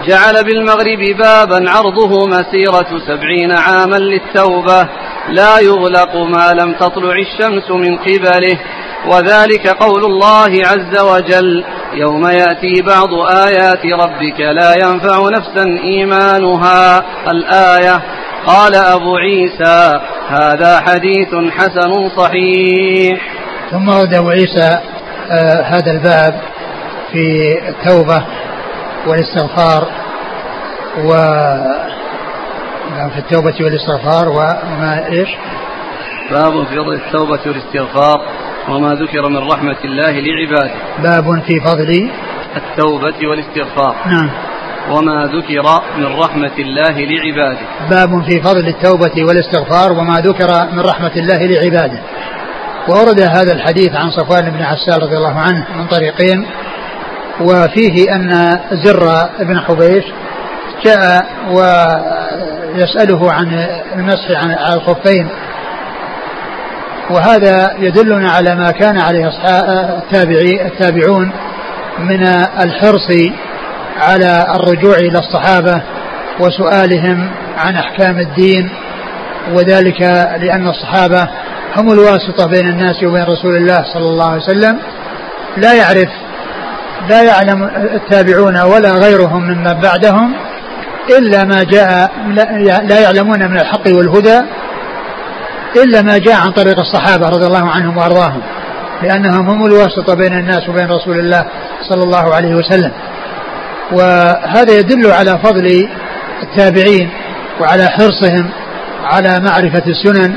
جعل 0.08 0.44
بالمغرب 0.44 1.16
بابا 1.18 1.70
عرضه 1.70 2.26
مسيرة 2.26 2.98
سبعين 3.08 3.52
عاما 3.52 3.96
للتوبة. 3.96 4.88
لا 5.28 5.58
يغلق 5.60 6.16
ما 6.16 6.52
لم 6.52 6.74
تطلع 6.74 7.12
الشمس 7.12 7.70
من 7.70 7.98
قبله. 7.98 8.58
وذلك 9.06 9.68
قول 9.68 10.04
الله 10.04 10.50
عز 10.66 11.00
وجل 11.00 11.64
يوم 11.94 12.26
يأتي 12.26 12.82
بعض 12.82 13.14
آيات 13.30 13.86
ربك 13.86 14.40
لا 14.40 14.74
ينفع 14.74 15.28
نفسا 15.28 15.78
إيمانها. 15.82 17.04
الآية 17.30 18.02
قال 18.46 18.74
أبو 18.74 19.16
عيسى 19.16 20.00
هذا 20.28 20.80
حديث 20.80 21.34
حسن 21.50 21.92
صحيح. 22.16 23.37
ثم 23.70 23.88
ورد 23.88 24.14
أبو 24.14 24.30
عيسى 24.30 24.78
آه 25.30 25.62
هذا 25.62 25.90
الباب 25.90 26.40
في 27.12 27.54
التوبة 27.68 28.24
والاستغفار 29.06 29.88
و 31.04 31.12
في 33.12 33.18
التوبة 33.18 33.54
والاستغفار 33.60 34.28
وما 34.28 35.06
إيش؟ 35.06 35.28
باب 36.30 36.66
في 36.66 36.74
فضل 36.76 36.94
التوبة 36.94 37.40
والاستغفار 37.46 38.22
وما 38.68 38.94
ذكر 38.94 39.28
من 39.28 39.50
رحمة 39.52 39.76
الله 39.84 40.10
لعباده. 40.10 40.74
باب 40.98 41.42
في 41.42 41.60
فضل 41.60 42.10
التوبة 42.56 43.28
والاستغفار. 43.30 43.96
نعم. 44.06 44.30
وما 44.90 45.24
ذكر 45.24 45.82
من 45.98 46.18
رحمة 46.18 46.58
الله 46.58 47.00
لعباده. 47.00 47.60
باب 47.90 48.24
في 48.24 48.40
فضل 48.40 48.68
التوبة 48.68 49.24
والاستغفار 49.24 49.92
وما 49.92 50.20
ذكر 50.20 50.48
من 50.72 50.80
رحمة 50.80 51.12
الله 51.16 51.38
لعباده. 51.46 51.98
وورد 52.88 53.20
هذا 53.20 53.52
الحديث 53.52 53.90
عن 53.94 54.10
صفوان 54.10 54.50
بن 54.50 54.62
عسال 54.62 55.02
رضي 55.02 55.16
الله 55.16 55.40
عنه 55.40 55.66
من 55.76 55.86
طريقين 55.86 56.46
وفيه 57.40 58.14
أن 58.14 58.58
زر 58.72 59.28
بن 59.40 59.60
حبيش 59.60 60.04
جاء 60.84 61.26
ويسأله 61.50 63.32
عن 63.32 63.66
المسح 63.94 64.30
عن 64.30 64.74
الخفين. 64.74 65.28
وهذا 67.10 67.74
يدلنا 67.78 68.30
على 68.30 68.54
ما 68.54 68.70
كان 68.70 68.98
عليه 68.98 69.30
التابعي 69.98 70.66
التابعون 70.66 71.30
من 71.98 72.26
الحرص 72.62 73.08
على 74.00 74.46
الرجوع 74.54 74.96
إلى 74.96 75.18
الصحابة 75.18 75.82
وسؤالهم 76.40 77.30
عن 77.58 77.74
أحكام 77.74 78.18
الدين 78.18 78.70
وذلك 79.52 80.00
لأن 80.40 80.68
الصحابة 80.68 81.28
هم 81.78 81.92
الواسطة 81.92 82.46
بين 82.46 82.68
الناس 82.68 83.02
وبين 83.04 83.24
رسول 83.24 83.56
الله 83.56 83.84
صلى 83.94 84.08
الله 84.08 84.30
عليه 84.30 84.42
وسلم. 84.42 84.78
لا 85.56 85.74
يعرف 85.74 86.08
لا 87.08 87.22
يعلم 87.22 87.64
التابعون 87.94 88.60
ولا 88.60 88.92
غيرهم 88.92 89.42
ممن 89.42 89.74
بعدهم 89.74 90.34
إلا 91.18 91.44
ما 91.44 91.62
جاء 91.62 92.10
لا 92.82 93.00
يعلمون 93.00 93.50
من 93.50 93.60
الحق 93.60 93.86
والهدى 93.86 94.40
إلا 95.76 96.02
ما 96.02 96.18
جاء 96.18 96.40
عن 96.40 96.50
طريق 96.50 96.78
الصحابة 96.78 97.28
رضي 97.28 97.46
الله 97.46 97.70
عنهم 97.70 97.96
وأرضاهم 97.96 98.42
لأنهم 99.02 99.48
هم 99.48 99.66
الواسطة 99.66 100.14
بين 100.14 100.32
الناس 100.32 100.68
وبين 100.68 100.86
رسول 100.86 101.18
الله 101.18 101.44
صلى 101.88 102.02
الله 102.02 102.34
عليه 102.34 102.54
وسلم. 102.54 102.92
وهذا 103.92 104.78
يدل 104.78 105.12
على 105.12 105.38
فضل 105.38 105.88
التابعين 106.42 107.10
وعلى 107.60 107.88
حرصهم 107.88 108.50
على 109.04 109.40
معرفة 109.40 109.82
السنن 109.86 110.34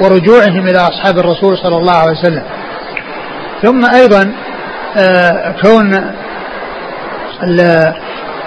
ورجوعهم 0.00 0.66
إلى 0.68 0.78
أصحاب 0.78 1.18
الرسول 1.18 1.58
صلى 1.58 1.76
الله 1.76 1.92
عليه 1.92 2.12
وسلم. 2.12 2.42
ثم 3.62 3.84
أيضا 3.94 4.32
آه، 4.96 5.54
كون 5.62 6.10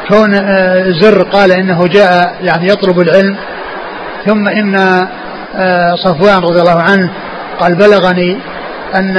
كون 0.10 0.34
آه، 0.34 0.92
زر 1.02 1.24
قال 1.24 1.52
إنه 1.52 1.88
جاء 1.88 2.36
يعني 2.42 2.68
يطلب 2.68 3.00
العلم. 3.00 3.38
ثم 4.26 4.48
إن 4.48 4.76
آه، 5.56 5.96
صفوان 5.96 6.40
رضي 6.44 6.60
الله 6.60 6.82
عنه 6.82 7.10
قال 7.60 7.76
بلغني 7.76 8.38
أن 8.96 9.18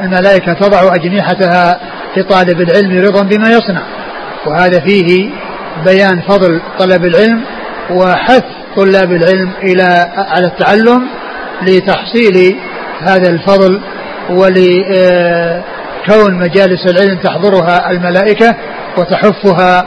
الملائكة 0.00 0.52
تضع 0.52 0.94
أجنحتها 0.94 1.80
لطالب 2.16 2.60
العلم 2.60 3.04
رضا 3.04 3.22
بما 3.22 3.48
يصنع. 3.48 3.82
وهذا 4.46 4.80
فيه 4.80 5.30
بيان 5.84 6.20
فضل 6.20 6.60
طلب 6.78 7.04
العلم 7.04 7.40
وحث 7.90 8.44
طلاب 8.76 9.12
العلم 9.12 9.52
إلى 9.62 10.12
على 10.16 10.46
التعلم 10.46 11.02
لتحصيل 11.62 12.56
هذا 13.00 13.30
الفضل 13.30 13.80
ولكون 14.30 15.54
مجالس 16.34 16.86
العلم 16.86 17.18
تحضرها 17.18 17.90
الملائكة 17.90 18.56
وتحفها 18.98 19.86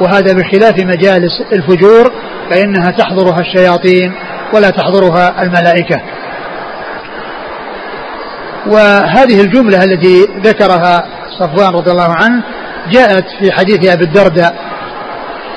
وهذا 0.00 0.32
بخلاف 0.32 0.74
مجالس 0.84 1.42
الفجور 1.52 2.12
فإنها 2.50 2.90
تحضرها 2.90 3.40
الشياطين 3.40 4.12
ولا 4.54 4.70
تحضرها 4.70 5.42
الملائكة. 5.42 6.00
وهذه 8.66 9.40
الجملة 9.40 9.84
التي 9.84 10.26
ذكرها 10.42 11.06
صفوان 11.38 11.74
رضي 11.74 11.90
الله 11.90 12.14
عنه 12.22 12.42
جاءت 12.90 13.24
في 13.40 13.52
حديث 13.52 13.88
أبي 13.92 14.04
الدرداء 14.04 14.54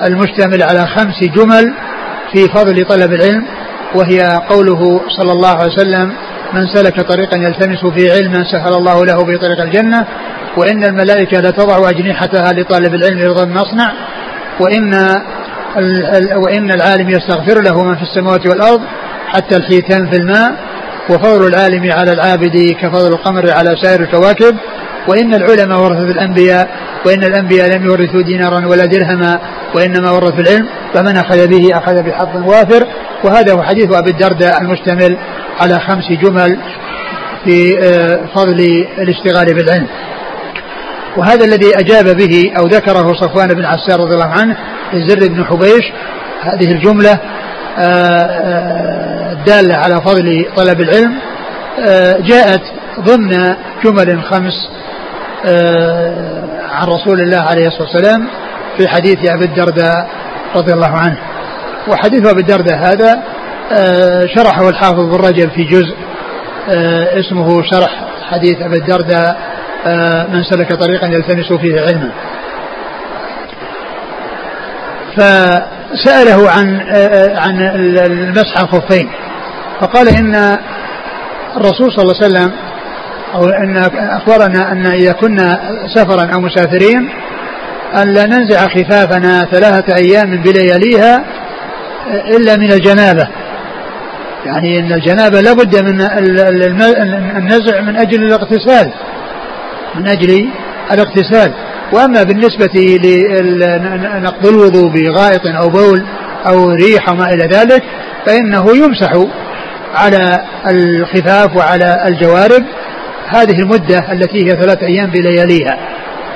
المشتمل 0.04 0.64
على 0.64 0.88
خمس 0.88 1.24
جمل 1.24 1.74
في 2.34 2.48
فضل 2.48 2.86
طلب 2.86 3.14
العلم. 3.14 3.46
وهي 3.96 4.42
قوله 4.50 5.02
صلى 5.18 5.32
الله 5.32 5.56
عليه 5.56 5.74
وسلم 5.74 6.14
من 6.54 6.68
سلك 6.68 7.02
طريقا 7.02 7.38
يلتمس 7.38 7.86
فيه 7.86 8.12
علما 8.14 8.44
سهل 8.52 8.74
الله 8.74 9.06
له 9.06 9.16
به 9.24 9.38
طريق 9.38 9.62
الجنة 9.62 10.08
وإن 10.58 10.84
الملائكة 10.84 11.40
لتضع 11.40 11.90
أجنحتها 11.90 12.54
لطالب 12.54 12.94
العلم 12.96 13.20
رضا 13.30 13.46
نصنع 13.46 13.94
وإن 14.60 14.94
وإن 16.36 16.72
العالم 16.72 17.10
يستغفر 17.10 17.62
له 17.62 17.84
من 17.84 17.96
في 17.96 18.02
السماوات 18.02 18.48
والأرض 18.48 18.82
حتى 19.28 19.56
الحيتان 19.58 20.12
في 20.12 20.18
الماء 20.18 20.52
وفضل 21.10 21.48
العالم 21.48 21.92
على 21.92 22.12
العابد 22.12 22.76
كفضل 22.82 23.14
القمر 23.14 23.52
على 23.52 23.76
سائر 23.82 24.02
الكواكب 24.02 24.56
وإن 25.08 25.34
العلماء 25.34 25.80
ورثة 25.80 26.12
الأنبياء 26.12 26.70
وإن 27.06 27.24
الأنبياء 27.24 27.78
لم 27.78 27.86
يورثوا 27.86 28.22
دينارا 28.22 28.68
ولا 28.68 28.86
درهما 28.86 29.40
وإنما 29.76 30.12
ورثوا 30.12 30.40
العلم 30.40 30.68
فمن 30.94 31.18
أخذ 31.18 31.48
به 31.48 31.78
أخذ 31.78 32.04
بحظ 32.04 32.48
وافر. 32.48 32.88
وهذا 33.24 33.54
هو 33.54 33.64
حديث 33.64 33.94
أبي 33.94 34.12
الدرداء 34.12 34.62
المشتمل 34.62 35.18
على 35.60 35.80
خمس 35.80 36.12
جمل 36.12 36.60
في 37.46 37.80
آه، 37.84 38.20
فضل 38.36 38.88
الاشتغال 38.98 39.54
بالعلم. 39.54 39.88
وهذا 41.18 41.46
الذي 41.46 41.80
أجاب 41.80 42.18
به 42.18 42.54
أو 42.60 42.68
ذكره 42.68 43.14
صفوان 43.14 43.48
بن 43.48 43.66
عسار 43.66 44.00
رضي 44.00 44.14
الله 44.14 44.32
عنه 44.42 44.58
لزر 44.94 45.28
بن 45.28 45.46
حبيش 45.46 45.92
هذه 46.42 46.72
الجملة 46.72 47.20
الدالة 49.32 49.76
آه، 49.76 49.78
آه، 49.78 49.84
على 49.84 50.02
فضل 50.02 50.46
طلب 50.56 50.82
العلم. 50.82 51.14
جاءت 52.24 52.62
ضمن 53.00 53.56
جمل 53.84 54.24
خمس 54.24 54.54
عن 56.72 56.88
رسول 56.88 57.22
الله 57.22 57.38
عليه 57.38 57.68
الصلاة 57.68 57.84
والسلام 57.84 58.28
في 58.78 58.88
حديث 58.88 59.18
أبي 59.30 59.46
الدرداء 59.46 60.10
رضي 60.56 60.74
الله 60.74 60.98
عنه. 60.98 61.18
وحديث 61.88 62.28
أبي 62.28 62.42
الدرداء 62.42 62.78
هذا 62.78 63.24
شرحه 64.36 64.70
الحافظ 64.70 65.00
بن 65.00 65.16
رجب 65.16 65.50
في 65.50 65.64
جزء 65.64 65.96
اسمه 67.20 67.64
شرح 67.64 68.04
حديث 68.32 68.62
أبي 68.62 68.78
الدرداء 68.78 69.38
آه، 69.86 70.28
من 70.28 70.44
سلك 70.44 70.74
طريقا 70.74 71.08
يلتمس 71.08 71.54
فيه 71.54 71.82
علما. 71.82 72.12
فسأله 75.18 76.50
عن 76.50 76.82
آه، 76.96 77.40
عن 77.40 77.60
المسح 78.06 78.60
الخفين 78.62 79.10
فقال 79.82 80.08
إن 80.08 80.58
الرسول 81.58 81.92
صلى 81.92 82.04
الله 82.04 82.16
عليه 82.16 82.26
وسلم 82.26 82.52
أو 83.36 83.50
أن 83.50 83.78
أخبرنا 83.98 84.72
أن 84.72 84.86
إذا 84.86 85.12
كنا 85.12 85.60
سفرا 85.96 86.34
أو 86.34 86.42
مسافرين 86.42 87.10
أن 87.96 88.14
لا 88.14 88.26
ننزع 88.26 88.68
خفافنا 88.68 89.48
ثلاثة 89.52 89.96
أيام 89.96 90.42
بلياليها 90.42 91.26
إلا 92.38 92.56
من 92.56 92.72
الجنابة. 92.72 93.28
يعني 94.46 94.80
أن 94.80 94.94
الجنابة 94.94 95.42
لابد 95.42 95.76
من 95.76 96.02
النزع 97.38 97.82
من 97.82 97.96
أجل 97.98 98.24
الاغتسال 98.24 98.92
من 99.96 100.08
أجل 100.08 100.50
الاغتسال. 100.92 101.54
وأما 101.94 102.24
بالنسبة 102.24 103.00
لنقض 103.04 104.48
الوضوء 104.48 104.90
بغائط 104.90 105.42
أو 105.46 105.70
بول 105.70 106.04
أو 106.48 106.70
ريح 106.70 107.10
وما 107.10 107.34
إلى 107.34 107.48
ذلك 107.48 107.84
فإنه 108.26 108.66
يمسح 108.76 109.12
على 109.96 110.46
الخفاف 110.68 111.56
وعلى 111.56 112.04
الجوارب 112.08 112.64
هذه 113.28 113.60
المدة 113.60 114.12
التي 114.12 114.46
هي 114.46 114.50
ثلاثة 114.50 114.88
أيام 114.88 115.12
بلياليها. 115.12 115.78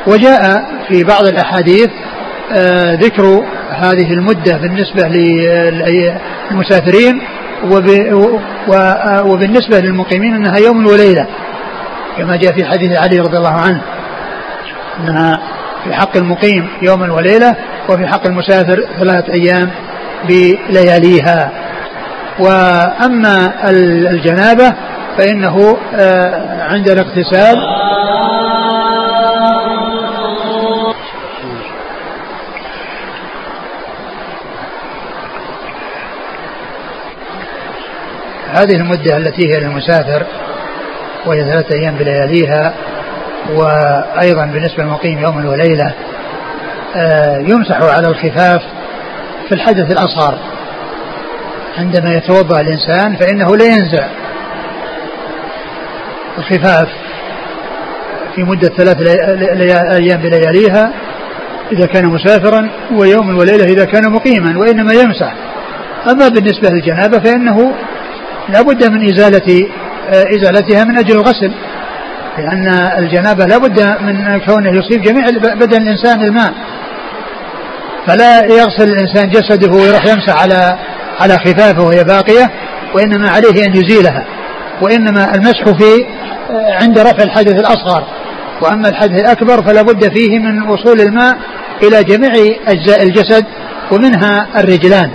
وجاء 0.08 0.66
في 0.88 1.04
بعض 1.04 1.26
الأحاديث 1.26 1.90
آه، 2.52 2.94
ذكر 2.94 3.44
هذه 3.70 4.14
المدة 4.14 4.58
بالنسبة 4.58 5.08
للمسافرين 6.52 7.22
وبالنسبة 9.24 9.80
للمقيمين 9.80 10.36
أنها 10.36 10.58
يوم 10.58 10.86
وليلة 10.88 11.28
كما 12.18 12.36
جاء 12.36 12.54
في 12.54 12.66
حديث 12.66 12.98
علي 12.98 13.20
رضي 13.20 13.38
الله 13.38 13.54
عنه 13.54 13.82
أنها 15.00 15.42
في 15.84 15.94
حق 15.94 16.18
المقيم 16.18 16.68
يوما 16.82 17.14
وليلة 17.14 17.56
وفي 17.90 18.08
حق 18.08 18.28
المسافر 18.28 18.84
ثلاثة 19.00 19.34
أيام 19.34 19.70
بلياليها. 20.28 21.52
وأما 22.40 23.54
الجنابة 23.70 24.74
فإنه 25.18 25.78
آه، 25.96 26.64
عند 26.64 26.90
الاغتسال 26.90 27.56
هذه 38.54 38.76
المدة 38.76 39.18
التي 39.18 39.54
هي 39.54 39.60
للمسافر 39.60 40.26
وهي 41.26 41.44
ثلاثة 41.44 41.76
أيام 41.76 41.96
بلياليها 41.96 42.74
وأيضا 43.50 44.46
بالنسبة 44.46 44.84
للمقيم 44.84 45.20
يوم 45.20 45.46
وليلة 45.46 45.94
آه، 46.96 47.38
يمسح 47.38 47.82
على 47.82 48.08
الخفاف 48.08 48.62
في 49.48 49.56
الحدث 49.56 49.92
الأصغر. 49.92 50.38
عندما 51.78 52.14
يتوضأ 52.14 52.62
الإنسان 52.62 53.16
فإنه 53.16 53.58
لا 53.58 53.66
ينزع. 53.66 54.08
الخفاف 56.42 56.88
في 58.36 58.44
مدة 58.44 58.68
ثلاث 58.78 58.98
أيام 59.92 60.22
بلياليها 60.22 60.94
إذا 61.72 61.86
كان 61.86 62.06
مسافرا 62.06 62.70
ويوم 62.92 63.38
وليلة 63.38 63.64
إذا 63.66 63.86
كان 63.86 64.12
مقيما 64.12 64.60
وإنما 64.60 64.94
يمسح. 64.94 65.34
أما 66.12 66.28
بالنسبة 66.28 66.70
للجنابة 66.70 67.20
فإنه 67.20 67.72
لا 68.50 68.62
بد 68.62 68.92
من 68.92 69.10
إزالة 69.14 69.68
آه، 70.10 70.24
إزالتها 70.36 70.84
من 70.84 70.98
أجل 70.98 71.16
الغسل 71.16 71.52
لأن 72.38 72.68
الجنابة 72.98 73.46
لا 73.46 73.58
بد 73.58 73.80
من 74.02 74.40
كونه 74.40 74.70
يصيب 74.70 75.02
جميع 75.02 75.26
بدن 75.56 75.82
الإنسان 75.82 76.22
الماء. 76.22 76.54
فلا 78.08 78.46
يغسل 78.46 78.94
الإنسان 78.94 79.30
جسده 79.30 79.78
ويروح 79.78 80.06
يمسح 80.06 80.42
على 80.42 80.78
على 81.20 81.38
خفافه 81.38 81.82
وهي 81.82 82.04
باقية 82.04 82.52
وإنما 82.96 83.30
عليه 83.30 83.66
أن 83.66 83.76
يزيلها. 83.76 84.26
وإنما 84.82 85.36
المسح 85.36 85.64
في 85.64 86.06
آه، 86.50 86.84
عند 86.84 87.00
رفع 87.00 87.24
الحدث 87.24 87.60
الأصغر 87.60 88.04
وأما 88.62 88.90
الحدث 88.90 89.20
الأكبر 89.20 89.64
فلا 89.64 89.82
بد 89.82 90.18
فيه 90.18 90.40
من 90.40 90.62
وصول 90.70 91.02
الماء 91.02 91.38
إلى 91.84 92.04
جميع 92.04 92.32
أجزاء 92.68 93.04
الجسد 93.04 93.46
ومنها 93.92 94.48
الرجلان 94.60 95.12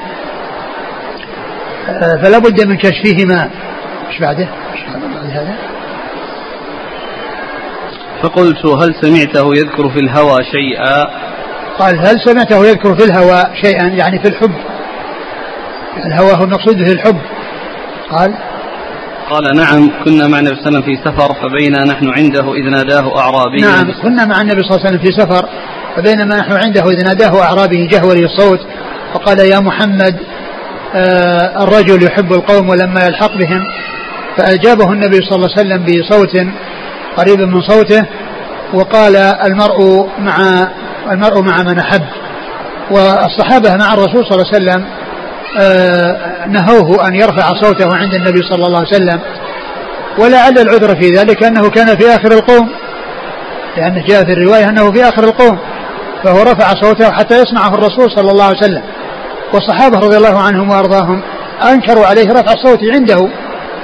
آه، 1.88 2.22
فلا 2.22 2.38
بد 2.38 2.66
من 2.66 2.76
كشفهما 2.76 3.50
إيش 4.10 4.20
بعده؟ 4.20 4.48
بعد 5.14 5.30
هذا؟ 5.30 5.56
فقلت 8.22 8.66
هل 8.66 8.94
سمعته 9.02 9.54
يذكر 9.54 9.90
في 9.90 9.98
الهوى 9.98 10.38
شيئا؟ 10.52 11.04
قال 11.78 11.98
هل 11.98 12.20
سمعته 12.24 12.66
يذكر 12.66 12.96
في 12.96 13.04
الهوى 13.04 13.42
شيئا 13.62 13.86
يعني 13.86 14.18
في 14.18 14.28
الحب؟ 14.28 14.54
الهوى 16.06 16.30
هو 16.30 16.44
المقصود 16.44 16.76
به 16.76 16.92
الحب 16.92 17.20
قال 18.10 18.34
قال 19.30 19.56
نعم 19.56 19.90
كنا 20.04 20.28
مع 20.28 20.38
النبي 20.38 20.56
صلى 20.56 20.66
الله 20.68 20.78
عليه 20.78 20.78
وسلم 20.78 20.82
في 20.82 20.96
سفر 21.04 21.34
فبينا 21.34 21.84
نحن 21.84 22.08
عنده 22.08 22.54
إذ 22.54 22.70
ناداه 22.70 23.18
أعرابي. 23.18 23.60
نعم 23.60 24.02
كنا 24.02 24.24
مع 24.24 24.40
النبي 24.40 24.62
صلى 24.62 24.70
الله 24.76 24.86
عليه 24.86 24.88
وسلم 24.88 24.98
في 24.98 25.12
سفر 25.12 25.48
فبينما 25.96 26.36
نحن 26.36 26.52
عنده 26.52 26.90
إذ 26.90 27.04
ناداه 27.04 27.42
أعرابي 27.42 27.86
جهوري 27.86 28.24
الصوت 28.24 28.60
فقال 29.14 29.38
يا 29.38 29.60
محمد 29.60 30.16
آه 30.94 31.64
الرجل 31.64 32.02
يحب 32.02 32.32
القوم 32.32 32.68
ولما 32.68 33.04
يلحق 33.06 33.36
بهم. 33.36 33.62
فأجابه 34.36 34.92
النبي 34.92 35.16
صلى 35.16 35.36
الله 35.36 35.48
عليه 35.56 35.60
وسلم 35.60 35.84
بصوت 35.84 36.46
قريب 37.16 37.40
من 37.40 37.60
صوته 37.62 38.06
وقال 38.74 39.16
المرء 39.16 40.08
مع 40.18 40.66
المرء 41.10 41.42
مع 41.42 41.62
من 41.62 41.78
أحب. 41.78 42.02
والصحابة 42.90 43.76
مع 43.76 43.94
الرسول 43.94 44.26
صلى 44.26 44.42
الله 44.42 44.46
عليه 44.54 44.56
وسلم 44.56 44.84
نهوه 46.48 47.08
أن 47.08 47.14
يرفع 47.14 47.46
صوته 47.62 47.96
عند 47.96 48.14
النبي 48.14 48.42
صلى 48.42 48.66
الله 48.66 48.78
عليه 48.78 48.88
وسلم. 48.88 49.20
ولعل 50.18 50.58
العذر 50.58 51.00
في 51.00 51.10
ذلك 51.10 51.44
أنه 51.44 51.70
كان 51.70 51.86
في 51.86 52.06
آخر 52.14 52.32
القوم 52.32 52.68
لأنه 53.76 54.04
جاء 54.06 54.24
في 54.24 54.32
الرواية 54.32 54.68
أنه 54.68 54.92
في 54.92 55.08
آخر 55.08 55.24
القوم 55.24 55.58
فهو 56.24 56.42
رفع 56.42 56.74
صوته 56.82 57.12
حتى 57.12 57.42
يسمعه 57.42 57.74
الرسول 57.74 58.10
صلى 58.10 58.30
الله 58.30 58.44
عليه 58.44 58.58
وسلم. 58.58 58.82
والصحابة 59.54 59.98
رضي 59.98 60.16
الله 60.16 60.42
عنهم 60.42 60.70
وأرضاهم 60.70 61.22
أنكروا 61.72 62.06
عليه 62.06 62.32
رفع 62.32 62.52
الصوت 62.52 62.78
عنده 62.94 63.28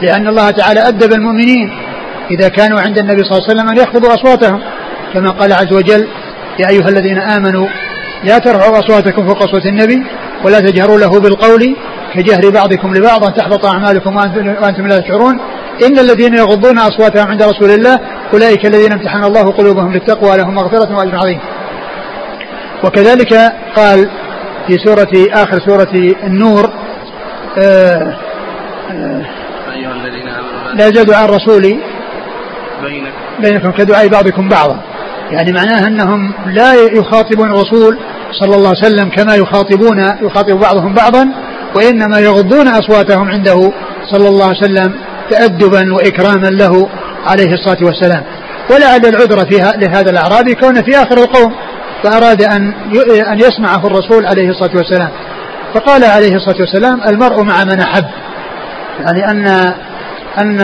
لأن 0.03 0.29
الله 0.29 0.51
تعالى 0.51 0.89
أدب 0.89 1.13
المؤمنين 1.13 1.71
إذا 2.31 2.49
كانوا 2.49 2.81
عند 2.81 2.99
النبي 2.99 3.25
صلى 3.25 3.39
الله 3.39 3.49
عليه 3.49 3.55
وسلم 3.55 3.69
أن 3.69 3.77
يخفضوا 3.77 4.15
أصواتهم 4.15 4.61
كما 5.15 5.31
قال 5.31 5.53
عز 5.53 5.73
وجل 5.73 6.09
يا 6.59 6.69
أيها 6.71 6.89
الذين 6.89 7.19
آمنوا 7.19 7.67
لا 8.25 8.39
ترفعوا 8.39 8.79
أصواتكم 8.79 9.29
فوق 9.29 9.41
صوت 9.47 9.67
النبي 9.67 10.03
ولا 10.45 10.61
تجهروا 10.61 10.99
له 10.99 11.21
بالقول 11.21 11.77
كجهر 12.15 12.51
بعضكم 12.51 12.95
لبعض 12.95 13.25
أن 13.25 13.35
تحبط 13.35 13.67
أعمالكم 13.67 14.17
وأنتم 14.17 14.87
لا 14.87 14.99
تشعرون. 14.99 15.41
إن 15.87 15.99
الذين 15.99 16.35
يغضون 16.35 16.79
أصواتهم 16.79 17.29
عند 17.29 17.43
رسول 17.43 17.71
الله 17.71 17.99
أولئك 18.35 18.67
الذين 18.67 18.93
امتحن 18.93 19.25
الله 19.25 19.51
قلوبهم 19.51 19.93
للتقوى 19.93 20.37
لهم 20.37 20.55
مغفرة 20.55 20.97
وأجر 20.97 21.17
عظيم. 21.17 21.41
وكذلك 22.85 23.33
قال 23.77 24.11
في 24.67 24.79
سورة 24.79 25.43
آخر 25.43 25.59
سورة 25.67 26.15
النور 26.25 26.71
آه 27.59 28.17
آه 28.91 29.23
الذين 29.71 30.29
آمنوا 30.29 30.75
لا 30.75 30.87
يزال 30.87 31.07
دعاء 31.07 31.25
الرسول 31.25 31.63
بينكم. 32.83 33.11
بينكم 33.41 33.71
كدعاء 33.71 34.09
بعضكم 34.09 34.49
بعضا. 34.49 34.81
يعني 35.33 35.53
معناه 35.53 35.87
أنهم 35.87 36.33
لا 36.47 36.75
يخاطبون 36.75 37.51
الرسول 37.51 37.99
صلى 38.41 38.57
الله 38.57 38.69
عليه 38.69 38.79
وسلم 38.79 39.09
كما 39.09 39.35
يخاطبون 39.35 39.99
يخاطب 39.99 40.61
بعضهم 40.61 40.95
بعضا 40.95 41.29
وإنما 41.75 42.19
يغضون 42.19 42.69
أصواتهم 42.69 43.29
عنده 43.29 43.73
صلى 44.13 44.29
الله 44.29 44.47
عليه 44.47 44.59
وسلم 44.59 44.95
تأدبا 45.31 45.95
وإكراما 45.95 46.47
له 46.47 46.89
عليه 47.27 47.55
الصلاة 47.55 47.79
والسلام. 47.83 48.23
ولعل 48.71 49.07
العذر 49.07 49.47
فيها 49.51 49.73
لهذا 49.73 50.11
الأعرابي 50.11 50.55
كونه 50.55 50.83
في 50.83 50.97
آخر 50.97 51.19
القوم 51.19 51.53
فأراد 52.03 52.43
أن 52.43 52.73
أن 53.33 53.39
يسمعه 53.39 53.87
الرسول 53.87 54.27
عليه 54.27 54.49
الصلاة 54.49 54.77
والسلام. 54.77 55.11
فقال 55.75 56.05
عليه 56.05 56.35
الصلاة 56.35 56.57
والسلام 56.61 57.01
المرء 57.09 57.43
مع 57.43 57.65
من 57.65 57.81
أحب. 57.81 58.05
يعني 59.01 59.31
أن 59.31 59.47
أن 60.39 60.61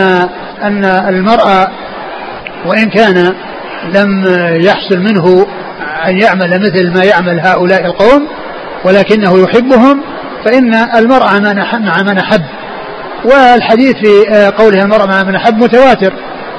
أن 0.63 0.85
المرأة 0.85 1.67
وإن 2.65 2.89
كان 2.89 3.35
لم 3.95 4.25
يحصل 4.61 4.99
منه 4.99 5.45
أن 6.07 6.19
يعمل 6.19 6.59
مثل 6.61 6.93
ما 6.93 7.03
يعمل 7.03 7.39
هؤلاء 7.39 7.85
القوم 7.85 8.27
ولكنه 8.85 9.43
يحبهم 9.43 10.01
فإن 10.45 10.73
المرأة 10.73 11.39
مع 11.79 12.03
من 12.03 12.17
أحب 12.17 12.41
والحديث 13.25 13.95
في 13.95 14.45
قولها 14.57 14.83
المرأة 14.83 15.05
مع 15.05 15.23
من 15.23 15.35
أحب 15.35 15.57
متواتر. 15.63 16.13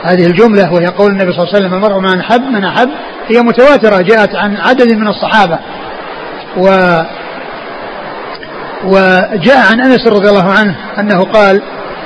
هذه 0.05 0.27
الجملة 0.27 0.73
وهي 0.73 0.87
قول 0.87 1.11
النبي 1.11 1.33
صلى 1.33 1.43
الله 1.43 1.55
عليه 1.55 1.67
وسلم 1.67 1.75
المرء 1.75 2.01
مع 2.01 2.11
من 2.11 2.21
أحب 2.21 2.43
من 2.43 2.65
أحب 2.65 2.89
هي 3.29 3.43
متواترة 3.43 4.03
جاءت 4.03 4.35
عن 4.35 4.57
عدد 4.57 4.93
من 4.93 5.09
الصحابة. 5.09 5.59
و 6.57 6.67
وجاء 8.85 9.73
عن 9.73 9.81
أنس 9.81 10.07
رضي 10.07 10.29
الله 10.29 10.53
عنه 10.53 10.77
أنه 10.99 11.25
قال 11.25 11.63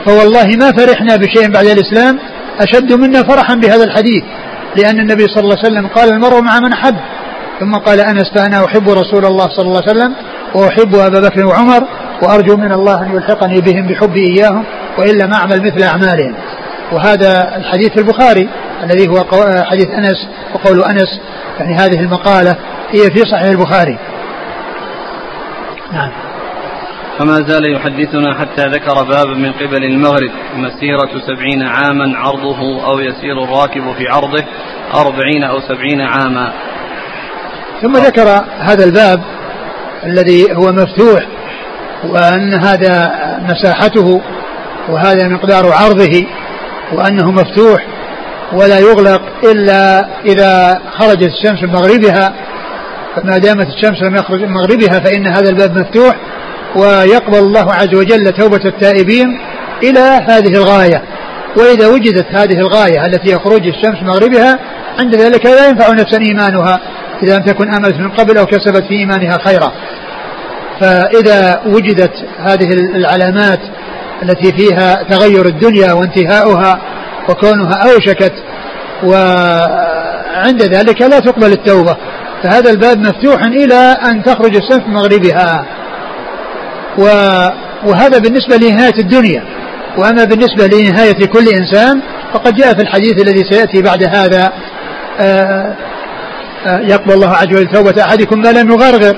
فوالله 0.06 0.46
ما 0.46 0.72
فرحنا 0.72 1.16
بشيء 1.16 1.50
بعد 1.50 1.66
الإسلام 1.66 2.18
أشد 2.60 2.92
منا 2.92 3.22
فرحا 3.22 3.54
بهذا 3.54 3.84
الحديث. 3.84 4.24
لأن 4.76 5.00
النبي 5.00 5.26
صلى 5.26 5.44
الله 5.44 5.56
عليه 5.58 5.72
وسلم 5.72 5.86
قال 5.86 6.08
المرء 6.08 6.40
مع 6.40 6.60
من 6.60 6.72
أحب. 6.72 6.96
ثم 7.60 7.74
قال 7.74 8.00
أنس 8.00 8.30
فأنا 8.34 8.64
أحب 8.64 8.88
رسول 8.88 9.24
الله 9.24 9.48
صلى 9.48 9.66
الله 9.66 9.82
عليه 9.86 9.90
وسلم 9.90 10.14
وأحب 10.54 10.94
أبا 10.94 11.28
بكر 11.28 11.46
وعمر 11.46 11.84
وأرجو 12.22 12.56
من 12.56 12.72
الله 12.72 13.02
أن 13.02 13.16
يلحقني 13.16 13.60
بهم 13.60 13.86
بحبي 13.86 14.20
إياهم 14.20 14.64
وإلا 14.98 15.26
ما 15.26 15.36
أعمل 15.36 15.62
مثل 15.62 15.82
أعمالهم. 15.82 16.34
وهذا 16.92 17.56
الحديث 17.56 17.92
في 17.92 18.00
البخاري 18.00 18.48
الذي 18.82 19.08
هو 19.08 19.24
حديث 19.64 19.90
أنس 19.90 20.28
وقول 20.54 20.82
أنس 20.84 21.20
يعني 21.60 21.74
هذه 21.74 22.00
المقالة 22.00 22.56
هي 22.90 23.10
في 23.10 23.20
صحيح 23.30 23.48
البخاري. 23.48 23.98
نعم. 25.92 26.10
فما 27.18 27.34
زال 27.46 27.72
يحدثنا 27.72 28.34
حتى 28.34 28.66
ذكر 28.66 28.94
بابا 29.02 29.34
من 29.34 29.52
قبل 29.52 29.84
المغرب 29.84 30.30
مسيرة 30.56 31.20
سبعين 31.26 31.62
عاما 31.62 32.18
عرضه 32.18 32.86
أو 32.86 32.98
يسير 33.00 33.44
الراكب 33.44 33.92
في 33.98 34.08
عرضه 34.08 34.44
أربعين 34.94 35.44
أو 35.44 35.60
سبعين 35.60 36.00
عاما. 36.00 36.52
ثم 37.82 37.92
ذكر 37.92 38.44
هذا 38.58 38.84
الباب 38.84 39.22
الذي 40.04 40.44
هو 40.52 40.72
مفتوح 40.72 41.26
وأن 42.04 42.54
هذا 42.54 43.12
مساحته 43.42 44.20
وهذا 44.88 45.28
مقدار 45.28 45.72
عرضه 45.72 46.26
وأنه 46.92 47.30
مفتوح 47.30 47.86
ولا 48.52 48.78
يغلق 48.78 49.22
إلا 49.44 50.08
إذا 50.24 50.82
خرجت 50.98 51.30
الشمس 51.32 51.62
من 51.62 51.72
مغربها. 51.72 52.34
فما 53.16 53.38
دامت 53.38 53.66
الشمس 53.66 54.02
لم 54.02 54.16
يخرج 54.16 54.40
من 54.40 54.52
مغربها 54.52 55.00
فإن 55.00 55.26
هذا 55.26 55.50
الباب 55.50 55.78
مفتوح 55.78 56.16
ويقبل 56.76 57.38
الله 57.38 57.72
عز 57.72 57.94
وجل 57.94 58.32
توبة 58.32 58.60
التائبين 58.64 59.26
إلى 59.82 60.00
هذه 60.00 60.52
الغاية. 60.56 61.02
وإذا 61.56 61.86
وجدت 61.86 62.26
هذه 62.30 62.58
الغاية 62.58 63.06
التي 63.06 63.32
هي 63.32 63.38
خروج 63.38 63.66
الشمس 63.66 64.02
مغربها 64.02 64.58
عند 64.98 65.14
ذلك 65.14 65.46
لا 65.46 65.68
ينفع 65.68 65.92
نفسا 65.92 66.18
إيمانها 66.20 66.80
إذا 67.22 67.36
لم 67.36 67.42
تكن 67.42 67.74
آمنت 67.74 67.94
من 67.94 68.10
قبل 68.10 68.38
أو 68.38 68.46
كسبت 68.46 68.82
في 68.88 68.94
إيمانها 68.94 69.38
خيرا. 69.44 69.72
فإذا 70.80 71.62
وجدت 71.66 72.12
هذه 72.38 72.72
العلامات 72.94 73.60
التي 74.22 74.52
فيها 74.52 75.02
تغير 75.02 75.46
الدنيا 75.46 75.92
وانتهاؤها 75.92 76.80
وكونها 77.28 77.74
أوشكت 77.74 78.32
وعند 79.04 80.62
ذلك 80.62 81.02
لا 81.02 81.18
تقبل 81.18 81.52
التوبة 81.52 81.96
فهذا 82.42 82.70
الباب 82.70 82.98
مفتوح 82.98 83.42
إلى 83.42 83.96
أن 84.10 84.24
تخرج 84.24 84.56
الشمس 84.56 84.82
مغربها. 84.88 85.66
وهذا 86.98 88.18
بالنسبة 88.18 88.56
لنهاية 88.56 88.98
الدنيا. 88.98 89.42
وأما 89.98 90.24
بالنسبة 90.24 90.66
لنهاية 90.66 91.26
كل 91.26 91.48
إنسان 91.48 92.00
فقد 92.32 92.54
جاء 92.54 92.74
في 92.74 92.82
الحديث 92.82 93.22
الذي 93.22 93.44
سيأتي 93.50 93.82
بعد 93.82 94.02
هذا 94.02 94.52
آه، 95.20 95.74
آه، 96.66 96.80
يقبل 96.80 97.12
الله 97.12 97.30
عز 97.30 97.46
وجل 97.46 97.66
توبة 97.66 98.02
أحدكم 98.02 98.38
ما 98.38 98.48
لم 98.48 98.70
يغرغر. 98.70 99.16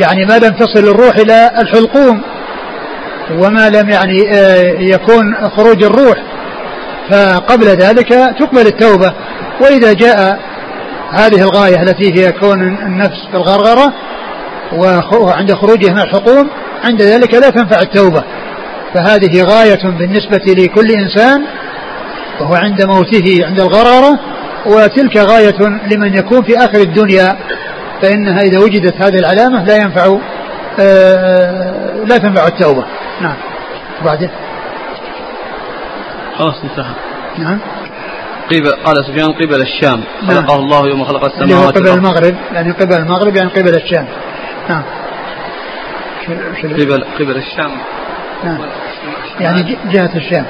يعني 0.00 0.26
ما 0.26 0.38
لم 0.38 0.50
تصل 0.50 0.88
الروح 0.88 1.16
إلى 1.16 1.50
الحلقوم 1.58 2.22
وما 3.38 3.70
لم 3.70 3.88
يعني 3.88 4.32
آه، 4.32 4.80
يكون 4.80 5.48
خروج 5.56 5.82
الروح. 5.84 6.16
فقبل 7.10 7.66
ذلك 7.66 8.08
تقبل 8.38 8.66
التوبة. 8.66 9.12
وإذا 9.60 9.92
جاء 9.92 10.38
هذه 11.10 11.42
الغاية 11.42 11.82
التي 11.82 12.14
هي 12.14 12.32
كون 12.32 12.62
النفس 12.62 13.26
في 13.30 13.36
الغرغرة 13.36 13.92
وعند 14.72 15.54
خروجها 15.54 15.92
من 15.92 16.00
الحقوم 16.00 16.50
عند 16.84 17.02
ذلك 17.02 17.34
لا 17.34 17.50
تنفع 17.50 17.80
التوبة. 17.80 18.24
فهذه 18.94 19.42
غاية 19.42 19.98
بالنسبة 19.98 20.54
لكل 20.62 20.90
إنسان 20.90 21.44
وهو 22.40 22.54
عند 22.54 22.84
موته 22.86 23.46
عند 23.46 23.60
الغرارة 23.60 24.20
وتلك 24.66 25.16
غاية 25.16 25.58
لمن 25.92 26.14
يكون 26.14 26.42
في 26.42 26.58
آخر 26.58 26.78
الدنيا. 26.78 27.36
فإنها 28.02 28.40
إذا 28.40 28.58
وجدت 28.58 28.94
هذه 29.02 29.18
العلامة 29.18 29.64
لا 29.64 29.76
ينفع 29.76 30.18
آه، 30.80 32.04
لا 32.04 32.18
تنفع 32.18 32.46
التوبة. 32.46 32.84
نعم. 33.20 33.36
وبعدين؟ 34.02 34.30
خلاص 36.38 36.54
انتهى. 36.64 36.94
نعم. 37.38 37.58
قبل 38.50 38.70
قال 38.84 38.96
سفيان 39.04 39.32
قبل 39.32 39.62
الشام. 39.62 40.04
نعم. 40.22 40.46
خلقه 40.46 40.56
الله 40.56 40.88
يوم 40.88 41.04
خلق 41.04 41.24
السماوات 41.24 41.78
قبل 41.78 41.88
المغرب 41.88 42.34
يعني 42.52 42.72
قبل 42.72 42.94
المغرب 42.94 43.36
يعني 43.36 43.50
قبل 43.50 43.74
الشام. 43.74 44.06
نعم 44.68 44.82
قبل 46.62 47.04
قبل 47.18 47.36
الشام. 47.36 47.70
نعم. 48.44 48.58
يعني 49.40 49.76
جهة 49.92 50.10
الشام. 50.16 50.46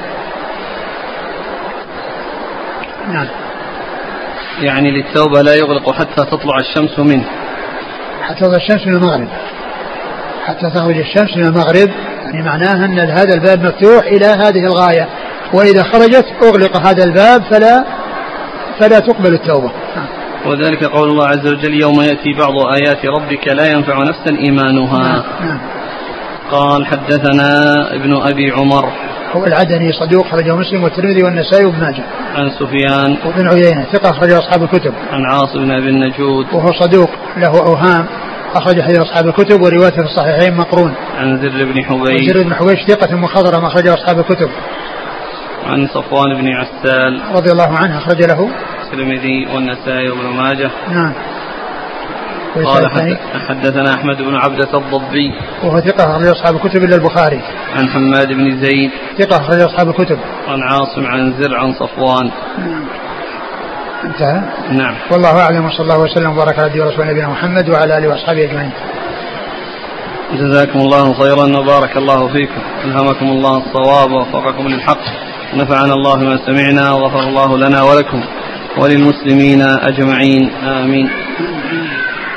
نعم. 3.11 3.27
يعني 4.61 4.91
للتوبة 4.91 5.41
لا 5.41 5.55
يغلق 5.55 5.91
حتى 5.91 6.25
تطلع 6.25 6.57
الشمس 6.59 6.99
منه. 6.99 7.25
حتى 8.21 8.39
تطلع 8.39 8.55
الشمس 8.55 8.87
من 8.87 8.95
المغرب. 8.95 9.27
حتى 10.45 10.69
تخرج 10.69 10.97
الشمس 10.97 11.37
من 11.37 11.45
المغرب 11.45 11.89
يعني 12.25 12.43
معناها 12.43 12.85
أن 12.85 12.99
هذا 12.99 13.33
الباب 13.33 13.63
مفتوح 13.63 14.05
إلى 14.05 14.25
هذه 14.25 14.65
الغاية. 14.65 15.07
وإذا 15.53 15.83
خرجت 15.83 16.25
أغلق 16.43 16.77
هذا 16.77 17.03
الباب 17.03 17.43
فلا 17.43 17.85
فلا 18.79 18.99
تقبل 18.99 19.33
التوبة. 19.33 19.71
وذلك 20.45 20.83
قول 20.83 21.09
الله 21.09 21.27
عز 21.27 21.47
وجل 21.47 21.81
يوم 21.81 22.01
يأتي 22.01 22.33
بعض 22.33 22.53
آيات 22.73 23.05
ربك 23.05 23.47
لا 23.47 23.71
ينفع 23.71 23.97
نفسا 23.97 24.37
إيمانها 24.39 24.99
نعم. 24.99 25.23
نعم. 25.47 25.59
قال 26.51 26.85
حدثنا 26.85 27.49
ابن 27.95 28.13
أبي 28.13 28.51
عمر 28.51 28.91
هو 29.35 29.45
العدني 29.45 29.91
صدوق 29.91 30.27
خرجه 30.27 30.55
مسلم 30.55 30.83
والترمذي 30.83 31.23
والنسائي 31.23 31.65
وابن 31.65 31.79
ماجه. 31.79 32.03
عن 32.35 32.49
سفيان 32.49 33.17
وابن 33.25 33.47
عيينة 33.47 33.85
ثقة 33.93 34.09
أخرجه 34.09 34.39
أصحاب 34.39 34.63
الكتب. 34.63 34.93
عن 35.11 35.25
عاصم 35.25 35.59
بن 35.59 35.71
أبي 35.71 35.89
النجود 35.89 36.45
وهو 36.53 36.71
صدوق 36.79 37.09
له 37.37 37.59
أوهام 37.59 38.05
أخرج 38.55 38.81
حديث 38.81 38.99
أصحاب 38.99 39.27
الكتب 39.27 39.61
وروايته 39.61 39.95
في 39.95 40.09
الصحيحين 40.09 40.57
مقرون. 40.57 40.93
عن 41.17 41.37
زر 41.37 41.65
بن 41.65 41.83
حبيش. 41.83 42.33
زر 42.33 42.43
بن 42.43 42.53
حبيش 42.53 42.79
ثقة 42.87 43.15
مخضرم 43.15 43.65
أخرجه 43.65 43.93
أصحاب 43.93 44.19
الكتب. 44.19 44.49
عن 45.65 45.87
صفوان 45.87 46.41
بن 46.41 46.47
عسال 46.47 47.21
رضي 47.35 47.51
الله 47.51 47.77
عنه 47.77 47.97
أخرج 47.97 48.23
له 48.23 48.49
الترمذي 48.85 49.47
والنسائي 49.53 50.09
وابن 50.09 50.27
ماجه. 50.37 50.71
نعم. 50.89 51.13
قال 52.65 53.17
حدثنا 53.49 53.93
أحمد 53.93 54.17
بن 54.17 54.35
عبدة 54.35 54.77
الضبي. 54.77 55.33
وهو 55.63 55.79
ثقة 55.79 56.11
أخرج 56.11 56.27
أصحاب 56.27 56.55
الكتب 56.55 56.83
إلا 56.83 56.95
البخاري. 56.95 57.41
عن 57.75 57.89
حماد 57.89 58.27
بن 58.27 58.61
زيد. 58.61 58.91
ثقة 59.17 59.37
أخرج 59.37 59.61
أصحاب 59.61 59.89
الكتب. 59.89 60.19
عن 60.47 60.61
عاصم 60.61 61.05
عن 61.05 61.33
زر 61.39 61.55
عن 61.55 61.73
صفوان. 61.73 62.31
نعم. 62.57 62.85
انتهى؟ 64.03 64.41
نعم. 64.71 64.95
والله 65.11 65.41
أعلم 65.41 65.65
وصلى 65.65 65.81
الله 65.81 65.99
وسلم 65.99 66.31
وبارك 66.31 66.59
على 66.59 66.79
رسول 66.79 67.07
نبينا 67.07 67.27
محمد 67.27 67.69
وعلى 67.69 67.97
آله 67.97 68.07
وأصحابه 68.07 68.43
أجمعين. 68.43 68.71
جزاكم 70.33 70.79
الله 70.79 71.13
خيرا 71.13 71.57
وبارك 71.57 71.97
الله 71.97 72.27
فيكم. 72.27 72.61
ألهمكم 72.85 73.25
الله 73.25 73.57
الصواب 73.57 74.11
ووفقكم 74.11 74.67
للحق. 74.67 75.03
نفعنا 75.53 75.93
الله 75.93 76.17
ما 76.17 76.37
سمعنا 76.45 76.91
وغفر 76.91 77.19
الله 77.19 77.57
لنا 77.57 77.81
ولكم. 77.81 78.23
وللمسلمين 78.77 79.61
أجمعين 79.61 80.49
آمين. 80.63 81.09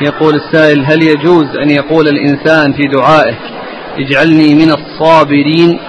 يقول 0.00 0.34
السائل 0.34 0.84
هل 0.84 1.02
يجوز 1.02 1.56
أن 1.62 1.70
يقول 1.70 2.08
الإنسان 2.08 2.72
في 2.72 2.82
دعائه 2.82 3.34
اجعلني 3.98 4.54
من 4.54 4.70
الصابرين؟ 4.72 5.80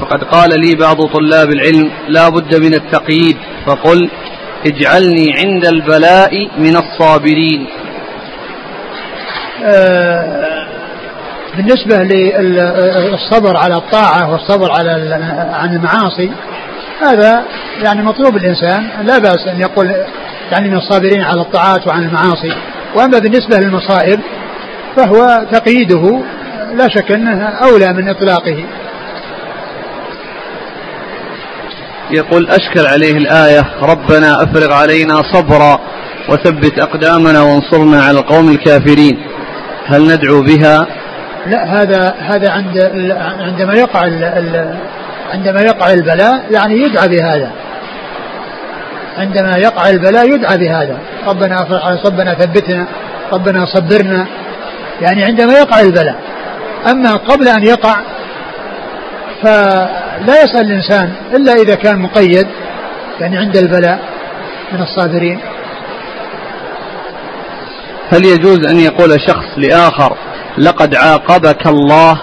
فقد 0.00 0.24
قال 0.24 0.50
لي 0.60 0.74
بعض 0.74 0.96
طلاب 1.06 1.50
العلم 1.50 1.90
لا 2.08 2.28
بد 2.28 2.54
من 2.54 2.74
التقييد. 2.74 3.36
فقل 3.66 4.10
اجعلني 4.66 5.32
عند 5.38 5.66
البلاء 5.66 6.48
من 6.58 6.76
الصابرين. 6.76 7.66
آه 9.64 10.52
بالنسبة 11.56 11.96
للصبر 12.02 13.56
على 13.56 13.76
الطاعة 13.76 14.32
والصبر 14.32 14.70
على 14.70 14.90
عن 15.52 15.76
المعاصي 15.76 16.30
هذا 17.00 17.44
يعني 17.82 18.02
مطلوب 18.02 18.36
الإنسان 18.36 18.88
لا 19.06 19.18
بأس 19.18 19.46
أن 19.46 19.60
يقول 19.60 19.94
يعني 20.52 20.68
من 20.68 20.76
الصابرين 20.76 21.22
على 21.22 21.40
الطاعات 21.40 21.86
وعن 21.88 22.02
المعاصي. 22.02 22.52
وأما 22.94 23.18
بالنسبة 23.18 23.56
للمصائب 23.58 24.20
فهو 24.96 25.46
تقييده 25.52 26.22
لا 26.74 26.88
شك 26.88 27.12
أنه 27.12 27.44
أولى 27.44 27.92
من 27.92 28.08
إطلاقه. 28.08 28.64
يقول 32.10 32.48
أشكل 32.50 32.86
عليه 32.86 33.16
الآية 33.16 33.64
ربنا 33.82 34.42
أفرغ 34.42 34.72
علينا 34.72 35.14
صبرا 35.32 35.80
وثبت 36.28 36.78
أقدامنا 36.78 37.42
وانصرنا 37.42 38.02
على 38.02 38.18
القوم 38.18 38.48
الكافرين. 38.48 39.22
هل 39.86 40.02
ندعو 40.02 40.42
بها؟ 40.42 40.86
لا 41.46 41.64
هذا 41.64 42.14
هذا 42.18 42.50
عند 42.50 42.78
عندما 43.40 43.74
يقع 43.74 44.06
عندما 45.32 45.60
يقع 45.60 45.92
البلاء 45.92 46.44
يعني 46.50 46.74
يدعى 46.74 47.08
بهذا. 47.08 47.50
عندما 49.18 49.56
يقع 49.56 49.90
البلاء 49.90 50.34
يدعى 50.34 50.58
بهذا. 50.58 50.98
ربنا 51.26 51.66
ربنا 52.06 52.34
ثبتنا 52.34 52.86
ربنا 53.32 53.66
صبرنا. 53.66 54.26
يعني 55.00 55.24
عندما 55.24 55.52
يقع 55.52 55.80
البلاء. 55.80 56.16
أما 56.90 57.16
قبل 57.16 57.48
أن 57.48 57.62
يقع 57.62 57.96
فلا 59.42 60.42
يسأل 60.44 60.66
الإنسان 60.66 61.12
إلا 61.34 61.52
إذا 61.52 61.74
كان 61.74 61.98
مقيد 61.98 62.46
يعني 63.20 63.38
عند 63.38 63.56
البلاء 63.56 63.98
من 64.72 64.82
الصابرين. 64.82 65.38
هل 68.10 68.24
يجوز 68.24 68.66
أن 68.66 68.80
يقول 68.80 69.20
شخص 69.20 69.46
لآخر 69.56 70.16
لقد 70.58 70.94
عاقبك 70.94 71.66
الله 71.66 72.20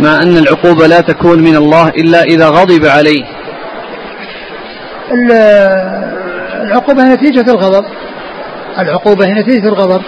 مع 0.00 0.22
أن 0.22 0.36
العقوبة 0.36 0.86
لا 0.86 1.00
تكون 1.00 1.38
من 1.38 1.56
الله 1.56 1.88
إلا 1.88 2.22
إذا 2.22 2.48
غضب 2.48 2.86
عليه. 2.86 3.24
العقوبة 6.62 7.02
نتيجة 7.02 7.50
الغضب. 7.50 7.84
العقوبة 8.78 9.26
هي 9.26 9.32
نتيجة 9.32 9.68
الغضب. 9.68 10.02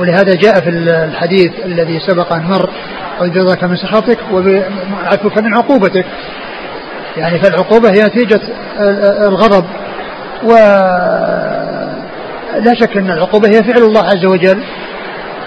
ولهذا 0.00 0.34
جاء 0.34 0.60
في 0.60 0.70
الحديث 1.04 1.52
الذي 1.64 2.00
سبق 2.06 2.32
أن 2.32 2.42
مر 2.42 2.70
وجزاك 3.20 3.64
من 3.64 3.76
سخطك 3.76 4.18
وعفوك 4.32 5.38
من 5.38 5.54
عقوبتك. 5.54 6.06
يعني 7.16 7.38
فالعقوبة 7.42 7.90
هي 7.90 8.04
نتيجة 8.04 8.40
الغضب. 9.26 9.64
و 10.44 10.52
لا 12.58 12.74
شك 12.80 12.96
أن 12.96 13.10
العقوبة 13.10 13.48
هي 13.48 13.62
فعل 13.62 13.82
الله 13.82 14.02
عز 14.02 14.24
وجل. 14.24 14.62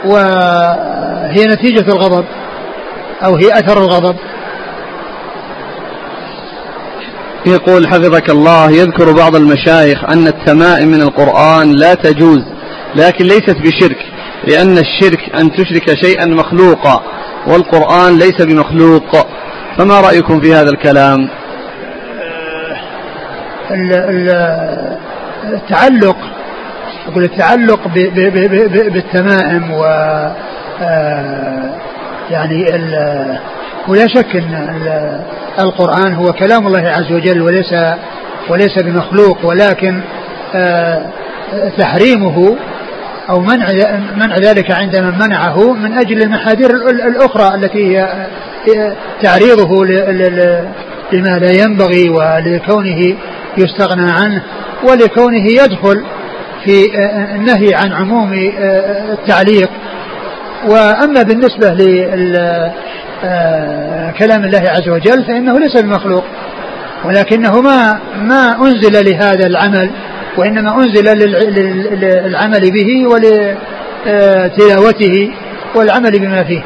وهي 0.05 1.45
نتيجة 1.45 1.91
الغضب. 1.91 2.25
أو 3.25 3.35
هي 3.35 3.51
أثر 3.53 3.77
الغضب؟ 3.77 4.15
يقول 7.45 7.87
حفظك 7.87 8.29
الله 8.29 8.71
يذكر 8.71 9.11
بعض 9.11 9.35
المشايخ 9.35 10.03
أن 10.03 10.27
التمائم 10.27 10.87
من 10.87 11.01
القرآن 11.01 11.71
لا 11.71 11.93
تجوز 11.93 12.43
لكن 12.95 13.25
ليست 13.25 13.57
بشرك 13.57 13.97
لأن 14.47 14.77
الشرك 14.77 15.35
أن 15.39 15.51
تشرك 15.51 15.93
شيئا 16.03 16.25
مخلوقا 16.25 17.03
والقرآن 17.47 18.19
ليس 18.19 18.41
بمخلوق. 18.41 19.27
فما 19.77 20.01
رأيكم 20.01 20.41
في 20.41 20.53
هذا 20.53 20.69
الكلام؟ 20.69 21.29
التعلق 25.43 26.17
أقول 27.07 27.23
التعلق 27.23 27.87
بالتمائم 28.93 29.71
و 29.71 29.83
آه، 32.31 32.39
يعني 32.39 32.65
ولا 33.87 34.07
شك 34.07 34.35
إن 34.35 35.21
القرآن 35.59 36.13
هو 36.13 36.33
كلام 36.33 36.67
الله 36.67 36.89
عز 36.89 37.11
وجل 37.11 37.41
وليس 37.41 37.75
وليس 38.49 38.83
بمخلوق 38.83 39.45
ولكن 39.45 40.01
آه، 40.55 41.01
تحريمه 41.77 42.55
أو 43.29 43.39
منع 43.39 43.67
منع 44.17 44.37
ذلك 44.37 44.71
عند 44.71 44.97
من 44.97 45.19
منعه 45.19 45.73
من 45.73 45.93
أجل 45.93 46.21
المحاذير 46.21 46.69
الأخرى 46.89 47.55
التي 47.55 47.97
هي 47.97 48.93
تعريضه 49.21 49.85
لما 51.13 51.39
لا 51.39 51.51
ينبغي 51.51 52.09
ولكونه 52.09 53.15
يستغنى 53.57 54.11
عنه 54.11 54.41
ولكونه 54.83 55.47
يدخل 55.47 56.03
في 56.65 56.85
النهي 57.35 57.75
عن 57.75 57.91
عموم 57.93 58.33
التعليق. 59.11 59.69
وأما 60.67 61.23
بالنسبة 61.23 61.69
لكلام 63.23 64.43
الله 64.45 64.61
عز 64.69 64.89
وجل 64.89 65.25
فإنه 65.25 65.59
ليس 65.59 65.77
بمخلوق 65.81 66.23
ولكنه 67.05 67.61
ما 67.61 67.99
ما 68.21 68.57
أنزل 68.61 69.05
لهذا 69.05 69.47
العمل 69.47 69.91
وإنما 70.37 70.75
أنزل 70.75 71.03
للعمل 72.25 72.71
به 72.71 73.07
ولتلاوته 74.05 75.31
والعمل 75.75 76.19
بما 76.19 76.43
فيه. 76.43 76.63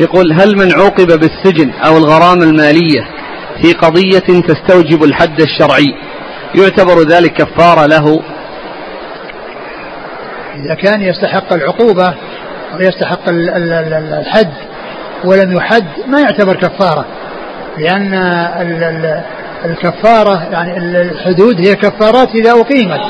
يقول 0.00 0.32
هل 0.32 0.56
من 0.56 0.72
عوقب 0.72 1.06
بالسجن 1.20 1.70
أو 1.86 1.98
الغرامة 1.98 2.44
المالية 2.44 3.08
في 3.62 3.72
قضية 3.72 4.42
تستوجب 4.48 5.04
الحد 5.04 5.40
الشرعي 5.40 5.94
يعتبر 6.54 7.02
ذلك 7.02 7.32
كفارة 7.32 7.86
له 7.86 8.22
إذا 10.64 10.74
كان 10.74 11.02
يستحق 11.02 11.52
العقوبة 11.52 12.14
ويستحق 12.78 13.28
الحد 13.28 14.52
ولم 15.24 15.52
يحد 15.52 15.86
ما 16.06 16.20
يعتبر 16.20 16.56
كفارة 16.56 17.04
لأن 17.78 18.14
الكفارة 19.64 20.48
يعني 20.52 20.76
الحدود 20.78 21.60
هي 21.60 21.74
كفارات 21.74 22.28
إذا 22.34 22.50
أقيمت. 22.50 23.00